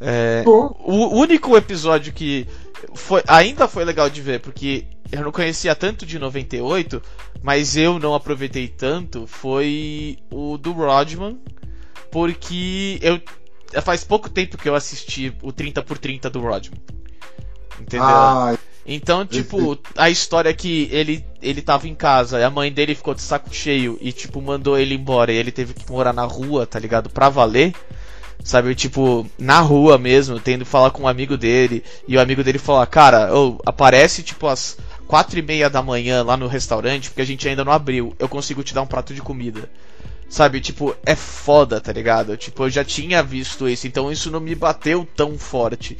é, 0.00 0.42
o 0.46 1.18
único 1.18 1.56
episódio 1.56 2.12
que 2.12 2.46
foi, 2.94 3.22
ainda 3.26 3.68
foi 3.68 3.84
legal 3.84 4.08
de 4.08 4.22
ver, 4.22 4.40
porque 4.40 4.86
eu 5.12 5.22
não 5.22 5.32
conhecia 5.32 5.74
tanto 5.74 6.06
de 6.06 6.18
98, 6.18 7.02
mas 7.42 7.76
eu 7.76 7.98
não 7.98 8.14
aproveitei 8.14 8.68
tanto, 8.68 9.26
foi 9.26 10.18
o 10.30 10.56
do 10.56 10.72
Rodman, 10.72 11.38
porque 12.10 12.98
eu 13.02 13.20
faz 13.82 14.04
pouco 14.04 14.28
tempo 14.28 14.56
que 14.56 14.68
eu 14.68 14.74
assisti 14.74 15.36
o 15.42 15.52
30 15.52 15.82
por 15.82 15.98
30 15.98 16.30
do 16.30 16.40
Rodman. 16.40 16.80
Entendeu? 17.80 18.06
Ah, 18.06 18.56
Então, 18.86 19.26
tipo, 19.26 19.78
a 19.96 20.08
história 20.08 20.48
é 20.48 20.54
que 20.54 20.88
ele, 20.90 21.24
ele 21.42 21.62
tava 21.62 21.86
em 21.86 21.94
casa, 21.94 22.40
e 22.40 22.42
a 22.42 22.50
mãe 22.50 22.72
dele 22.72 22.94
ficou 22.94 23.14
de 23.14 23.20
saco 23.20 23.54
cheio 23.54 23.98
e, 24.00 24.10
tipo, 24.10 24.40
mandou 24.40 24.78
ele 24.78 24.94
embora. 24.94 25.32
E 25.32 25.36
ele 25.36 25.52
teve 25.52 25.74
que 25.74 25.90
morar 25.90 26.12
na 26.12 26.24
rua, 26.24 26.66
tá 26.66 26.78
ligado? 26.78 27.10
Pra 27.10 27.28
valer. 27.28 27.74
Sabe, 28.42 28.74
tipo, 28.74 29.26
na 29.38 29.60
rua 29.60 29.98
mesmo, 29.98 30.40
tendo 30.40 30.64
que 30.64 30.70
falar 30.70 30.90
com 30.90 31.02
um 31.02 31.08
amigo 31.08 31.36
dele. 31.36 31.84
E 32.08 32.16
o 32.16 32.20
amigo 32.20 32.42
dele 32.42 32.58
falou, 32.58 32.84
cara, 32.86 33.34
ô, 33.36 33.60
aparece, 33.66 34.22
tipo, 34.22 34.46
às 34.46 34.78
quatro 35.06 35.38
e 35.38 35.42
meia 35.42 35.68
da 35.68 35.82
manhã 35.82 36.22
lá 36.22 36.36
no 36.36 36.46
restaurante, 36.46 37.10
porque 37.10 37.20
a 37.20 37.26
gente 37.26 37.46
ainda 37.46 37.64
não 37.64 37.72
abriu. 37.72 38.14
Eu 38.18 38.28
consigo 38.28 38.62
te 38.62 38.72
dar 38.72 38.82
um 38.82 38.86
prato 38.86 39.12
de 39.12 39.20
comida. 39.20 39.68
Sabe, 40.28 40.60
tipo, 40.60 40.96
é 41.04 41.14
foda, 41.14 41.80
tá 41.80 41.92
ligado? 41.92 42.36
Tipo, 42.36 42.64
eu 42.64 42.70
já 42.70 42.84
tinha 42.84 43.22
visto 43.22 43.68
isso, 43.68 43.86
então 43.86 44.10
isso 44.10 44.30
não 44.30 44.40
me 44.40 44.54
bateu 44.54 45.06
tão 45.16 45.36
forte. 45.36 45.98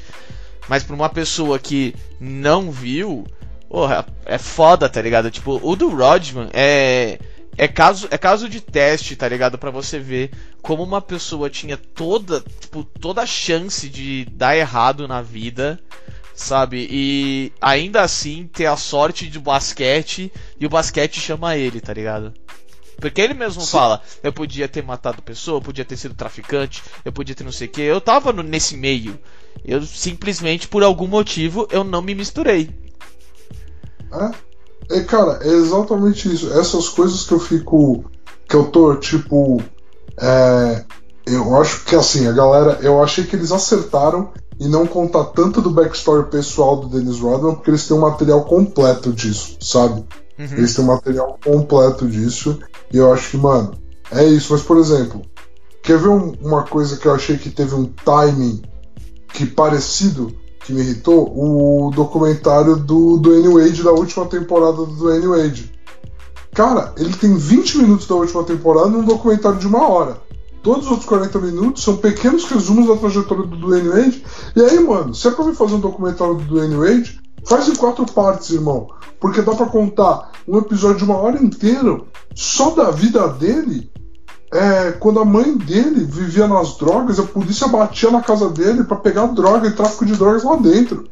Mas 0.69 0.83
pra 0.83 0.95
uma 0.95 1.09
pessoa 1.09 1.59
que 1.59 1.95
não 2.21 2.71
viu, 2.71 3.27
porra, 3.69 4.07
é 4.25 4.39
foda, 4.39 4.89
tá 4.89 5.01
ligado? 5.01 5.31
Tipo, 5.31 5.61
o 5.63 5.77
do 5.77 5.89
Rodman 5.89 6.49
é. 6.53 7.19
É 7.59 7.69
caso, 7.69 8.09
é 8.11 8.17
caso 8.17 8.49
de 8.49 8.61
teste, 8.61 9.17
tá 9.17 9.29
ligado? 9.29 9.59
Pra 9.59 9.71
você 9.71 9.99
ver 9.99 10.31
como 10.63 10.83
uma 10.83 11.03
pessoa 11.03 11.51
tinha 11.51 11.77
toda, 11.77 12.43
tipo, 12.59 12.85
toda 12.85 13.21
a 13.23 13.27
chance 13.27 13.89
de 13.89 14.25
dar 14.33 14.57
errado 14.57 15.07
na 15.07 15.21
vida, 15.21 15.79
sabe? 16.35 16.89
E 16.91 17.53
ainda 17.61 18.01
assim 18.01 18.47
ter 18.47 18.67
a 18.67 18.77
sorte 18.77 19.27
do 19.27 19.41
basquete 19.41 20.33
e 20.59 20.65
o 20.65 20.71
basquete 20.71 21.21
chama 21.21 21.57
ele, 21.57 21.81
tá 21.81 21.93
ligado? 21.93 22.33
Porque 23.01 23.21
ele 23.21 23.35
mesmo 23.35 23.63
Sim. 23.63 23.69
fala, 23.73 24.03
eu 24.23 24.33
podia 24.33 24.69
ter 24.69 24.83
matado 24.85 25.23
pessoa, 25.23 25.57
eu 25.59 25.63
podia 25.63 25.85
ter 25.85 25.97
sido 25.97 26.15
traficante, 26.15 26.83
eu 27.05 27.13
podia 27.13 27.35
ter 27.35 27.45
não 27.45 27.53
sei 27.53 27.67
o 27.67 27.71
que, 27.71 27.81
eu 27.81 28.01
tava 28.01 28.33
no- 28.33 28.43
nesse 28.43 28.77
meio. 28.77 29.19
Eu 29.65 29.83
simplesmente, 29.83 30.69
por 30.69 30.83
algum 30.83 31.07
motivo, 31.07 31.67
eu 31.71 31.83
não 31.85 32.01
me 32.03 32.15
misturei. 32.15 32.71
É? 34.13 34.99
É, 34.99 35.01
cara, 35.05 35.39
é 35.43 35.49
exatamente 35.49 36.33
isso. 36.33 36.53
Essas 36.53 36.89
coisas 36.89 37.25
que 37.25 37.33
eu 37.33 37.41
fico. 37.41 38.05
Que 38.49 38.57
eu 38.57 38.65
tô, 38.65 38.97
tipo. 38.97 39.63
É, 40.21 40.85
eu 41.27 41.57
acho 41.61 41.85
que 41.85 41.95
assim, 41.95 42.27
a 42.27 42.33
galera. 42.33 42.79
Eu 42.83 43.03
achei 43.03 43.25
que 43.25 43.37
eles 43.37 43.53
acertaram 43.53 44.33
em 44.59 44.69
não 44.69 44.87
contar 44.87 45.27
tanto 45.27 45.61
do 45.63 45.71
backstory 45.71 46.29
pessoal 46.29 46.77
do 46.77 46.89
Dennis 46.89 47.21
Rodman, 47.21 47.55
porque 47.55 47.71
eles 47.71 47.87
têm 47.87 47.97
um 47.97 48.01
material 48.01 48.45
completo 48.45 49.13
disso, 49.13 49.57
sabe? 49.61 50.05
Uhum. 50.41 50.57
Eles 50.57 50.75
têm 50.75 50.85
um 50.85 50.89
material 50.89 51.39
completo 51.45 52.09
disso. 52.09 52.59
E 52.93 52.97
eu 52.97 53.13
acho 53.13 53.31
que, 53.31 53.37
mano, 53.37 53.75
é 54.11 54.25
isso. 54.25 54.53
Mas, 54.53 54.63
por 54.63 54.79
exemplo, 54.79 55.23
quer 55.83 55.99
ver 55.99 56.09
um- 56.09 56.33
uma 56.41 56.63
coisa 56.63 56.97
que 56.97 57.07
eu 57.07 57.15
achei 57.15 57.37
que 57.37 57.51
teve 57.51 57.75
um 57.75 57.85
timing 57.85 58.63
que 59.33 59.45
parecido, 59.45 60.35
que 60.65 60.73
me 60.73 60.81
irritou? 60.81 61.33
O 61.37 61.91
documentário 61.91 62.77
do 62.77 63.19
Dwayne 63.19 63.49
Wade 63.49 63.83
da 63.83 63.93
última 63.93 64.27
temporada 64.27 64.79
do 64.79 64.87
Dwayne 64.87 65.27
Wade. 65.27 65.73
Cara, 66.55 66.93
ele 66.97 67.13
tem 67.15 67.35
20 67.37 67.79
minutos 67.79 68.07
da 68.07 68.15
última 68.15 68.43
temporada 68.43 68.89
num 68.89 69.05
documentário 69.05 69.59
de 69.59 69.67
uma 69.67 69.89
hora. 69.89 70.19
Todos 70.63 70.85
os 70.87 70.91
outros 70.91 71.09
40 71.09 71.39
minutos 71.39 71.83
são 71.83 71.97
pequenos 71.97 72.45
resumos 72.45 72.89
da 72.89 72.97
trajetória 72.97 73.45
do 73.45 73.57
Dwayne 73.57 73.89
Wade. 73.89 74.25
E 74.57 74.61
aí, 74.61 74.81
mano, 74.81 75.15
se 75.15 75.29
é 75.29 75.31
pra 75.31 75.45
mim 75.45 75.55
fazer 75.55 75.75
um 75.75 75.81
documentário 75.81 76.35
do 76.35 76.45
Dwayne 76.45 76.75
Wade, 76.75 77.20
faz 77.47 77.69
em 77.69 77.75
quatro 77.75 78.07
partes, 78.07 78.51
irmão. 78.51 78.89
Porque 79.21 79.43
dá 79.43 79.55
pra 79.55 79.67
contar 79.67 80.33
um 80.47 80.59
episódio 80.59 80.99
de 80.99 81.05
uma 81.05 81.17
hora 81.17 81.43
inteira 81.43 82.01
só 82.35 82.71
da 82.71 82.91
vida 82.91 83.29
dele. 83.29 83.91
É, 84.53 84.93
quando 84.93 85.21
a 85.21 85.25
mãe 85.25 85.57
dele 85.57 86.05
vivia 86.05 86.49
nas 86.49 86.77
drogas, 86.77 87.21
a 87.21 87.23
polícia 87.23 87.69
batia 87.69 88.11
na 88.11 88.21
casa 88.21 88.49
dele 88.49 88.83
pra 88.83 88.97
pegar 88.97 89.27
droga 89.27 89.69
e 89.69 89.73
tráfico 89.73 90.05
de 90.05 90.17
drogas 90.17 90.43
lá 90.43 90.57
dentro. 90.57 91.09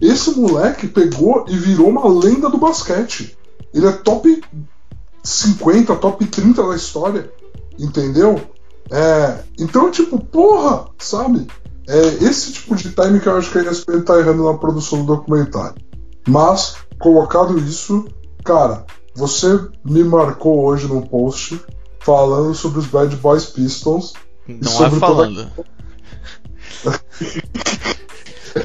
Esse 0.00 0.30
moleque 0.38 0.88
pegou 0.88 1.44
e 1.46 1.56
virou 1.56 1.88
uma 1.88 2.08
lenda 2.08 2.48
do 2.48 2.56
basquete. 2.56 3.36
Ele 3.74 3.86
é 3.86 3.92
top 3.92 4.42
50, 5.22 5.94
top 5.96 6.24
30 6.24 6.66
da 6.66 6.74
história. 6.74 7.30
Entendeu? 7.78 8.40
É, 8.90 9.44
então, 9.58 9.90
tipo, 9.90 10.18
porra, 10.18 10.86
sabe? 10.98 11.46
É 11.92 12.24
esse 12.24 12.52
tipo 12.52 12.76
de 12.76 12.90
time 12.90 13.18
que 13.20 13.26
eu 13.28 13.36
acho 13.36 13.50
que 13.50 13.58
a 13.58 13.62
ESPN 13.70 14.02
tá 14.02 14.18
errando 14.18 14.44
na 14.44 14.56
produção 14.56 15.04
do 15.04 15.16
documentário. 15.16 15.74
Mas, 16.28 16.76
colocado 17.00 17.58
isso, 17.58 18.06
cara, 18.44 18.84
você 19.14 19.58
me 19.84 20.04
marcou 20.04 20.64
hoje 20.64 20.86
num 20.86 21.02
post 21.02 21.60
falando 22.00 22.54
sobre 22.54 22.78
os 22.78 22.86
Bad 22.86 23.14
Boys 23.16 23.46
Pistons. 23.46 24.12
Não 24.46 24.58
é 24.70 24.74
sobre 24.74 25.00
toda- 25.00 25.00
falando. 25.00 25.50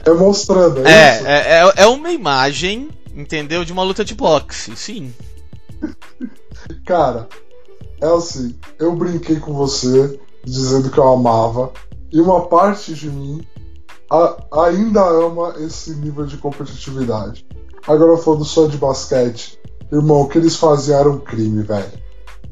É 0.03 0.11
mostrando, 0.13 0.79
é, 0.79 1.15
isso? 1.17 1.27
É, 1.27 1.31
é, 1.35 1.63
é- 1.67 1.73
é 1.83 1.87
uma 1.87 2.11
imagem, 2.11 2.89
entendeu? 3.15 3.63
De 3.63 3.71
uma 3.71 3.83
luta 3.83 4.03
de 4.03 4.15
boxe, 4.15 4.75
sim. 4.75 5.13
Cara, 6.85 7.27
é 8.01 8.07
assim, 8.07 8.55
eu 8.79 8.95
brinquei 8.95 9.39
com 9.39 9.53
você 9.53 10.19
dizendo 10.43 10.89
que 10.89 10.97
eu 10.97 11.07
amava, 11.07 11.71
e 12.15 12.21
uma 12.21 12.47
parte 12.47 12.93
de 12.93 13.09
mim 13.09 13.45
a, 14.09 14.37
ainda 14.67 15.05
ama 15.05 15.53
esse 15.59 15.93
nível 15.95 16.25
de 16.25 16.37
competitividade. 16.37 17.45
Agora 17.85 18.15
falando 18.15 18.45
só 18.45 18.67
de 18.67 18.77
basquete, 18.77 19.59
irmão, 19.91 20.21
o 20.21 20.29
que 20.29 20.37
eles 20.37 20.55
faziam 20.55 20.97
era 20.97 21.09
um 21.09 21.19
crime, 21.19 21.61
velho. 21.61 21.91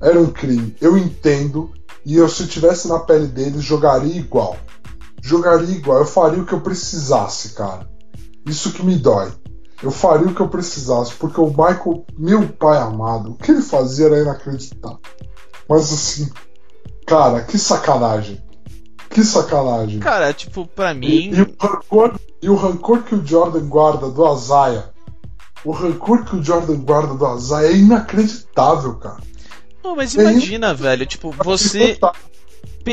Era 0.02 0.20
um 0.20 0.26
crime. 0.26 0.76
Eu 0.82 0.98
entendo, 0.98 1.72
e 2.06 2.18
eu 2.18 2.28
se 2.28 2.46
tivesse 2.46 2.90
na 2.90 3.00
pele 3.00 3.28
deles, 3.28 3.64
jogaria 3.64 4.18
igual. 4.18 4.58
Jogaria 5.22 5.74
igual, 5.74 6.00
eu 6.00 6.06
faria 6.06 6.42
o 6.42 6.46
que 6.46 6.54
eu 6.54 6.60
precisasse, 6.60 7.54
cara. 7.54 7.90
Isso 8.46 8.74
que 8.74 8.84
me 8.84 8.98
dói. 8.98 9.32
Eu 9.82 9.92
faria 9.92 10.28
o 10.28 10.36
que 10.36 10.42
eu 10.42 10.50
precisasse, 10.50 11.14
porque 11.14 11.40
o 11.40 11.48
Michael, 11.48 12.06
meu 12.18 12.50
pai 12.50 12.80
amado, 12.80 13.32
o 13.32 13.36
que 13.36 13.52
ele 13.52 13.62
fazia 13.62 14.08
era 14.08 14.20
inacreditável. 14.20 15.00
Mas 15.70 15.94
assim, 15.94 16.30
cara, 17.08 17.42
que 17.44 17.58
sacanagem. 17.58 18.44
Que 19.14 19.24
sacanagem. 19.24 20.00
Cara, 20.00 20.34
tipo, 20.34 20.66
pra 20.66 20.94
mim. 20.94 21.08
E, 21.08 21.30
e, 21.30 21.42
o 21.42 21.56
rancor, 21.60 22.20
e 22.42 22.50
o 22.50 22.56
rancor 22.56 23.04
que 23.04 23.16
o 23.16 23.26
Jordan 23.26 23.68
guarda 23.68 24.10
do 24.10 24.26
Azaia. 24.26 24.92
O 25.64 25.72
rancor 25.72 26.26
que 26.26 26.36
o 26.36 26.44
Jordan 26.44 26.78
guarda 26.78 27.14
do 27.14 27.26
Azaia 27.26 27.68
é 27.68 27.78
inacreditável, 27.78 28.96
cara. 28.96 29.18
Não, 29.84 29.96
mas 29.96 30.14
imagina, 30.16 30.70
é 30.70 30.74
velho, 30.74 31.06
tipo, 31.06 31.32
você. 31.32 31.98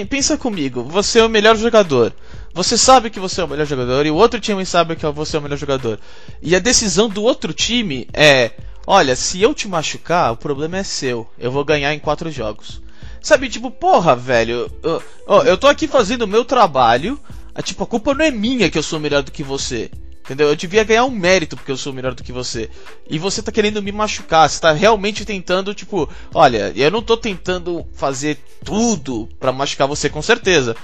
Pensa 0.09 0.37
comigo, 0.37 0.85
você 0.85 1.19
é 1.19 1.25
o 1.25 1.29
melhor 1.29 1.57
jogador. 1.57 2.13
Você 2.53 2.77
sabe 2.77 3.11
que 3.11 3.19
você 3.19 3.41
é 3.41 3.45
o 3.45 3.49
melhor 3.49 3.67
jogador 3.67 4.07
e 4.07 4.11
o 4.11 4.15
outro 4.17 4.41
time 4.41 4.65
sabe 4.67 4.97
que 4.97 5.07
você 5.07 5.37
é 5.37 5.39
o 5.41 5.43
melhor 5.43 5.57
jogador. 5.57 5.99
E 6.43 6.55
a 6.55 6.59
decisão 6.59 7.09
do 7.09 7.23
outro 7.23 7.53
time 7.53 8.09
é: 8.13 8.53
olha, 8.87 9.17
se 9.17 9.41
eu 9.41 9.55
te 9.55 9.67
machucar, 9.67 10.33
o 10.33 10.37
problema 10.37 10.79
é 10.79 10.85
seu. 10.85 11.29
Eu 11.39 11.51
vou 11.51 11.65
ganhar 11.65 11.95
em 11.95 11.99
quatro 11.99 12.31
jogos. 12.31 12.81
Sabe, 13.21 13.49
tipo, 13.49 13.71
porra, 13.71 14.17
velho. 14.17 14.71
Eu, 14.83 15.03
eu, 15.29 15.43
eu 15.43 15.59
tô 15.59 15.67
aqui 15.67 15.87
fazendo 15.87 16.23
o 16.23 16.29
meu 16.29 16.45
trabalho. 16.45 17.19
A, 17.55 17.63
tipo, 17.63 17.85
a 17.85 17.87
culpa 17.87 18.15
não 18.15 18.25
é 18.25 18.31
minha 18.31 18.71
que 18.71 18.79
eu 18.79 18.83
sou 18.83 18.99
melhor 18.99 19.23
do 19.23 19.33
que 19.33 19.43
você. 19.43 19.91
Entendeu? 20.25 20.49
Eu 20.49 20.57
devia 20.57 20.85
ganhar 20.85 21.05
um 21.05 21.11
mérito 21.11 21.57
porque 21.57 21.73
eu 21.73 21.77
sou 21.77 21.93
melhor 21.93 22.15
do 22.15 22.23
que 22.23 22.33
você. 22.33 22.71
E 23.09 23.19
você 23.19 23.43
tá 23.43 23.51
querendo 23.51 23.83
me 23.83 23.91
machucar. 23.91 24.49
Você 24.49 24.61
tá 24.61 24.73
realmente 24.73 25.25
tentando, 25.25 25.75
tipo, 25.75 26.09
olha, 26.33 26.73
eu 26.77 26.91
não 26.91 27.03
tô 27.03 27.17
tentando 27.17 27.85
fazer 27.93 28.39
tudo 28.65 29.29
para 29.39 29.53
machucar 29.53 29.89
você 29.89 30.09
com 30.09 30.23
certeza. 30.23 30.77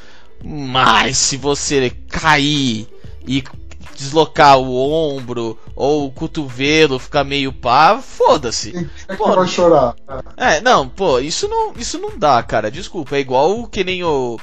Mas 0.45 1.17
se 1.17 1.37
você 1.37 1.91
cair 2.09 2.89
e 3.27 3.43
deslocar 3.97 4.59
o 4.59 4.77
ombro 4.77 5.59
ou 5.75 6.07
o 6.07 6.11
cotovelo, 6.11 6.99
ficar 6.99 7.25
meio 7.25 7.53
pá, 7.53 7.99
foda-se. 7.99 8.89
É 9.09 9.17
que 9.17 9.23
vai 9.23 9.47
chorar. 9.49 9.95
É, 10.37 10.61
não, 10.61 10.89
pô, 10.89 11.19
isso 11.19 11.49
não, 11.49 11.73
isso 11.77 11.99
não 11.99 12.19
dá, 12.19 12.43
cara. 12.43 12.71
Desculpa, 12.71 13.17
é 13.17 13.21
igual 13.21 13.67
que 13.67 13.83
nem 13.83 14.05
o 14.05 14.39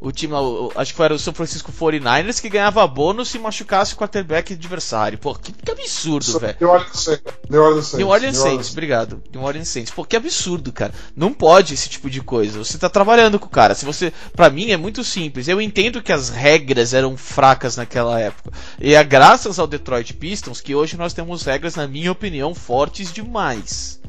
o 0.00 0.12
time, 0.12 0.34
acho 0.74 0.94
que 0.94 1.02
era 1.02 1.14
o 1.14 1.18
São 1.18 1.32
Francisco 1.32 1.72
49ers, 1.72 2.40
que 2.40 2.48
ganhava 2.48 2.86
bônus 2.86 3.28
se 3.28 3.38
machucasse 3.38 3.94
o 3.94 3.96
quarterback 3.96 4.52
adversário. 4.52 5.18
Pô, 5.18 5.34
que, 5.34 5.52
que 5.52 5.70
absurdo, 5.70 6.38
velho. 6.38 6.56
New 6.60 6.70
Orleans 6.70 7.00
Saints. 7.00 7.22
New 7.48 7.60
Orleans 7.60 7.86
Saints, 7.86 7.98
New 7.98 8.08
Orleans 8.08 8.36
Saints 8.36 8.70
obrigado. 8.72 9.22
New 9.32 9.42
Orleans 9.42 9.68
Saints. 9.68 9.90
Pô, 9.90 10.04
que 10.04 10.16
absurdo, 10.16 10.72
cara. 10.72 10.92
Não 11.14 11.32
pode 11.32 11.74
esse 11.74 11.88
tipo 11.88 12.10
de 12.10 12.20
coisa. 12.20 12.58
Você 12.58 12.78
tá 12.78 12.88
trabalhando 12.88 13.38
com 13.38 13.46
o 13.46 13.50
cara. 13.50 13.74
Se 13.74 13.84
você, 13.84 14.12
para 14.34 14.50
mim 14.50 14.70
é 14.70 14.76
muito 14.76 15.02
simples. 15.02 15.48
Eu 15.48 15.60
entendo 15.60 16.02
que 16.02 16.12
as 16.12 16.28
regras 16.28 16.94
eram 16.94 17.16
fracas 17.16 17.76
naquela 17.76 18.20
época. 18.20 18.52
E 18.80 18.94
é 18.94 19.02
graças 19.02 19.58
ao 19.58 19.66
Detroit 19.66 20.14
Pistons 20.14 20.60
que 20.60 20.74
hoje 20.74 20.96
nós 20.96 21.12
temos 21.12 21.42
regras, 21.42 21.74
na 21.74 21.86
minha 21.86 22.12
opinião, 22.12 22.54
fortes 22.54 23.12
demais 23.12 24.00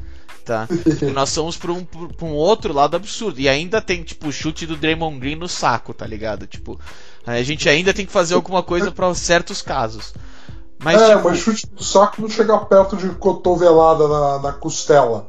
tá? 0.48 0.66
Nós 1.12 1.28
somos 1.28 1.58
pra 1.58 1.70
um, 1.70 1.84
pra 1.84 2.26
um 2.26 2.32
outro 2.32 2.72
lado 2.72 2.96
absurdo. 2.96 3.38
E 3.38 3.48
ainda 3.48 3.82
tem, 3.82 4.02
tipo, 4.02 4.28
o 4.28 4.32
chute 4.32 4.66
do 4.66 4.76
Draymond 4.76 5.18
Green 5.18 5.36
no 5.36 5.46
saco, 5.48 5.92
tá 5.92 6.06
ligado? 6.06 6.46
Tipo, 6.46 6.80
a 7.26 7.42
gente 7.42 7.68
ainda 7.68 7.92
tem 7.92 8.06
que 8.06 8.12
fazer 8.12 8.34
alguma 8.34 8.62
coisa 8.62 8.90
para 8.90 9.14
certos 9.14 9.60
casos. 9.60 10.14
Mas, 10.82 11.02
é, 11.02 11.14
tipo... 11.14 11.28
mas 11.28 11.38
chute 11.38 11.66
do 11.66 11.84
saco 11.84 12.22
não 12.22 12.30
chega 12.30 12.56
perto 12.58 12.96
de 12.96 13.10
cotovelada 13.10 14.08
na, 14.08 14.38
na 14.38 14.52
costela. 14.52 15.28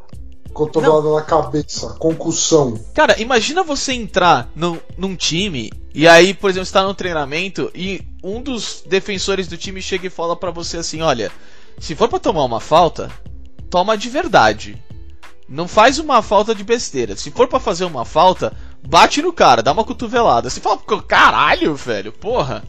Cotovelada 0.53 1.03
não. 1.03 1.15
na 1.15 1.21
cabeça, 1.21 1.95
concussão. 1.99 2.79
Cara, 2.93 3.19
imagina 3.19 3.61
você 3.61 3.93
entrar 3.93 4.49
num, 4.55 4.79
num 4.97 5.15
time 5.15 5.69
e 5.93 6.07
aí, 6.07 6.33
por 6.33 6.49
exemplo, 6.49 6.63
está 6.63 6.83
no 6.83 6.93
treinamento 6.93 7.69
e 7.75 8.01
um 8.23 8.41
dos 8.41 8.83
defensores 8.87 9.47
do 9.47 9.57
time 9.57 9.81
chega 9.81 10.07
e 10.07 10.09
fala 10.09 10.35
para 10.35 10.51
você 10.51 10.77
assim: 10.77 11.01
olha, 11.01 11.31
se 11.79 11.95
for 11.95 12.07
para 12.07 12.19
tomar 12.19 12.45
uma 12.45 12.59
falta, 12.59 13.11
toma 13.69 13.97
de 13.97 14.09
verdade. 14.09 14.81
Não 15.49 15.67
faz 15.67 15.97
uma 15.97 16.21
falta 16.21 16.53
de 16.53 16.63
besteira. 16.63 17.15
Se 17.15 17.31
for 17.31 17.47
para 17.47 17.59
fazer 17.59 17.83
uma 17.83 18.05
falta, 18.05 18.55
bate 18.87 19.21
no 19.21 19.33
cara, 19.33 19.63
dá 19.63 19.71
uma 19.71 19.83
cotovelada. 19.83 20.49
Se 20.49 20.59
fala, 20.59 20.79
caralho, 21.07 21.75
velho, 21.75 22.11
porra. 22.13 22.63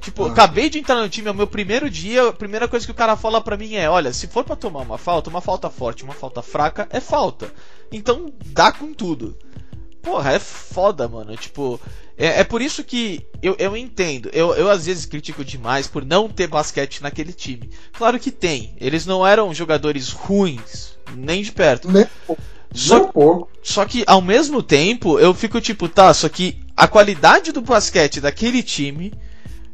Tipo, 0.00 0.24
ah. 0.24 0.28
acabei 0.28 0.70
de 0.70 0.78
entrar 0.78 0.94
no 0.94 1.08
time, 1.08 1.28
é 1.28 1.30
o 1.30 1.34
meu 1.34 1.46
primeiro 1.46 1.90
dia, 1.90 2.28
a 2.28 2.32
primeira 2.32 2.68
coisa 2.68 2.86
que 2.86 2.92
o 2.92 2.94
cara 2.94 3.16
fala 3.16 3.40
pra 3.40 3.56
mim 3.56 3.74
é: 3.74 3.90
olha, 3.90 4.12
se 4.12 4.28
for 4.28 4.44
para 4.44 4.56
tomar 4.56 4.80
uma 4.80 4.96
falta, 4.96 5.28
uma 5.28 5.40
falta 5.40 5.68
forte, 5.68 6.04
uma 6.04 6.14
falta 6.14 6.40
fraca, 6.40 6.88
é 6.90 7.00
falta. 7.00 7.52
Então 7.92 8.32
dá 8.46 8.72
com 8.72 8.94
tudo. 8.94 9.36
Porra, 10.00 10.32
é 10.32 10.38
foda, 10.38 11.06
mano. 11.08 11.36
Tipo, 11.36 11.78
é, 12.20 12.40
é 12.40 12.44
por 12.44 12.60
isso 12.60 12.84
que 12.84 13.26
eu, 13.42 13.56
eu 13.58 13.74
entendo. 13.74 14.28
Eu, 14.34 14.54
eu 14.54 14.70
às 14.70 14.84
vezes 14.84 15.06
critico 15.06 15.42
demais 15.42 15.86
por 15.86 16.04
não 16.04 16.28
ter 16.28 16.46
basquete 16.46 17.02
naquele 17.02 17.32
time. 17.32 17.70
Claro 17.96 18.20
que 18.20 18.30
tem. 18.30 18.76
Eles 18.78 19.06
não 19.06 19.26
eram 19.26 19.54
jogadores 19.54 20.10
ruins, 20.10 20.98
nem 21.16 21.42
de 21.42 21.50
perto. 21.50 21.90
Nem 21.90 22.06
só, 22.74 23.00
pouco. 23.06 23.48
só 23.62 23.84
que 23.86 24.04
ao 24.06 24.20
mesmo 24.20 24.62
tempo 24.62 25.18
eu 25.18 25.32
fico 25.34 25.60
tipo, 25.60 25.88
tá, 25.88 26.12
só 26.12 26.28
que 26.28 26.62
a 26.76 26.86
qualidade 26.86 27.52
do 27.52 27.62
basquete 27.62 28.20
daquele 28.20 28.62
time 28.62 29.12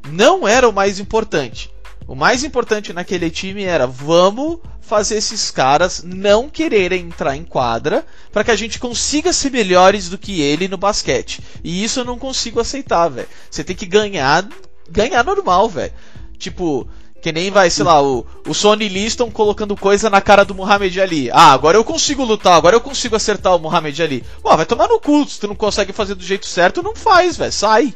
não 0.09 0.47
era 0.47 0.69
o 0.69 0.73
mais 0.73 1.01
importante. 1.01 1.71
O 2.09 2.15
mais 2.15 2.45
importante 2.45 2.93
naquele 2.93 3.31
time 3.31 3.65
era 3.65 3.87
vamos 3.87 4.59
fazer 4.81 5.17
esses 5.17 5.51
caras 5.51 6.05
não 6.05 6.49
quererem 6.49 7.07
entrar 7.07 7.37
em 7.37 7.45
quadra 7.45 8.07
para 8.33 8.45
que 8.45 8.53
a 8.53 8.57
gente 8.57 8.79
consiga 8.79 9.33
ser 9.33 9.51
melhores 9.51 10.09
do 10.09 10.17
que 10.17 10.41
ele 10.41 10.69
no 10.69 10.77
basquete. 10.77 11.41
E 11.65 11.83
isso 11.83 12.01
eu 12.01 12.05
não 12.05 12.19
consigo 12.19 12.61
aceitar, 12.61 13.09
velho. 13.09 13.29
Você 13.51 13.65
tem 13.65 13.75
que 13.75 13.87
ganhar, 13.87 14.49
ganhar 14.89 15.25
normal, 15.25 15.69
velho. 15.69 15.93
Tipo, 16.39 16.89
que 17.21 17.33
nem 17.33 17.51
vai, 17.51 17.69
sei 17.69 17.85
lá, 17.85 18.01
o, 18.01 18.25
o 18.47 18.55
Sony 18.55 18.89
Liston 18.89 19.29
colocando 19.29 19.77
coisa 19.77 20.09
na 20.09 20.21
cara 20.21 20.45
do 20.45 20.55
Muhammad 20.55 20.97
Ali. 20.99 21.29
Ah, 21.33 21.53
agora 21.53 21.77
eu 21.77 21.83
consigo 21.83 22.23
lutar, 22.23 22.53
agora 22.53 22.77
eu 22.77 22.81
consigo 22.81 23.17
acertar 23.17 23.57
o 23.57 23.59
Muhammad 23.59 23.99
Ali. 23.99 24.25
Pô, 24.41 24.57
vai 24.57 24.65
tomar 24.65 24.87
no 24.87 25.01
cu, 25.01 25.29
se 25.29 25.41
tu 25.41 25.49
não 25.49 25.57
consegue 25.57 25.93
fazer 25.93 26.15
do 26.15 26.23
jeito 26.23 26.47
certo, 26.47 26.85
não 26.85 26.95
faz, 26.95 27.37
velho, 27.37 27.51
sai. 27.51 27.93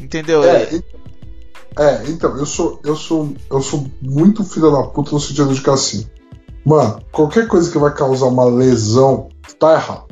Entendeu? 0.00 0.44
É, 0.44 0.62
é... 0.62 0.82
é, 1.78 2.04
então, 2.08 2.36
eu 2.36 2.46
sou, 2.46 2.80
eu 2.84 2.96
sou, 2.96 3.34
eu 3.50 3.60
sou 3.60 3.86
muito 4.00 4.44
filho 4.44 4.70
da 4.70 4.84
puta 4.84 5.12
no 5.12 5.20
sentido 5.20 5.52
de 5.52 5.60
que 5.60 5.70
assim, 5.70 6.06
mano, 6.64 7.00
qualquer 7.10 7.48
coisa 7.48 7.70
que 7.70 7.78
vai 7.78 7.92
causar 7.92 8.26
uma 8.26 8.44
lesão, 8.44 9.28
tá 9.58 9.74
errado. 9.74 10.04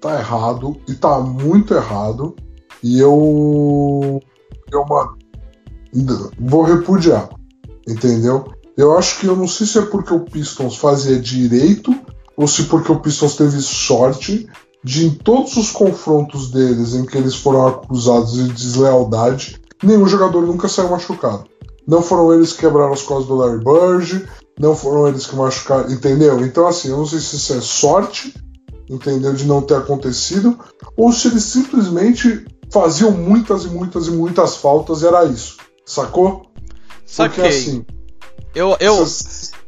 Tá 0.00 0.18
errado, 0.18 0.76
e 0.86 0.94
tá 0.94 1.18
muito 1.20 1.74
errado, 1.74 2.36
e 2.82 3.00
eu, 3.00 4.20
eu, 4.70 4.84
mano, 4.86 5.16
vou 6.38 6.62
repudiar 6.62 7.30
entendeu? 7.86 8.52
Eu 8.76 8.98
acho 8.98 9.20
que 9.20 9.26
eu 9.26 9.36
não 9.36 9.46
sei 9.46 9.66
se 9.66 9.78
é 9.78 9.82
porque 9.82 10.12
o 10.12 10.20
Pistons 10.20 10.76
fazia 10.76 11.18
direito 11.18 11.94
ou 12.36 12.46
se 12.46 12.64
porque 12.64 12.90
o 12.90 13.00
Pistons 13.00 13.36
teve 13.36 13.60
sorte 13.60 14.46
de 14.84 15.06
em 15.06 15.10
todos 15.10 15.56
os 15.56 15.70
confrontos 15.70 16.50
deles 16.50 16.94
em 16.94 17.06
que 17.06 17.16
eles 17.16 17.34
foram 17.34 17.66
acusados 17.66 18.34
de 18.34 18.48
deslealdade, 18.52 19.60
nenhum 19.82 20.06
jogador 20.06 20.42
nunca 20.46 20.68
saiu 20.68 20.90
machucado. 20.90 21.44
Não 21.86 22.02
foram 22.02 22.34
eles 22.34 22.52
que 22.52 22.60
quebraram 22.60 22.92
as 22.92 23.02
costas 23.02 23.26
do 23.26 23.36
Larry 23.36 23.62
Bird, 23.62 24.28
não 24.58 24.74
foram 24.74 25.08
eles 25.08 25.26
que 25.26 25.36
machucaram, 25.36 25.90
entendeu? 25.90 26.44
Então 26.44 26.66
assim, 26.66 26.88
eu 26.88 26.96
não 26.96 27.06
sei 27.06 27.20
se 27.20 27.36
isso 27.36 27.54
é 27.54 27.60
sorte, 27.60 28.34
entendeu, 28.88 29.32
de 29.34 29.44
não 29.44 29.62
ter 29.62 29.76
acontecido, 29.76 30.58
ou 30.96 31.12
se 31.12 31.28
eles 31.28 31.44
simplesmente 31.44 32.44
faziam 32.70 33.10
muitas 33.10 33.64
e 33.64 33.68
muitas 33.68 34.06
e 34.08 34.10
muitas 34.10 34.56
faltas 34.56 35.02
e 35.02 35.06
era 35.06 35.24
isso, 35.24 35.56
sacou? 35.84 36.46
Saquei. 37.04 37.44
Porque 37.44 37.56
assim. 37.56 37.86
Eu, 38.54 38.76
eu, 38.80 39.06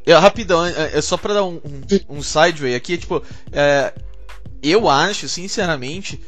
eu 0.07 0.19
rapidão, 0.19 0.65
é, 0.65 0.97
é 0.97 1.01
só 1.03 1.17
pra 1.17 1.35
dar 1.35 1.45
um, 1.45 1.61
um, 1.65 2.17
um 2.17 2.23
sideway 2.23 2.75
aqui, 2.75 2.97
tipo, 2.97 3.23
é, 3.53 3.93
eu 4.63 4.89
acho, 4.89 5.29
sinceramente, 5.29 6.21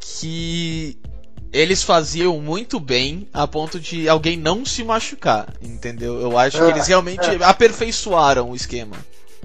que 0.00 0.98
eles 1.52 1.82
faziam 1.82 2.40
muito 2.40 2.78
bem 2.78 3.28
a 3.32 3.46
ponto 3.46 3.80
de 3.80 4.08
alguém 4.08 4.36
não 4.36 4.64
se 4.64 4.84
machucar, 4.84 5.54
entendeu? 5.62 6.20
Eu 6.20 6.36
acho 6.36 6.58
é, 6.58 6.66
que 6.66 6.72
eles 6.72 6.86
realmente 6.86 7.24
é. 7.24 7.44
aperfeiçoaram 7.44 8.50
o 8.50 8.56
esquema. 8.56 8.96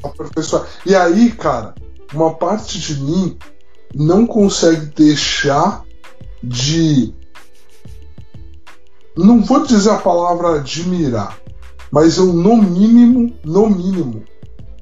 Aperfeiçoar. 0.04 0.68
E 0.86 0.96
aí, 0.96 1.32
cara, 1.32 1.74
uma 2.14 2.34
parte 2.34 2.80
de 2.80 2.96
mim 2.96 3.38
não 3.94 4.26
consegue 4.26 4.88
deixar 4.88 5.84
de 6.44 7.14
não 9.16 9.42
vou 9.44 9.66
dizer 9.66 9.92
a 9.92 9.98
palavra 9.98 10.56
admirar, 10.56 11.40
mas 11.92 12.18
eu 12.18 12.34
no 12.34 12.58
mínimo, 12.58 13.34
no 13.44 13.70
mínimo, 13.70 14.24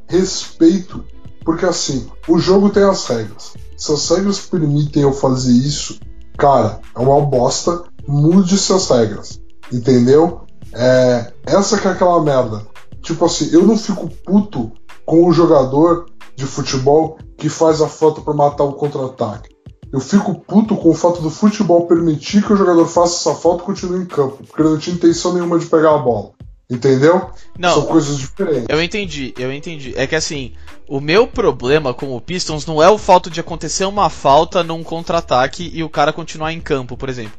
respeito, 0.07 1.03
porque 1.43 1.65
assim, 1.65 2.09
o 2.27 2.39
jogo 2.39 2.69
tem 2.69 2.83
as 2.83 3.05
regras. 3.05 3.53
Se 3.77 3.91
as 3.91 4.09
regras 4.09 4.39
permitem 4.39 5.03
eu 5.03 5.11
fazer 5.11 5.51
isso, 5.51 5.99
cara, 6.41 6.79
é 6.95 6.99
uma 6.99 7.21
bosta, 7.21 7.83
mude 8.07 8.57
suas 8.57 8.89
regras. 8.89 9.39
Entendeu? 9.71 10.41
É, 10.73 11.31
essa 11.45 11.79
que 11.79 11.87
é 11.87 11.91
aquela 11.91 12.19
merda. 12.23 12.65
Tipo 13.03 13.25
assim, 13.25 13.49
eu 13.53 13.61
não 13.61 13.77
fico 13.77 14.09
puto 14.25 14.71
com 15.05 15.27
o 15.27 15.31
jogador 15.31 16.07
de 16.35 16.45
futebol 16.45 17.19
que 17.37 17.47
faz 17.47 17.79
a 17.79 17.87
falta 17.87 18.21
para 18.21 18.33
matar 18.33 18.63
o 18.63 18.73
contra-ataque. 18.73 19.55
Eu 19.93 19.99
fico 19.99 20.33
puto 20.33 20.75
com 20.75 20.89
o 20.89 20.95
fato 20.95 21.21
do 21.21 21.29
futebol 21.29 21.85
permitir 21.85 22.43
que 22.43 22.53
o 22.53 22.57
jogador 22.57 22.87
faça 22.87 23.29
essa 23.29 23.39
falta 23.39 23.61
e 23.61 23.65
continue 23.67 24.01
em 24.01 24.05
campo, 24.05 24.37
porque 24.37 24.61
ele 24.63 24.69
não 24.69 24.79
tinha 24.79 24.95
intenção 24.95 25.33
nenhuma 25.33 25.59
de 25.59 25.67
pegar 25.67 25.93
a 25.93 25.99
bola. 25.99 26.31
Entendeu? 26.71 27.29
Não, 27.59 27.73
São 27.73 27.85
coisas 27.85 28.17
diferentes. 28.17 28.65
Eu 28.69 28.81
entendi, 28.81 29.33
eu 29.37 29.51
entendi. 29.51 29.93
É 29.97 30.07
que 30.07 30.15
assim, 30.15 30.53
o 30.87 31.01
meu 31.01 31.27
problema 31.27 31.93
com 31.93 32.15
o 32.15 32.21
Pistons 32.21 32.65
não 32.65 32.81
é 32.81 32.89
o 32.89 32.97
fato 32.97 33.29
de 33.29 33.41
acontecer 33.41 33.83
uma 33.83 34.09
falta 34.09 34.63
num 34.63 34.81
contra-ataque 34.81 35.69
e 35.73 35.83
o 35.83 35.89
cara 35.89 36.13
continuar 36.13 36.53
em 36.53 36.61
campo, 36.61 36.95
por 36.95 37.09
exemplo. 37.09 37.37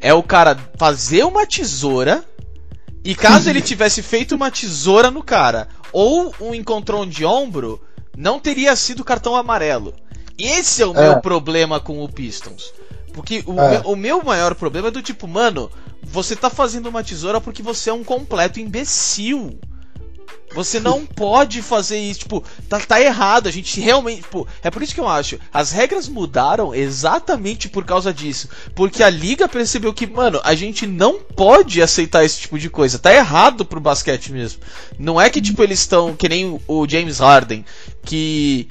É 0.00 0.14
o 0.14 0.22
cara 0.22 0.56
fazer 0.78 1.22
uma 1.24 1.46
tesoura 1.46 2.24
e 3.04 3.14
caso 3.14 3.50
ele 3.50 3.60
tivesse 3.62 4.00
feito 4.02 4.34
uma 4.34 4.50
tesoura 4.50 5.10
no 5.10 5.22
cara 5.22 5.68
ou 5.92 6.34
um 6.40 6.54
encontrão 6.54 7.06
de 7.06 7.26
ombro, 7.26 7.78
não 8.16 8.40
teria 8.40 8.74
sido 8.74 9.04
cartão 9.04 9.36
amarelo. 9.36 9.92
Esse 10.38 10.82
é 10.82 10.86
o 10.86 10.96
É. 10.96 11.08
meu 11.10 11.20
problema 11.20 11.78
com 11.78 12.02
o 12.02 12.08
Pistons. 12.08 12.72
Porque 13.12 13.42
o, 13.46 13.58
É. 13.60 13.70
meu, 13.70 13.80
o 13.92 13.96
meu 13.96 14.22
maior 14.22 14.54
problema 14.54 14.88
é 14.88 14.90
do 14.90 15.02
tipo, 15.02 15.28
mano, 15.28 15.70
você 16.02 16.34
tá 16.34 16.50
fazendo 16.50 16.88
uma 16.88 17.04
tesoura 17.04 17.40
porque 17.40 17.62
você 17.62 17.90
é 17.90 17.92
um 17.92 18.04
completo 18.04 18.58
imbecil. 18.58 19.58
Você 20.54 20.78
não 20.78 21.04
pode 21.06 21.62
fazer 21.62 21.98
isso, 21.98 22.20
tipo, 22.20 22.44
tá, 22.68 22.78
tá 22.78 23.00
errado, 23.00 23.46
a 23.46 23.50
gente 23.50 23.80
realmente, 23.80 24.22
tipo, 24.22 24.46
é 24.62 24.70
por 24.70 24.82
isso 24.82 24.94
que 24.94 25.00
eu 25.00 25.08
acho, 25.08 25.38
as 25.52 25.72
regras 25.72 26.08
mudaram 26.08 26.74
exatamente 26.74 27.70
por 27.70 27.84
causa 27.84 28.12
disso, 28.12 28.48
porque 28.74 29.02
a 29.02 29.08
liga 29.08 29.48
percebeu 29.48 29.94
que, 29.94 30.06
mano, 30.06 30.40
a 30.44 30.54
gente 30.54 30.86
não 30.86 31.20
pode 31.20 31.80
aceitar 31.80 32.22
esse 32.22 32.40
tipo 32.40 32.58
de 32.58 32.68
coisa, 32.68 32.98
tá 32.98 33.14
errado 33.14 33.64
pro 33.64 33.80
basquete 33.80 34.30
mesmo. 34.30 34.60
Não 34.98 35.18
é 35.18 35.30
que, 35.30 35.40
tipo, 35.40 35.62
eles 35.62 35.80
estão, 35.80 36.14
que 36.14 36.28
nem 36.28 36.60
o 36.68 36.86
James 36.86 37.18
Harden, 37.18 37.64
que 38.04 38.68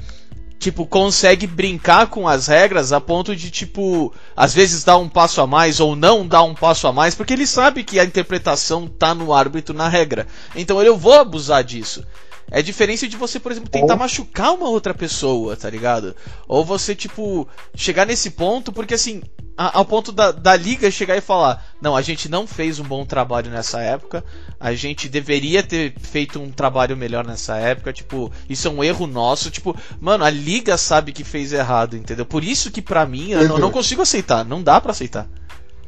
tipo, 0.61 0.85
consegue 0.85 1.47
brincar 1.47 2.05
com 2.05 2.27
as 2.27 2.45
regras 2.45 2.93
a 2.93 3.01
ponto 3.01 3.35
de, 3.35 3.49
tipo, 3.49 4.13
às 4.37 4.53
vezes 4.53 4.83
dar 4.83 4.97
um 4.97 5.09
passo 5.09 5.41
a 5.41 5.47
mais 5.47 5.79
ou 5.79 5.95
não 5.95 6.25
dar 6.25 6.43
um 6.43 6.53
passo 6.53 6.87
a 6.87 6.93
mais, 6.93 7.15
porque 7.15 7.33
ele 7.33 7.47
sabe 7.47 7.83
que 7.83 7.99
a 7.99 8.05
interpretação 8.05 8.87
tá 8.87 9.15
no 9.15 9.33
árbitro 9.33 9.75
na 9.75 9.89
regra. 9.89 10.27
Então 10.55 10.79
eu 10.83 10.95
vou 10.95 11.13
abusar 11.13 11.63
disso. 11.63 12.05
É 12.51 12.61
diferente 12.61 13.07
de 13.07 13.15
você, 13.15 13.39
por 13.39 13.51
exemplo, 13.51 13.69
tentar 13.69 13.93
Ou- 13.93 13.99
machucar 13.99 14.53
uma 14.53 14.67
outra 14.67 14.93
pessoa, 14.93 15.55
tá 15.55 15.69
ligado? 15.69 16.13
Ou 16.47 16.65
você, 16.65 16.93
tipo, 16.93 17.47
chegar 17.73 18.05
nesse 18.05 18.31
ponto, 18.31 18.73
porque 18.73 18.93
assim, 18.95 19.21
a- 19.57 19.77
ao 19.77 19.85
ponto 19.85 20.11
da, 20.11 20.31
da 20.33 20.53
liga 20.55 20.91
chegar 20.91 21.15
e 21.15 21.21
falar: 21.21 21.65
não, 21.81 21.95
a 21.95 22.01
gente 22.01 22.27
não 22.27 22.45
fez 22.45 22.77
um 22.77 22.83
bom 22.83 23.05
trabalho 23.05 23.49
nessa 23.49 23.79
época, 23.79 24.21
a 24.59 24.73
gente 24.73 25.07
deveria 25.07 25.63
ter 25.63 25.93
feito 26.01 26.41
um 26.41 26.51
trabalho 26.51 26.97
melhor 26.97 27.25
nessa 27.25 27.55
época, 27.55 27.93
tipo, 27.93 28.29
isso 28.49 28.67
é 28.67 28.71
um 28.71 28.83
erro 28.83 29.07
nosso, 29.07 29.49
tipo, 29.49 29.73
mano, 29.99 30.25
a 30.25 30.29
liga 30.29 30.77
sabe 30.77 31.13
que 31.13 31.23
fez 31.23 31.53
errado, 31.53 31.95
entendeu? 31.95 32.25
Por 32.25 32.43
isso 32.43 32.69
que 32.69 32.81
pra 32.81 33.05
mim 33.05 33.31
eu 33.31 33.47
não, 33.47 33.57
não 33.59 33.71
consigo 33.71 34.01
aceitar, 34.01 34.43
não 34.43 34.61
dá 34.61 34.81
pra 34.81 34.91
aceitar. 34.91 35.25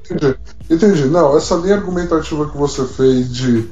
Entendi. 0.10 0.36
Entendi. 0.69 1.06
Não, 1.08 1.36
essa 1.38 1.56
linha 1.56 1.76
argumentativa 1.76 2.49
que 2.49 2.58
você 2.58 2.86
fez 2.88 3.34
de 3.34 3.69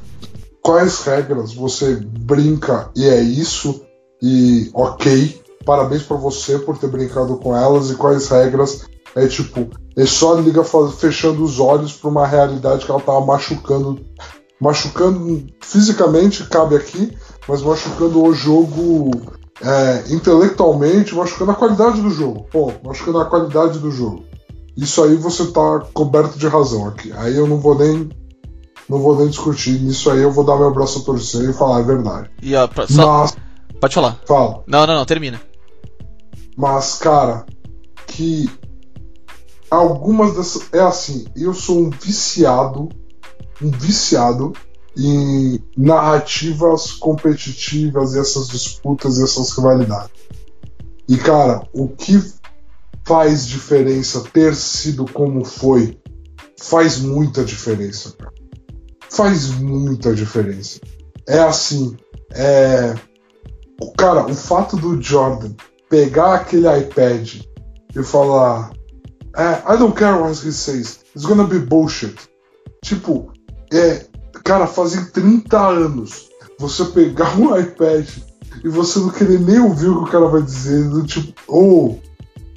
quais 0.62 1.00
regras 1.02 1.52
você 1.52 1.96
brinca 1.96 2.90
e 2.96 3.04
é 3.04 3.20
isso, 3.20 3.82
e 4.22 4.70
ok, 4.72 5.42
parabéns 5.66 6.02
pra 6.02 6.16
você 6.16 6.58
por 6.58 6.78
ter 6.78 6.88
brincado 6.88 7.36
com 7.36 7.56
elas, 7.56 7.90
e 7.90 7.96
quais 7.96 8.28
regras 8.28 8.86
é 9.14 9.26
tipo, 9.26 9.68
é 9.96 10.06
só 10.06 10.34
liga 10.34 10.64
fechando 10.64 11.44
os 11.44 11.60
olhos 11.60 11.92
pra 11.92 12.08
uma 12.08 12.26
realidade 12.26 12.84
que 12.84 12.90
ela 12.90 13.00
tava 13.00 13.20
machucando. 13.24 14.00
Machucando 14.60 15.44
fisicamente, 15.60 16.44
cabe 16.44 16.76
aqui, 16.76 17.16
mas 17.48 17.62
machucando 17.62 18.22
o 18.22 18.32
jogo 18.32 19.10
é, 19.60 20.04
intelectualmente, 20.12 21.14
machucando 21.14 21.50
a 21.50 21.56
qualidade 21.56 22.00
do 22.00 22.10
jogo. 22.10 22.46
Pô, 22.50 22.72
machucando 22.84 23.18
a 23.18 23.24
qualidade 23.24 23.80
do 23.80 23.90
jogo. 23.90 24.24
Isso 24.76 25.02
aí 25.02 25.16
você 25.16 25.46
tá 25.46 25.80
coberto 25.92 26.38
de 26.38 26.46
razão 26.46 26.86
aqui. 26.88 27.12
Aí 27.16 27.36
eu 27.36 27.46
não 27.46 27.58
vou 27.58 27.76
nem. 27.76 28.08
Não 28.88 28.98
vou 28.98 29.16
nem 29.18 29.28
discutir. 29.28 29.80
Nisso 29.80 30.10
aí 30.10 30.20
eu 30.22 30.32
vou 30.32 30.44
dar 30.44 30.56
meu 30.58 30.72
braço 30.72 31.00
a 31.00 31.02
torcer 31.02 31.48
e 31.48 31.52
falar 31.52 31.78
a 31.78 31.82
verdade. 31.82 32.30
E 32.42 32.54
ó, 32.54 32.66
pra- 32.66 32.86
só, 32.86 33.20
Mas, 33.22 33.36
pode 33.80 33.94
falar. 33.94 34.20
fala. 34.26 34.62
Não, 34.66 34.86
não, 34.86 34.94
não, 34.94 35.04
termina. 35.06 35.40
Mas, 36.56 36.94
cara, 36.96 37.46
que 38.06 38.50
algumas 39.70 40.34
dessas. 40.34 40.68
É 40.72 40.80
assim, 40.80 41.26
eu 41.36 41.54
sou 41.54 41.78
um 41.80 41.90
viciado, 41.90 42.88
um 43.62 43.70
viciado 43.70 44.52
em 44.96 45.58
narrativas 45.76 46.92
competitivas 46.92 48.14
e 48.14 48.18
essas 48.18 48.48
disputas 48.48 49.16
e 49.18 49.22
essas 49.24 49.50
rivalidades. 49.56 50.10
E, 51.08 51.16
cara, 51.16 51.66
o 51.72 51.88
que 51.88 52.22
faz 53.04 53.46
diferença 53.46 54.22
ter 54.32 54.54
sido 54.54 55.06
como 55.10 55.44
foi, 55.44 55.98
faz 56.60 56.98
muita 56.98 57.42
diferença, 57.44 58.12
cara. 58.18 58.32
Faz 59.12 59.50
muita 59.50 60.14
diferença. 60.14 60.80
É 61.28 61.38
assim, 61.40 61.96
é. 62.32 62.94
o- 63.80 63.92
Cara, 63.92 64.26
o 64.26 64.34
fato 64.34 64.76
do 64.76 65.00
Jordan 65.00 65.52
pegar 65.90 66.34
aquele 66.34 66.66
iPad 66.78 67.42
e 67.94 68.02
falar 68.02 68.72
é, 69.36 69.74
I 69.74 69.76
don't 69.78 69.94
care 69.94 70.18
what 70.18 70.32
he 70.46 70.50
says, 70.52 71.00
it's 71.14 71.26
gonna 71.26 71.44
be 71.44 71.58
bullshit. 71.58 72.14
Tipo, 72.82 73.30
é, 73.72 74.06
cara, 74.44 74.66
fazem 74.66 75.04
30 75.06 75.58
anos 75.58 76.30
você 76.58 76.84
pegar 76.86 77.36
um 77.38 77.54
iPad 77.58 78.06
e 78.64 78.68
você 78.68 78.98
não 78.98 79.10
querer 79.10 79.40
nem 79.40 79.60
ouvir 79.60 79.88
o 79.88 80.02
que 80.04 80.08
o 80.08 80.12
cara 80.12 80.26
vai 80.28 80.42
dizer, 80.42 80.88
do 80.88 81.02
tipo, 81.06 81.32
ou, 81.48 82.00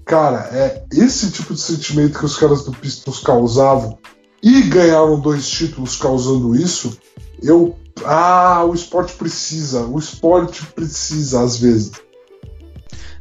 cara, 0.05 0.47
é 0.53 0.85
esse 0.93 1.31
tipo 1.31 1.53
de 1.53 1.59
sentimento 1.59 2.19
que 2.19 2.25
os 2.25 2.37
caras 2.37 2.63
do 2.63 2.71
Pistons 2.71 3.19
causavam 3.19 3.97
e 4.45 4.61
ganharam 4.61 5.19
dois 5.19 5.49
títulos 5.49 5.95
causando 5.95 6.55
isso, 6.55 6.95
eu. 7.41 7.75
Ah, 8.03 8.63
o 8.63 8.75
esporte 8.75 9.13
precisa, 9.13 9.87
o 9.87 9.97
esporte 9.97 10.63
precisa 10.67 11.41
às 11.41 11.57
vezes. 11.57 11.93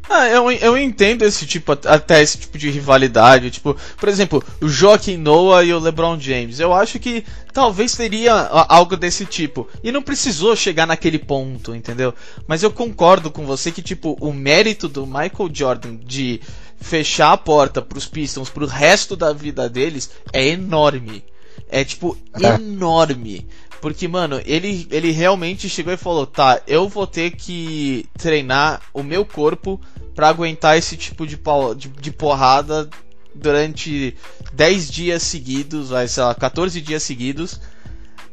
Ah, 0.08 0.28
eu, 0.28 0.50
eu 0.50 0.76
entendo 0.76 1.22
esse 1.22 1.46
tipo, 1.46 1.72
até 1.72 2.22
esse 2.22 2.38
tipo 2.38 2.58
de 2.58 2.70
rivalidade. 2.70 3.50
Tipo, 3.50 3.74
por 3.96 4.08
exemplo, 4.08 4.44
o 4.60 4.68
Joaquim 4.68 5.16
Noah 5.16 5.64
e 5.64 5.72
o 5.72 5.78
LeBron 5.78 6.20
James. 6.20 6.60
Eu 6.60 6.74
acho 6.74 6.98
que 6.98 7.24
talvez 7.52 7.96
teria 7.96 8.32
algo 8.34 8.96
desse 8.96 9.24
tipo. 9.24 9.66
E 9.82 9.90
não 9.90 10.02
precisou 10.02 10.54
chegar 10.54 10.86
naquele 10.86 11.18
ponto, 11.18 11.74
entendeu? 11.74 12.14
Mas 12.46 12.62
eu 12.62 12.70
concordo 12.70 13.30
com 13.30 13.46
você 13.46 13.72
que, 13.72 13.80
tipo, 13.82 14.16
o 14.20 14.32
mérito 14.32 14.88
do 14.88 15.06
Michael 15.06 15.50
Jordan 15.52 15.96
de 15.96 16.40
fechar 16.80 17.32
a 17.32 17.36
porta 17.38 17.80
pros 17.80 18.06
Pistons 18.06 18.50
pro 18.50 18.66
resto 18.66 19.16
da 19.16 19.32
vida 19.32 19.68
deles 19.70 20.10
é 20.32 20.46
enorme. 20.46 21.24
É, 21.68 21.82
tipo, 21.82 22.16
É. 22.34 22.54
enorme. 22.56 23.46
Porque, 23.84 24.08
mano, 24.08 24.40
ele, 24.46 24.88
ele 24.90 25.10
realmente 25.10 25.68
chegou 25.68 25.92
e 25.92 25.98
falou: 25.98 26.26
tá, 26.26 26.58
eu 26.66 26.88
vou 26.88 27.06
ter 27.06 27.32
que 27.32 28.06
treinar 28.16 28.80
o 28.94 29.02
meu 29.02 29.26
corpo 29.26 29.78
pra 30.14 30.30
aguentar 30.30 30.78
esse 30.78 30.96
tipo 30.96 31.26
de, 31.26 31.38
de, 31.76 31.88
de 31.90 32.10
porrada 32.10 32.88
durante 33.34 34.16
10 34.54 34.90
dias 34.90 35.22
seguidos, 35.22 35.90
vai, 35.90 36.08
sei 36.08 36.22
lá, 36.22 36.34
14 36.34 36.80
dias 36.80 37.02
seguidos. 37.02 37.60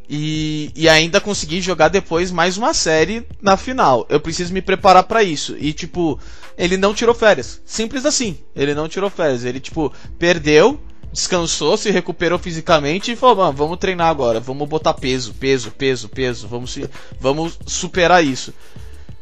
E, 0.10 0.72
e 0.74 0.88
ainda 0.88 1.20
conseguir 1.20 1.60
jogar 1.60 1.90
depois 1.90 2.32
mais 2.32 2.56
uma 2.56 2.74
série 2.74 3.28
na 3.42 3.58
final. 3.58 4.06
Eu 4.08 4.22
preciso 4.22 4.54
me 4.54 4.62
preparar 4.62 5.04
pra 5.04 5.22
isso. 5.22 5.58
E, 5.60 5.74
tipo, 5.74 6.18
ele 6.58 6.78
não 6.78 6.94
tirou 6.94 7.14
férias. 7.14 7.62
Simples 7.66 8.06
assim. 8.06 8.38
Ele 8.56 8.74
não 8.74 8.88
tirou 8.88 9.10
férias. 9.10 9.44
Ele, 9.44 9.60
tipo, 9.60 9.92
perdeu, 10.18 10.80
descansou, 11.12 11.76
se 11.78 11.90
recuperou 11.92 12.40
fisicamente 12.40 13.12
e 13.12 13.16
falou: 13.16 13.38
Mano, 13.38 13.54
vamos 13.54 13.78
treinar 13.78 14.08
agora. 14.10 14.40
Vamos 14.40 14.68
botar 14.68 14.94
peso, 14.94 15.34
peso, 15.34 15.72
peso, 15.72 16.10
peso. 16.10 16.48
Vamos, 16.48 16.74
se, 16.74 16.90
vamos 17.20 17.58
superar 17.66 18.24
isso. 18.24 18.54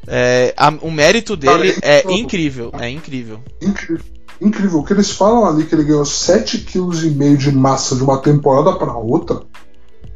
É, 0.07 0.53
a- 0.57 0.73
o 0.81 0.89
mérito 0.91 1.35
dele 1.35 1.77
é 1.81 2.01
incrível. 2.13 2.71
É 2.79 2.89
incrível. 2.89 3.39
Incrível. 3.61 4.05
Incrível. 4.41 4.79
O 4.79 4.83
que 4.85 4.93
eles 4.93 5.11
falam 5.11 5.45
ali 5.45 5.65
que 5.65 5.75
ele 5.75 5.83
ganhou 5.83 6.03
7,5 6.03 6.65
kg 6.65 7.37
de 7.37 7.51
massa 7.51 7.95
de 7.95 8.03
uma 8.03 8.17
temporada 8.19 8.73
para 8.77 8.93
outra. 8.95 9.41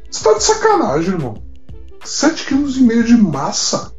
Você 0.09 0.23
tá 0.23 0.33
de 0.33 0.43
sacanagem, 0.43 1.11
irmão. 1.13 1.43
7,5 2.03 2.87
kg 2.87 3.03
de 3.03 3.17
massa. 3.17 3.93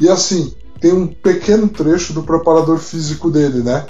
E 0.00 0.08
assim, 0.08 0.54
tem 0.80 0.92
um 0.92 1.06
pequeno 1.06 1.68
trecho 1.68 2.12
do 2.12 2.22
preparador 2.22 2.78
físico 2.78 3.30
dele, 3.30 3.62
né? 3.62 3.86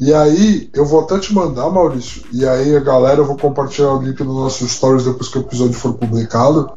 E 0.00 0.14
aí, 0.14 0.70
eu 0.74 0.84
vou 0.84 1.00
até 1.00 1.18
te 1.18 1.34
mandar, 1.34 1.68
Maurício. 1.70 2.22
E 2.32 2.46
aí, 2.46 2.76
a 2.76 2.80
galera, 2.80 3.20
eu 3.20 3.26
vou 3.26 3.36
compartilhar 3.36 3.92
o 3.92 4.02
link 4.02 4.20
no 4.22 4.34
nosso 4.34 4.66
stories 4.68 5.04
depois 5.04 5.28
que 5.28 5.38
o 5.38 5.42
episódio 5.42 5.74
for 5.74 5.94
publicado. 5.94 6.70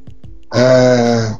É, 0.53 1.35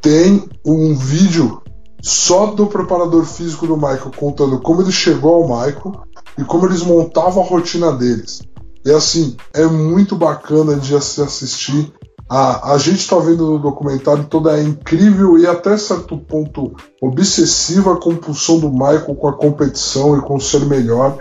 Tem 0.00 0.48
um 0.64 0.94
vídeo 0.94 1.60
só 2.00 2.46
do 2.46 2.66
preparador 2.66 3.24
físico 3.24 3.66
do 3.66 3.76
Michael 3.76 4.12
contando 4.16 4.60
como 4.60 4.82
ele 4.82 4.92
chegou 4.92 5.34
ao 5.34 5.48
Michael, 5.48 6.02
e 6.38 6.44
como 6.44 6.66
eles 6.66 6.82
montavam 6.82 7.42
a 7.42 7.46
rotina 7.46 7.92
deles. 7.92 8.42
E 8.84 8.90
assim, 8.90 9.36
é 9.52 9.64
muito 9.64 10.16
bacana 10.16 10.76
de 10.76 11.00
se 11.00 11.20
assistir. 11.20 11.92
A, 12.34 12.72
a 12.72 12.78
gente 12.78 13.06
tá 13.06 13.18
vendo 13.18 13.44
no 13.44 13.58
documentário 13.58 14.24
toda 14.24 14.52
a 14.52 14.62
incrível 14.62 15.38
e 15.38 15.46
até 15.46 15.76
certo 15.76 16.16
ponto 16.16 16.74
obsessiva 16.98 17.98
compulsão 17.98 18.58
do 18.58 18.70
Michael 18.70 19.14
com 19.16 19.28
a 19.28 19.34
competição 19.34 20.16
e 20.16 20.22
com 20.22 20.40
ser 20.40 20.64
melhor. 20.64 21.18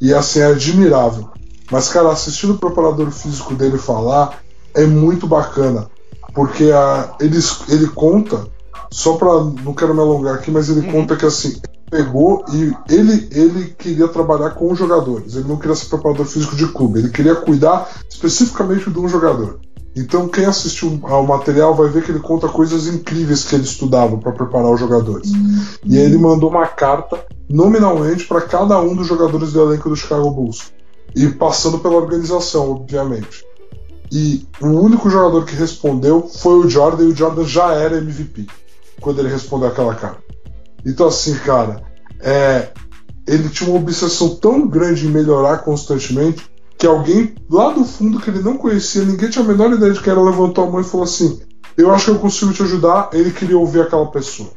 E 0.00 0.14
assim, 0.14 0.40
é 0.40 0.46
admirável. 0.46 1.28
Mas, 1.70 1.90
cara, 1.90 2.10
assistindo 2.10 2.54
o 2.54 2.58
preparador 2.58 3.10
físico 3.10 3.54
dele 3.54 3.76
falar 3.76 4.38
é 4.74 4.86
muito 4.86 5.26
bacana. 5.26 5.86
Porque 6.34 6.70
a, 6.72 7.14
ele, 7.20 7.38
ele 7.68 7.88
conta, 7.88 8.46
só 8.90 9.16
pra. 9.16 9.44
Não 9.44 9.74
quero 9.74 9.92
me 9.92 10.00
alongar 10.00 10.36
aqui, 10.36 10.50
mas 10.50 10.70
ele 10.70 10.86
uhum. 10.86 10.92
conta 10.92 11.14
que 11.14 11.26
assim, 11.26 11.60
pegou 11.90 12.42
e 12.50 12.72
ele, 12.88 13.28
ele 13.32 13.74
queria 13.76 14.08
trabalhar 14.08 14.52
com 14.52 14.72
os 14.72 14.78
jogadores. 14.78 15.34
Ele 15.34 15.46
não 15.46 15.58
queria 15.58 15.76
ser 15.76 15.90
preparador 15.90 16.24
físico 16.24 16.56
de 16.56 16.68
clube, 16.68 17.00
ele 17.00 17.10
queria 17.10 17.34
cuidar 17.34 17.86
especificamente 18.08 18.88
de 18.88 18.98
um 18.98 19.08
jogador. 19.08 19.60
Então, 19.96 20.28
quem 20.28 20.44
assistiu 20.44 20.98
ao 21.04 21.24
material 21.24 21.74
vai 21.74 21.88
ver 21.88 22.02
que 22.02 22.10
ele 22.10 22.18
conta 22.18 22.48
coisas 22.48 22.88
incríveis 22.88 23.44
que 23.44 23.54
ele 23.54 23.62
estudava 23.62 24.16
para 24.16 24.32
preparar 24.32 24.72
os 24.72 24.80
jogadores. 24.80 25.30
Uhum. 25.30 25.64
E 25.84 25.98
aí 25.98 26.04
ele 26.04 26.18
mandou 26.18 26.50
uma 26.50 26.66
carta 26.66 27.24
nominalmente 27.48 28.26
para 28.26 28.40
cada 28.40 28.80
um 28.80 28.94
dos 28.96 29.06
jogadores 29.06 29.52
do 29.52 29.62
elenco 29.62 29.88
do 29.88 29.94
Chicago 29.94 30.30
Bulls. 30.30 30.72
E 31.14 31.28
passando 31.28 31.78
pela 31.78 31.94
organização, 31.94 32.72
obviamente. 32.72 33.44
E 34.10 34.46
o 34.60 34.66
único 34.66 35.08
jogador 35.08 35.44
que 35.44 35.54
respondeu 35.54 36.28
foi 36.28 36.54
o 36.54 36.68
Jordan, 36.68 37.04
e 37.04 37.12
o 37.12 37.16
Jordan 37.16 37.44
já 37.44 37.72
era 37.72 37.98
MVP 37.98 38.46
quando 39.00 39.20
ele 39.20 39.28
respondeu 39.28 39.68
aquela 39.68 39.94
carta. 39.94 40.22
Então, 40.84 41.06
assim, 41.06 41.34
cara, 41.36 41.82
é, 42.20 42.70
ele 43.26 43.48
tinha 43.48 43.70
uma 43.70 43.78
obsessão 43.78 44.34
tão 44.36 44.66
grande 44.66 45.06
em 45.06 45.10
melhorar 45.10 45.58
constantemente 45.58 46.50
que 46.84 46.86
alguém 46.86 47.34
lá 47.48 47.72
do 47.72 47.82
fundo 47.82 48.20
que 48.20 48.28
ele 48.28 48.42
não 48.42 48.58
conhecia, 48.58 49.02
ninguém 49.06 49.30
tinha 49.30 49.42
a 49.42 49.48
menor 49.48 49.72
ideia 49.72 49.90
de 49.90 50.00
que 50.00 50.10
era, 50.10 50.20
levantou 50.20 50.64
a 50.64 50.70
mão 50.70 50.82
e 50.82 50.84
falou 50.84 51.04
assim: 51.04 51.40
Eu 51.78 51.90
acho 51.90 52.04
que 52.04 52.10
eu 52.10 52.18
consigo 52.18 52.52
te 52.52 52.62
ajudar. 52.62 53.08
Ele 53.14 53.30
queria 53.30 53.56
ouvir 53.56 53.80
aquela 53.80 54.04
pessoa. 54.10 54.50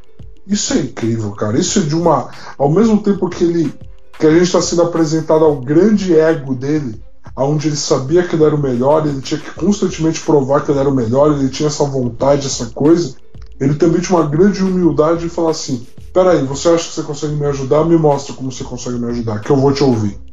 Isso 0.45 0.73
é 0.73 0.79
incrível, 0.79 1.31
cara. 1.31 1.57
Isso 1.57 1.79
é 1.79 1.83
de 1.83 1.95
uma. 1.95 2.29
Ao 2.57 2.69
mesmo 2.69 3.01
tempo 3.01 3.29
que 3.29 3.45
ele. 3.45 3.73
que 4.19 4.27
a 4.27 4.31
gente 4.31 4.43
está 4.43 4.61
sendo 4.61 4.81
apresentado 4.81 5.45
ao 5.45 5.55
grande 5.55 6.19
ego 6.19 6.53
dele, 6.53 7.01
onde 7.37 7.69
ele 7.69 7.77
sabia 7.77 8.27
que 8.27 8.35
ele 8.35 8.43
era 8.43 8.55
o 8.55 8.61
melhor, 8.61 9.07
ele 9.07 9.21
tinha 9.21 9.39
que 9.39 9.51
constantemente 9.51 10.19
provar 10.19 10.65
que 10.65 10.71
ele 10.71 10.79
era 10.79 10.89
o 10.89 10.95
melhor, 10.95 11.31
ele 11.31 11.47
tinha 11.47 11.67
essa 11.67 11.85
vontade, 11.85 12.45
essa 12.45 12.65
coisa. 12.71 13.15
Ele 13.57 13.75
também 13.75 14.01
tinha 14.01 14.19
uma 14.19 14.27
grande 14.27 14.61
humildade 14.61 15.21
de 15.21 15.29
falar 15.29 15.51
assim: 15.51 15.87
peraí, 16.13 16.43
você 16.43 16.67
acha 16.67 16.89
que 16.89 16.95
você 16.95 17.03
consegue 17.03 17.35
me 17.35 17.45
ajudar? 17.45 17.85
Me 17.85 17.95
mostra 17.95 18.33
como 18.33 18.51
você 18.51 18.65
consegue 18.65 18.97
me 18.97 19.07
ajudar, 19.11 19.39
que 19.39 19.49
eu 19.49 19.55
vou 19.55 19.71
te 19.71 19.81
ouvir. 19.81 20.26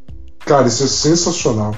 Cara, 0.45 0.69
isso 0.69 0.85
é 0.85 0.87
sensacional. 0.87 1.75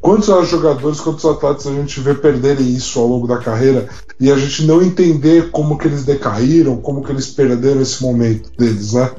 Quantos 0.00 0.26
jogadores, 0.48 1.00
quantos 1.00 1.24
atletas 1.24 1.66
a 1.66 1.72
gente 1.72 2.00
vê 2.00 2.14
perderem 2.14 2.72
isso 2.72 3.00
ao 3.00 3.06
longo 3.06 3.26
da 3.26 3.38
carreira 3.38 3.88
e 4.20 4.30
a 4.30 4.36
gente 4.36 4.64
não 4.64 4.80
entender 4.80 5.50
como 5.50 5.76
que 5.76 5.88
eles 5.88 6.04
decaíram, 6.04 6.80
como 6.80 7.02
que 7.02 7.10
eles 7.10 7.28
perderam 7.28 7.80
esse 7.80 8.02
momento 8.02 8.50
deles, 8.56 8.92
né? 8.92 9.10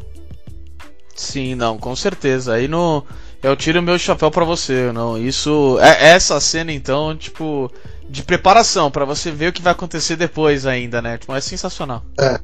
Sim, 1.16 1.56
não, 1.56 1.78
com 1.78 1.96
certeza. 1.96 2.54
Aí 2.54 2.68
no 2.68 3.04
eu 3.44 3.56
tiro 3.56 3.82
meu 3.82 4.00
chapéu 4.00 4.32
para 4.32 4.46
você, 4.46 4.92
não. 4.94 5.18
Isso 5.18 5.78
é 5.82 6.12
essa 6.12 6.40
cena 6.40 6.72
então, 6.72 7.16
tipo, 7.16 7.70
de 8.10 8.24
preparação 8.24 8.90
para 8.90 9.06
você 9.06 9.32
ver 9.32 9.50
o 9.50 9.54
que 9.54 9.62
vai 9.62 9.74
acontecer 9.74 10.16
depois 10.16 10.66
ainda, 10.66 11.02
né? 11.02 11.18
Tipo, 11.18 11.36
é 11.36 11.42
sensacional. 11.42 12.04
É. 12.20 12.40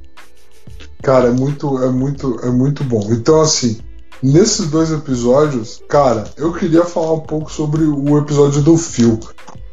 Cara, 1.02 1.30
é 1.30 1.32
muito 1.32 1.82
é 1.84 1.90
muito 1.90 2.40
é 2.42 2.50
muito 2.50 2.84
bom. 2.84 3.08
Então 3.12 3.40
assim, 3.40 3.80
nesses 4.22 4.68
dois 4.68 4.92
episódios, 4.92 5.82
cara, 5.88 6.26
eu 6.38 6.54
queria 6.54 6.86
falar 6.86 7.14
um 7.14 7.22
pouco 7.22 7.52
sobre 7.52 7.84
o 7.84 8.18
episódio 8.18 8.62
do 8.62 8.78
Phil, 8.78 9.20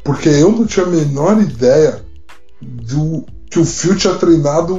porque 0.03 0.29
eu 0.29 0.51
não 0.51 0.65
tinha 0.65 0.85
a 0.85 0.89
menor 0.89 1.41
ideia 1.41 2.03
do 2.61 3.25
que 3.49 3.59
o 3.59 3.65
Phil 3.65 3.95
tinha 3.95 4.15
treinado 4.15 4.77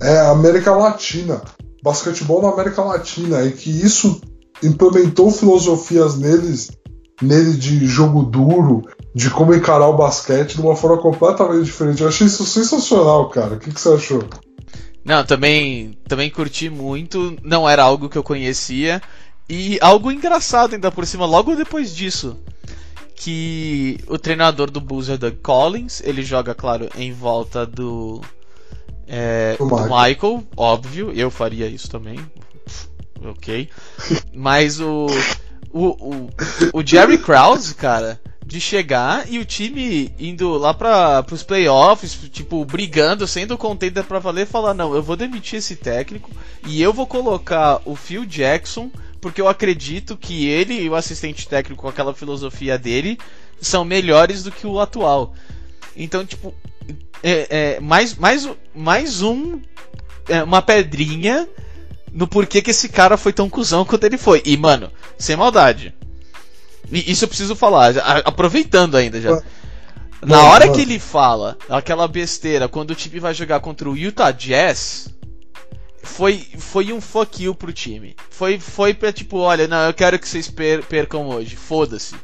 é, 0.00 0.20
América 0.20 0.72
Latina, 0.72 1.42
basquetebol 1.82 2.42
na 2.42 2.50
América 2.50 2.82
Latina, 2.82 3.44
e 3.44 3.52
que 3.52 3.70
isso 3.70 4.20
implementou 4.62 5.30
filosofias 5.30 6.16
neles, 6.16 6.70
nele 7.20 7.54
de 7.54 7.86
jogo 7.86 8.22
duro, 8.22 8.82
de 9.14 9.30
como 9.30 9.54
encarar 9.54 9.88
o 9.88 9.96
basquete 9.96 10.54
de 10.54 10.60
uma 10.60 10.76
forma 10.76 10.98
completamente 10.98 11.64
diferente. 11.64 12.02
Eu 12.02 12.08
achei 12.08 12.26
isso 12.26 12.44
sensacional, 12.44 13.28
cara. 13.28 13.54
O 13.54 13.58
que, 13.58 13.72
que 13.72 13.80
você 13.80 13.90
achou? 13.90 14.22
Não, 15.04 15.24
também, 15.24 15.98
também 16.06 16.30
curti 16.30 16.68
muito. 16.68 17.36
Não 17.42 17.68
era 17.68 17.82
algo 17.82 18.08
que 18.08 18.18
eu 18.18 18.22
conhecia. 18.22 19.00
E 19.48 19.78
algo 19.80 20.12
engraçado 20.12 20.74
ainda 20.74 20.92
por 20.92 21.06
cima, 21.06 21.26
logo 21.26 21.56
depois 21.56 21.94
disso. 21.94 22.38
Que 23.16 23.98
o 24.06 24.18
treinador 24.18 24.70
do 24.70 24.80
Bulls 24.80 25.08
é 25.08 25.16
Doug 25.16 25.34
Collins. 25.42 26.00
Ele 26.04 26.22
joga, 26.22 26.54
claro, 26.54 26.88
em 26.96 27.12
volta 27.12 27.66
do. 27.66 28.20
É, 29.06 29.56
do 29.58 29.64
Michael. 29.66 29.88
Michael, 29.88 30.46
óbvio. 30.56 31.12
Eu 31.12 31.30
faria 31.30 31.66
isso 31.66 31.90
também 31.90 32.18
ok. 33.24 33.68
Mas 34.32 34.80
o, 34.80 35.06
o, 35.72 35.86
o, 35.88 36.30
o 36.74 36.86
Jerry 36.86 37.18
Krause, 37.18 37.74
cara, 37.74 38.20
de 38.44 38.60
chegar 38.60 39.30
e 39.30 39.38
o 39.38 39.44
time 39.44 40.12
indo 40.18 40.56
lá 40.56 40.74
para 40.74 41.24
os 41.30 41.42
playoffs, 41.42 42.18
tipo, 42.32 42.64
brigando, 42.64 43.26
sendo 43.26 43.56
contender 43.56 44.04
para 44.04 44.18
valer, 44.18 44.46
falar: 44.46 44.74
não, 44.74 44.94
eu 44.94 45.02
vou 45.02 45.16
demitir 45.16 45.58
esse 45.58 45.76
técnico 45.76 46.30
e 46.66 46.80
eu 46.82 46.92
vou 46.92 47.06
colocar 47.06 47.80
o 47.84 47.94
Phil 47.94 48.24
Jackson, 48.24 48.90
porque 49.20 49.40
eu 49.40 49.48
acredito 49.48 50.16
que 50.16 50.46
ele 50.46 50.80
e 50.80 50.88
o 50.88 50.94
assistente 50.94 51.46
técnico 51.46 51.82
com 51.82 51.88
aquela 51.88 52.14
filosofia 52.14 52.78
dele 52.78 53.18
são 53.60 53.84
melhores 53.84 54.42
do 54.42 54.50
que 54.50 54.66
o 54.66 54.80
atual. 54.80 55.34
Então, 55.96 56.24
tipo, 56.24 56.54
é, 57.22 57.74
é 57.76 57.80
mais, 57.80 58.14
mais, 58.16 58.48
mais 58.74 59.22
um, 59.22 59.60
é, 60.28 60.42
uma 60.42 60.62
pedrinha 60.62 61.48
no 62.12 62.26
porquê 62.26 62.60
que 62.60 62.70
esse 62.70 62.88
cara 62.88 63.16
foi 63.16 63.32
tão 63.32 63.48
cuzão 63.48 63.84
quanto 63.84 64.04
ele 64.04 64.18
foi. 64.18 64.42
E, 64.44 64.56
mano, 64.56 64.90
sem 65.18 65.36
maldade. 65.36 65.94
Isso 66.90 67.24
eu 67.24 67.28
preciso 67.28 67.54
falar, 67.54 67.96
aproveitando 68.24 68.96
ainda 68.96 69.20
já. 69.20 69.42
Na 70.22 70.42
hora 70.44 70.70
que 70.70 70.82
ele 70.82 70.98
fala 70.98 71.56
aquela 71.68 72.06
besteira 72.06 72.68
quando 72.68 72.90
o 72.90 72.94
time 72.94 73.18
vai 73.18 73.32
jogar 73.32 73.60
contra 73.60 73.88
o 73.88 73.96
Utah 73.96 74.30
Jazz, 74.30 75.08
foi, 76.02 76.46
foi 76.58 76.92
um 76.92 77.00
fuck 77.00 77.42
you 77.42 77.54
pro 77.54 77.72
time. 77.72 78.14
Foi, 78.30 78.58
foi 78.58 78.92
pra 78.92 79.12
tipo, 79.12 79.38
olha, 79.38 79.66
não, 79.66 79.86
eu 79.86 79.94
quero 79.94 80.18
que 80.18 80.28
vocês 80.28 80.50
per 80.50 80.84
percam 80.84 81.28
hoje, 81.28 81.56
foda-se. 81.56 82.14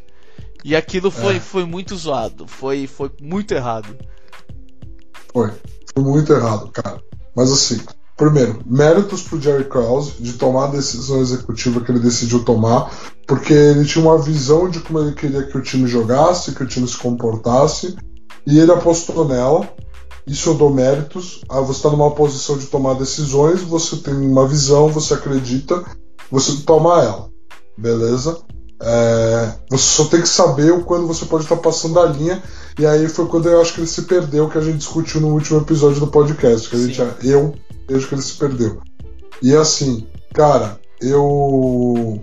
E 0.64 0.74
aquilo 0.74 1.10
foi, 1.10 1.36
é. 1.36 1.40
foi 1.40 1.64
muito 1.64 1.96
zoado, 1.96 2.46
foi, 2.46 2.86
foi 2.86 3.10
muito 3.20 3.54
errado. 3.54 3.96
Foi, 5.32 5.52
foi 5.94 6.02
muito 6.02 6.32
errado, 6.32 6.70
cara. 6.72 7.00
Mas 7.34 7.52
assim, 7.52 7.80
primeiro, 8.16 8.60
méritos 8.64 9.22
pro 9.22 9.40
Jerry 9.40 9.64
Krause 9.64 10.14
de 10.18 10.32
tomar 10.34 10.64
a 10.64 10.70
decisão 10.70 11.20
executiva 11.20 11.80
que 11.80 11.90
ele 11.90 12.00
decidiu 12.00 12.44
tomar, 12.44 12.90
porque 13.26 13.52
ele 13.52 13.84
tinha 13.84 14.04
uma 14.04 14.18
visão 14.18 14.68
de 14.68 14.80
como 14.80 15.00
ele 15.00 15.14
queria 15.14 15.42
que 15.42 15.56
o 15.56 15.62
time 15.62 15.86
jogasse, 15.86 16.52
que 16.52 16.62
o 16.62 16.66
time 16.66 16.88
se 16.88 16.96
comportasse, 16.96 17.96
e 18.46 18.58
ele 18.58 18.72
apostou 18.72 19.26
nela. 19.26 19.68
Isso 20.26 20.50
eu 20.50 20.54
dou 20.54 20.72
méritos. 20.72 21.42
Ah, 21.48 21.60
você 21.60 21.78
está 21.78 21.90
numa 21.90 22.10
posição 22.10 22.58
de 22.58 22.66
tomar 22.66 22.94
decisões, 22.94 23.60
você 23.60 23.96
tem 23.96 24.14
uma 24.14 24.46
visão, 24.46 24.88
você 24.88 25.14
acredita, 25.14 25.84
você 26.30 26.62
toma 26.64 27.02
ela. 27.02 27.28
Beleza? 27.78 28.38
É, 28.80 29.52
você 29.70 29.84
só 29.84 30.04
tem 30.06 30.20
que 30.20 30.28
saber 30.28 30.72
o 30.72 30.84
quando 30.84 31.06
você 31.06 31.24
pode 31.26 31.44
estar 31.44 31.56
passando 31.56 32.00
a 32.00 32.06
linha. 32.06 32.42
E 32.78 32.84
aí 32.84 33.08
foi 33.08 33.26
quando 33.26 33.48
eu 33.48 33.60
acho 33.60 33.74
que 33.74 33.80
ele 33.80 33.86
se 33.86 34.02
perdeu, 34.02 34.48
que 34.48 34.58
a 34.58 34.60
gente 34.60 34.78
discutiu 34.78 35.20
no 35.20 35.28
último 35.28 35.60
episódio 35.60 36.00
do 36.00 36.08
podcast. 36.08 36.68
Que 36.68 36.76
a 36.76 36.78
gente, 36.78 37.00
eu 37.22 37.54
desde 37.86 38.08
que 38.08 38.14
ele 38.14 38.22
se 38.22 38.34
perdeu. 38.34 38.80
E 39.42 39.54
assim, 39.54 40.06
cara, 40.32 40.80
eu 41.00 42.22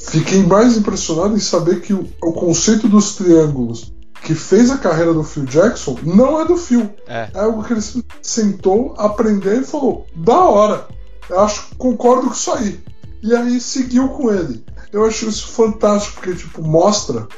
fiquei 0.00 0.42
mais 0.42 0.76
impressionado 0.76 1.36
em 1.36 1.40
saber 1.40 1.80
que 1.80 1.92
o, 1.92 2.08
o, 2.22 2.32
conceito 2.32 2.88
dos 2.88 3.16
triângulos 3.16 3.92
que 4.22 4.34
fez 4.34 4.70
a 4.70 4.78
carreira 4.78 5.12
do 5.12 5.24
Phil 5.24 5.44
Jackson 5.44 5.98
não 6.02 6.40
é 6.40 6.44
do 6.44 6.56
Phil. 6.56 6.90
É, 7.06 7.30
é 7.32 7.40
algo 7.40 7.64
que 7.64 7.72
ele 7.72 7.82
sentou, 8.22 8.94
aprendeu 8.96 9.60
e 9.60 9.64
falou: 9.64 10.06
da 10.14 10.38
hora, 10.44 10.88
eu 11.28 11.40
acho, 11.40 11.74
concordo 11.76 12.28
com 12.28 12.34
isso 12.34 12.52
aí. 12.52 12.80
E 13.22 13.34
aí 13.34 13.60
seguiu 13.60 14.08
com 14.10 14.32
ele. 14.32 14.64
Eu 14.92 15.04
acho 15.04 15.28
isso 15.28 15.48
fantástico, 15.48 16.20
porque 16.20 16.34
tipo, 16.34 16.62
mostra 16.62 17.28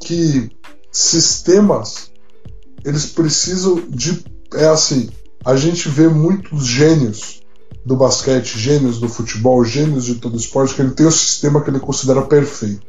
que 0.00 0.50
sistemas 0.90 2.12
eles 2.84 3.06
precisam 3.06 3.76
de. 3.88 4.24
É 4.54 4.66
assim, 4.66 5.08
a 5.44 5.56
gente 5.56 5.88
vê 5.88 6.08
muitos 6.08 6.64
gênios 6.66 7.42
do 7.84 7.96
basquete, 7.96 8.58
gênios 8.58 8.98
do 8.98 9.08
futebol, 9.08 9.64
gênios 9.64 10.04
de 10.04 10.16
todo 10.16 10.36
esporte, 10.36 10.74
que 10.74 10.82
ele 10.82 10.92
tem 10.92 11.06
o 11.06 11.12
sistema 11.12 11.60
que 11.60 11.70
ele 11.70 11.80
considera 11.80 12.22
perfeito. 12.22 12.86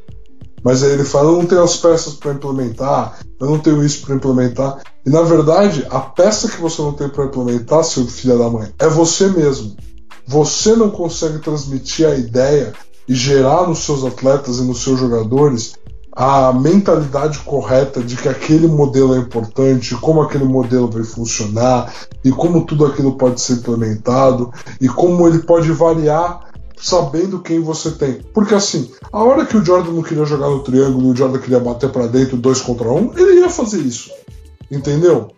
Mas 0.63 0.81
aí 0.81 0.91
ele 0.91 1.03
fala: 1.03 1.31
eu 1.31 1.37
não 1.37 1.45
tenho 1.45 1.63
as 1.63 1.75
peças 1.77 2.13
para 2.13 2.33
implementar, 2.33 3.19
eu 3.39 3.47
não 3.47 3.59
tenho 3.59 3.83
isso 3.83 4.05
para 4.05 4.15
implementar. 4.15 4.81
E 5.05 5.09
na 5.09 5.21
verdade, 5.21 5.85
a 5.89 5.99
peça 5.99 6.47
que 6.47 6.61
você 6.61 6.81
não 6.81 6.93
tem 6.93 7.09
para 7.09 7.25
implementar, 7.25 7.83
seu 7.83 8.05
filho 8.07 8.37
da 8.37 8.49
mãe, 8.49 8.71
é 8.79 8.87
você 8.87 9.27
mesmo. 9.27 9.75
Você 10.25 10.75
não 10.75 10.89
consegue 10.89 11.39
transmitir 11.39 12.07
a 12.07 12.15
ideia 12.15 12.73
e 13.07 13.13
gerar 13.13 13.67
nos 13.67 13.79
seus 13.79 14.05
atletas 14.05 14.59
e 14.59 14.63
nos 14.63 14.81
seus 14.81 14.97
jogadores 14.97 15.75
a 16.15 16.53
mentalidade 16.53 17.39
correta 17.39 18.01
de 18.01 18.15
que 18.15 18.29
aquele 18.29 18.67
modelo 18.67 19.15
é 19.15 19.17
importante, 19.17 19.95
como 19.95 20.21
aquele 20.21 20.43
modelo 20.43 20.87
vai 20.87 21.03
funcionar 21.03 21.91
e 22.23 22.31
como 22.31 22.65
tudo 22.65 22.85
aquilo 22.85 23.17
pode 23.17 23.41
ser 23.41 23.53
implementado 23.53 24.53
e 24.79 24.87
como 24.87 25.27
ele 25.27 25.39
pode 25.39 25.71
variar 25.71 26.51
sabendo 26.77 27.39
quem 27.39 27.59
você 27.61 27.91
tem. 27.91 28.21
Porque 28.33 28.53
assim, 28.53 28.91
a 29.11 29.23
hora 29.23 29.45
que 29.45 29.57
o 29.57 29.65
Jordan 29.65 29.91
não 29.91 30.03
queria 30.03 30.25
jogar 30.25 30.49
no 30.49 30.59
triângulo 30.59 31.09
o 31.09 31.15
Jordan 31.15 31.39
queria 31.39 31.59
bater 31.59 31.89
para 31.89 32.07
dentro 32.07 32.37
dois 32.37 32.61
contra 32.61 32.91
um, 32.91 33.11
ele 33.17 33.39
ia 33.39 33.49
fazer 33.49 33.79
isso. 33.79 34.11
Entendeu? 34.69 35.29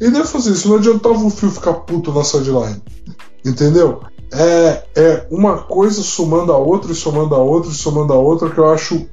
Ele 0.00 0.16
ia 0.16 0.24
fazer 0.24 0.52
isso, 0.52 0.68
não 0.68 0.76
adiantava 0.76 1.24
o 1.24 1.30
fio 1.30 1.50
ficar 1.50 1.74
puto 1.74 2.12
na 2.12 2.22
sideline. 2.22 2.80
Entendeu? 3.44 4.00
É, 4.32 4.84
é 4.94 5.26
uma 5.28 5.58
coisa 5.58 6.02
somando 6.02 6.52
a 6.52 6.56
outra 6.56 6.92
e 6.92 6.94
somando 6.94 7.34
a 7.34 7.38
outra 7.38 7.70
e 7.70 7.74
somando 7.74 8.12
a 8.12 8.16
outra 8.16 8.48
que 8.48 8.58
eu 8.58 8.70
acho 8.70 9.08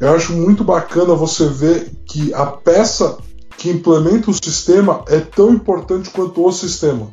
eu 0.00 0.14
acho 0.14 0.32
muito 0.32 0.64
bacana 0.64 1.14
você 1.14 1.46
ver 1.46 1.90
que 2.06 2.32
a 2.32 2.46
peça 2.46 3.18
que 3.58 3.68
implementa 3.68 4.30
o 4.30 4.34
sistema 4.34 5.04
é 5.06 5.20
tão 5.20 5.52
importante 5.52 6.08
quanto 6.08 6.44
o 6.44 6.50
sistema. 6.50 7.10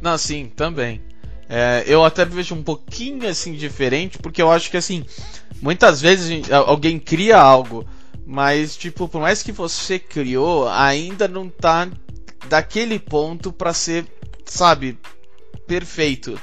Não, 0.00 0.16
sim, 0.18 0.52
também. 0.54 1.00
É, 1.48 1.82
eu 1.86 2.04
até 2.04 2.24
vejo 2.24 2.54
um 2.54 2.62
pouquinho 2.62 3.26
assim 3.26 3.54
diferente, 3.54 4.18
porque 4.18 4.40
eu 4.40 4.50
acho 4.50 4.70
que 4.70 4.76
assim, 4.76 5.04
muitas 5.60 6.00
vezes 6.00 6.48
alguém 6.52 6.98
cria 6.98 7.38
algo, 7.38 7.84
mas 8.26 8.76
tipo, 8.76 9.08
por 9.08 9.20
mais 9.20 9.42
que 9.42 9.50
você 9.50 9.98
criou, 9.98 10.68
ainda 10.68 11.26
não 11.26 11.48
tá 11.48 11.88
daquele 12.48 12.98
ponto 12.98 13.50
para 13.50 13.72
ser, 13.72 14.06
sabe, 14.44 14.98
perfeito. 15.66 16.38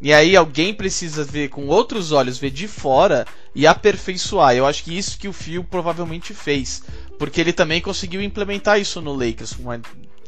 E 0.00 0.12
aí 0.12 0.36
alguém 0.36 0.74
precisa 0.74 1.24
ver 1.24 1.48
com 1.48 1.66
outros 1.68 2.12
olhos, 2.12 2.38
ver 2.38 2.50
de 2.50 2.68
fora 2.68 3.26
e 3.54 3.66
aperfeiçoar. 3.66 4.54
Eu 4.54 4.66
acho 4.66 4.84
que 4.84 4.96
isso 4.96 5.18
que 5.18 5.28
o 5.28 5.32
Phil 5.32 5.64
provavelmente 5.64 6.34
fez, 6.34 6.82
porque 7.18 7.40
ele 7.40 7.52
também 7.52 7.80
conseguiu 7.80 8.22
implementar 8.22 8.78
isso 8.78 9.00
no 9.00 9.14
Lakers, 9.14 9.56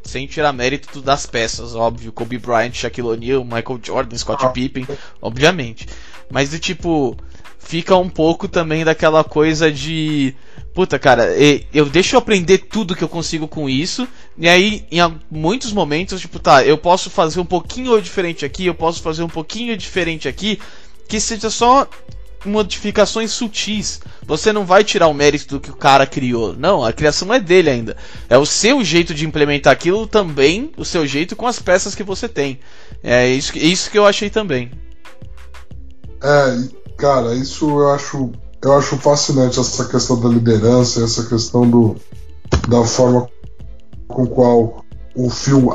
sem 0.05 0.27
tirar 0.27 0.53
mérito 0.55 1.03
das 1.03 1.27
peças, 1.27 1.75
óbvio, 1.75 2.13
Kobe 2.13 2.39
Bryant, 2.39 2.73
Shaquille 2.73 3.09
O'Neal, 3.09 3.45
Michael 3.45 3.81
Jordan, 3.83 4.17
Scott 4.17 4.47
ah. 4.47 4.49
Pippen, 4.49 4.87
obviamente. 5.21 5.87
Mas 6.31 6.49
do 6.49 6.59
tipo, 6.59 7.15
fica 7.59 7.95
um 7.97 8.09
pouco 8.09 8.49
também 8.49 8.85
daquela 8.85 9.23
coisa 9.23 9.71
de 9.71 10.35
puta, 10.79 10.97
cara, 10.97 11.35
eu 11.75 11.87
deixo 11.87 12.15
eu 12.15 12.21
aprender 12.21 12.59
tudo 12.59 12.95
que 12.95 13.03
eu 13.03 13.09
consigo 13.09 13.49
com 13.49 13.69
isso, 13.69 14.07
e 14.37 14.49
aí 14.49 14.87
em 14.93 15.01
muitos 15.29 15.73
momentos, 15.73 16.21
tipo, 16.21 16.39
tá, 16.39 16.65
eu 16.65 16.79
posso 16.79 17.11
fazer 17.11 17.41
um 17.41 17.45
pouquinho 17.45 18.01
diferente 18.01 18.45
aqui, 18.45 18.67
eu 18.67 18.75
posso 18.77 19.03
fazer 19.03 19.25
um 19.25 19.29
pouquinho 19.29 19.77
diferente 19.77 20.29
aqui, 20.29 20.61
que 21.09 21.19
seja 21.19 21.51
só 21.51 21.89
modificações 22.45 23.33
sutis. 23.33 24.01
Você 24.25 24.53
não 24.53 24.65
vai 24.65 24.85
tirar 24.85 25.09
o 25.09 25.13
mérito 25.13 25.57
do 25.57 25.61
que 25.61 25.73
o 25.73 25.77
cara 25.77 26.07
criou. 26.07 26.55
Não, 26.57 26.85
a 26.85 26.93
criação 26.93 27.35
é 27.35 27.41
dele 27.41 27.71
ainda. 27.71 27.97
É 28.29 28.39
o 28.39 28.47
seu 28.47 28.85
jeito 28.85 29.13
de 29.13 29.27
implementar 29.27 29.73
aquilo 29.73 30.07
também, 30.07 30.71
o 30.77 30.85
seu 30.85 31.05
jeito 31.05 31.35
com 31.35 31.49
as 31.49 31.59
peças 31.59 31.97
que 31.97 32.05
você 32.05 32.29
tem. 32.29 32.61
É 33.03 33.27
isso, 33.27 33.59
isso 33.59 33.91
que 33.91 33.99
eu 33.99 34.07
achei 34.07 34.31
também. 34.31 34.71
É, 36.23 36.69
cara, 36.97 37.35
isso 37.35 37.69
eu 37.69 37.89
acho, 37.89 38.31
eu 38.63 38.73
acho 38.75 38.97
fascinante 38.97 39.61
essa 39.61 39.85
questão 39.85 40.21
da 40.21 40.29
liderança, 40.29 41.03
essa 41.03 41.25
questão 41.25 41.69
do, 41.69 41.97
da 42.69 42.85
forma 42.85 43.29
com 44.07 44.27
qual 44.27 44.85
o 45.15 45.31
Phil 45.31 45.73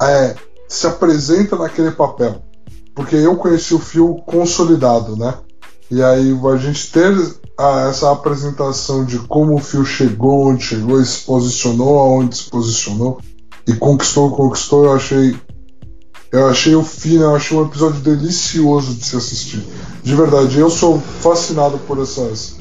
é, 0.00 0.34
se 0.68 0.86
apresenta 0.86 1.56
naquele 1.56 1.90
papel. 1.90 2.42
Porque 2.94 3.16
eu 3.16 3.36
conheci 3.36 3.74
o 3.74 3.78
Phil 3.78 4.22
consolidado, 4.26 5.16
né? 5.16 5.34
E 5.90 6.02
aí 6.02 6.38
a 6.52 6.56
gente 6.56 6.90
ter 6.90 7.14
a, 7.58 7.88
essa 7.88 8.10
apresentação 8.10 9.04
de 9.04 9.18
como 9.20 9.54
o 9.54 9.60
Phil 9.60 9.84
chegou, 9.84 10.48
onde 10.48 10.62
chegou, 10.62 11.04
se 11.04 11.20
posicionou, 11.24 11.98
aonde 11.98 12.36
se 12.36 12.50
posicionou 12.50 13.20
e 13.66 13.74
conquistou, 13.74 14.34
conquistou, 14.34 14.84
eu 14.84 14.94
achei 14.94 15.36
eu 16.36 16.48
achei 16.48 16.74
o 16.74 16.82
fim, 16.82 17.16
eu 17.18 17.34
achei 17.34 17.56
um 17.56 17.64
episódio 17.64 18.00
delicioso 18.00 18.94
de 18.94 19.04
se 19.04 19.16
assistir. 19.16 19.64
De 20.02 20.14
verdade, 20.14 20.58
eu 20.58 20.68
sou 20.68 21.00
fascinado 21.00 21.78
por 21.78 22.00
essas 22.00 22.56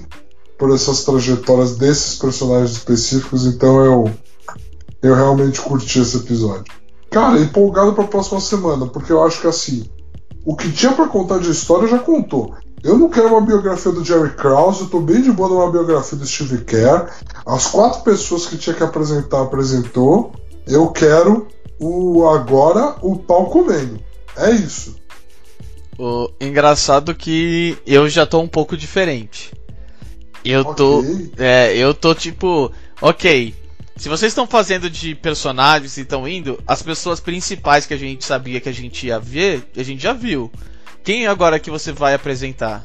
por 0.57 0.73
essas 0.73 1.03
trajetórias 1.03 1.75
desses 1.75 2.17
personagens 2.17 2.71
específicos, 2.71 3.45
então 3.45 3.83
eu 3.83 4.11
eu 5.01 5.13
realmente 5.13 5.61
curti 5.61 5.99
esse 5.99 6.17
episódio. 6.17 6.65
Cara, 7.11 7.39
empolgado 7.39 7.93
para 7.93 8.05
a 8.05 8.07
próxima 8.07 8.39
semana, 8.39 8.87
porque 8.87 9.11
eu 9.11 9.23
acho 9.23 9.41
que 9.41 9.47
assim, 9.47 9.89
o 10.45 10.55
que 10.55 10.71
tinha 10.71 10.91
para 10.93 11.07
contar 11.07 11.39
de 11.39 11.51
história 11.51 11.87
já 11.87 11.99
contou. 11.99 12.55
Eu 12.83 12.97
não 12.97 13.09
quero 13.09 13.29
uma 13.29 13.41
biografia 13.41 13.91
do 13.91 14.03
Jerry 14.03 14.35
Krause, 14.35 14.81
eu 14.81 14.87
tô 14.87 14.99
bem 14.99 15.21
de 15.21 15.31
boa 15.31 15.49
numa 15.49 15.71
biografia 15.71 16.17
do 16.17 16.25
Steve 16.25 16.59
Kerr. 16.63 17.09
As 17.45 17.67
quatro 17.67 18.01
pessoas 18.03 18.45
que 18.45 18.57
tinha 18.57 18.75
que 18.75 18.83
apresentar 18.83 19.41
apresentou. 19.41 20.31
Eu 20.67 20.87
quero 20.89 21.47
o 21.79 22.27
agora 22.27 22.95
o 23.01 23.17
pau 23.17 23.49
comendo. 23.49 23.99
É 24.37 24.51
isso. 24.51 24.95
O 25.97 26.29
engraçado 26.41 27.15
que 27.15 27.77
eu 27.85 28.09
já 28.09 28.25
tô 28.25 28.39
um 28.41 28.47
pouco 28.47 28.75
diferente. 28.75 29.53
Eu 30.43 30.61
okay. 30.61 30.75
tô. 30.75 31.03
É, 31.37 31.75
eu 31.75 31.93
tô 31.93 32.13
tipo. 32.13 32.71
Ok. 33.01 33.53
Se 33.95 34.09
vocês 34.09 34.31
estão 34.31 34.45
fazendo 34.45 34.89
de 34.89 35.15
personagens 35.15 35.95
e 35.95 36.01
estão 36.01 36.27
indo, 36.27 36.61
as 36.67 36.81
pessoas 36.81 37.21
principais 37.21 37.85
que 37.85 37.93
a 37.93 37.97
gente 37.97 38.25
sabia 38.25 38.59
que 38.59 38.67
a 38.67 38.73
gente 38.73 39.07
ia 39.07 39.17
ver, 39.17 39.63
a 39.75 39.83
gente 39.83 40.03
já 40.03 40.11
viu. 40.11 40.51
Quem 41.01 41.27
agora 41.27 41.59
que 41.59 41.71
você 41.71 41.93
vai 41.93 42.13
apresentar? 42.13 42.83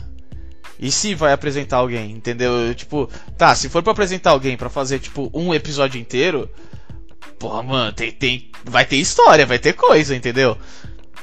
E 0.79 0.91
se 0.91 1.15
vai 1.15 1.33
apresentar 1.33 1.79
alguém, 1.79 2.13
entendeu? 2.13 2.73
Tipo, 2.75 3.11
tá, 3.37 3.55
se 3.55 3.69
for 3.69 3.83
para 3.83 3.93
apresentar 3.93 4.31
alguém 4.31 4.57
para 4.57 4.71
fazer 4.71 5.01
tipo 5.01 5.31
um 5.35 5.53
episódio 5.53 6.01
inteiro, 6.01 6.49
porra, 7.41 7.63
mano, 7.63 7.93
tem, 7.93 8.13
tem, 8.13 8.51
vai 8.65 8.85
ter 8.85 8.97
história, 8.97 9.47
vai 9.47 9.59
ter 9.59 9.73
coisa, 9.73 10.15
entendeu? 10.15 10.57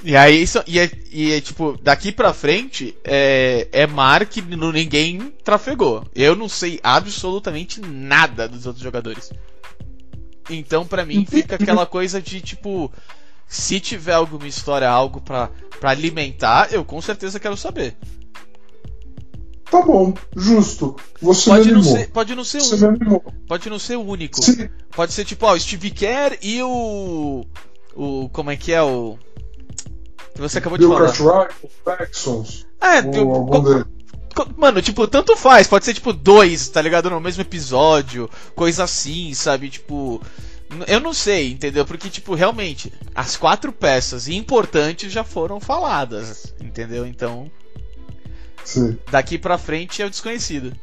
E 0.04 0.16
aí, 0.16 0.42
isso, 0.42 0.62
e, 0.66 0.80
é, 0.80 0.90
e 1.12 1.32
é, 1.32 1.40
tipo, 1.40 1.78
daqui 1.82 2.12
pra 2.12 2.34
frente, 2.34 2.98
é, 3.04 3.68
é 3.72 3.88
mar 3.88 4.26
que 4.26 4.42
ninguém 4.42 5.32
trafegou. 5.44 6.04
Eu 6.16 6.36
não 6.36 6.50
sei 6.50 6.80
absolutamente 6.82 7.80
nada 7.80 8.48
dos 8.48 8.66
outros 8.66 8.84
jogadores. 8.84 9.32
Então, 10.50 10.86
pra 10.86 11.06
mim, 11.06 11.26
fica 11.26 11.56
aquela 11.56 11.86
coisa 11.88 12.22
de, 12.22 12.42
tipo, 12.42 12.92
se 13.48 13.80
tiver 13.80 14.14
alguma 14.14 14.48
história, 14.48 14.90
algo 14.90 15.22
para 15.22 15.52
alimentar, 15.84 16.72
eu 16.72 16.84
com 16.84 17.00
certeza 17.02 17.40
quero 17.40 17.58
saber. 17.58 17.96
Tá 19.70 19.82
bom, 19.82 20.14
justo. 20.36 20.96
Você 21.22 21.50
pode 21.50 21.72
não 21.72 21.84
ser, 21.84 22.10
pode 22.10 22.36
não 22.36 22.44
ser 22.44 22.62
Você 22.62 22.86
um, 22.86 23.20
pode 23.48 23.70
não 23.70 23.80
ser 23.80 23.98
o 23.98 24.02
único. 24.02 24.42
Sim. 24.42 24.70
Pode 24.96 25.12
ser 25.14 25.26
tipo, 25.26 25.46
ó, 25.46 25.54
o 25.54 25.60
Steve 25.60 25.92
Kerr 25.92 26.38
e 26.42 26.62
o 26.62 27.46
o 27.96 28.30
como 28.30 28.52
é 28.52 28.56
que 28.56 28.72
é 28.72 28.82
o 28.82 29.18
que 30.34 30.42
você 30.42 30.60
acabou 30.60 30.78
Bill 30.78 30.90
de 31.08 31.18
falar. 31.18 31.50
Paxons. 31.84 32.66
É, 32.80 33.02
co, 33.02 34.48
mano, 34.56 34.82
tipo, 34.82 35.08
tanto 35.08 35.36
faz, 35.36 35.68
pode 35.68 35.84
ser 35.84 35.96
tipo 35.96 36.14
dois, 36.14 36.70
tá 36.70 36.80
ligado, 36.82 37.10
no 37.10 37.20
mesmo 37.20 37.42
episódio, 37.42 38.30
coisa 38.56 38.84
assim, 38.84 39.34
sabe, 39.34 39.68
tipo, 39.68 40.22
eu 40.86 41.00
não 41.00 41.14
sei, 41.14 41.52
entendeu? 41.52 41.86
Porque, 41.86 42.10
tipo, 42.10 42.36
realmente, 42.36 42.94
as 43.16 43.36
quatro 43.36 43.72
peças 43.74 44.28
importantes 44.28 45.12
já 45.12 45.24
foram 45.24 45.60
faladas, 45.60 46.54
entendeu? 46.62 47.06
Então. 47.06 47.50
Sim. 48.68 48.98
Daqui 49.10 49.38
pra 49.38 49.58
frente 49.58 50.02
é 50.02 50.06
o 50.06 50.10
desconhecido. 50.10 50.74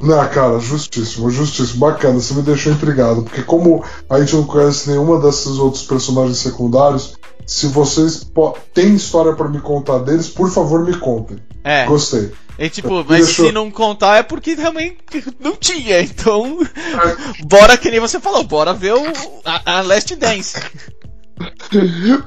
Não, 0.00 0.26
cara, 0.30 0.58
justíssimo, 0.58 1.30
justíssimo. 1.30 1.78
Bacana, 1.78 2.18
você 2.18 2.32
me 2.32 2.40
deixou 2.40 2.72
intrigado. 2.72 3.22
Porque, 3.22 3.42
como 3.42 3.84
a 4.08 4.18
gente 4.18 4.34
não 4.34 4.44
conhece 4.44 4.88
nenhuma 4.88 5.20
desses 5.20 5.58
outros 5.58 5.82
personagens 5.82 6.38
secundários, 6.38 7.18
se 7.46 7.66
vocês 7.66 8.26
têm 8.72 8.94
história 8.94 9.34
para 9.34 9.46
me 9.46 9.60
contar 9.60 9.98
deles, 9.98 10.30
por 10.30 10.50
favor, 10.50 10.82
me 10.86 10.96
contem. 10.96 11.36
É. 11.62 11.84
Gostei. 11.84 12.32
É 12.56 12.70
tipo, 12.70 13.04
mas 13.06 13.26
Deixou... 13.26 13.46
se 13.46 13.52
não 13.52 13.70
contar 13.70 14.16
é 14.16 14.22
porque 14.22 14.54
realmente 14.54 14.96
não 15.38 15.54
tinha. 15.56 16.00
Então, 16.00 16.60
bora 17.44 17.76
que 17.76 17.90
nem 17.90 18.00
você 18.00 18.18
falou, 18.18 18.42
bora 18.42 18.72
ver 18.72 18.94
o, 18.94 19.04
a, 19.44 19.80
a 19.80 19.82
Last 19.82 20.16
Dance. 20.16 20.58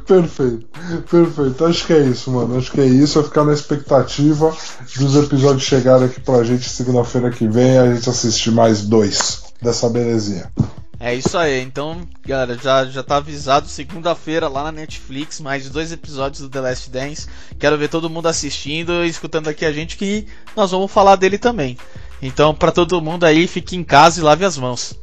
perfeito, 0.06 0.68
perfeito. 1.10 1.66
Acho 1.66 1.86
que 1.86 1.94
é 1.94 2.04
isso, 2.04 2.32
mano. 2.32 2.58
Acho 2.58 2.72
que 2.72 2.82
é 2.82 2.86
isso. 2.86 3.20
Eu 3.20 3.24
ficar 3.24 3.44
na 3.44 3.54
expectativa 3.54 4.56
dos 4.98 5.16
episódios 5.16 5.64
chegarem 5.64 6.06
aqui 6.06 6.22
pra 6.22 6.44
gente 6.44 6.68
segunda-feira 6.68 7.30
que 7.30 7.48
vem 7.48 7.78
a 7.78 7.94
gente 7.94 8.10
assistir 8.10 8.52
mais 8.52 8.82
dois 8.82 9.44
dessa 9.62 9.90
belezinha. 9.90 10.52
É 11.00 11.14
isso 11.14 11.38
aí, 11.38 11.62
então, 11.62 12.08
galera, 12.26 12.58
já, 12.58 12.86
já 12.86 13.04
tá 13.04 13.18
avisado 13.18 13.68
segunda-feira 13.68 14.48
lá 14.48 14.64
na 14.64 14.72
Netflix, 14.72 15.42
mais 15.42 15.70
dois 15.70 15.92
episódios 15.92 16.42
do 16.42 16.50
The 16.50 16.62
Last 16.62 16.90
Dance. 16.90 17.28
Quero 17.60 17.78
ver 17.78 17.90
todo 17.90 18.10
mundo 18.10 18.28
assistindo 18.28 19.04
e 19.04 19.10
escutando 19.10 19.50
aqui 19.50 19.66
a 19.66 19.74
gente 19.74 19.98
que 19.98 20.26
nós 20.56 20.72
vamos 20.72 20.90
falar 20.90 21.18
dele 21.18 21.38
também. 21.38 21.78
Então, 22.22 22.56
para 22.56 22.72
todo 22.72 23.02
mundo 23.02 23.26
aí, 23.26 23.48
fique 23.48 23.76
em 23.76 23.84
casa 23.84 24.22
e 24.22 24.24
lave 24.24 24.46
as 24.46 24.58
mãos. 24.58 24.96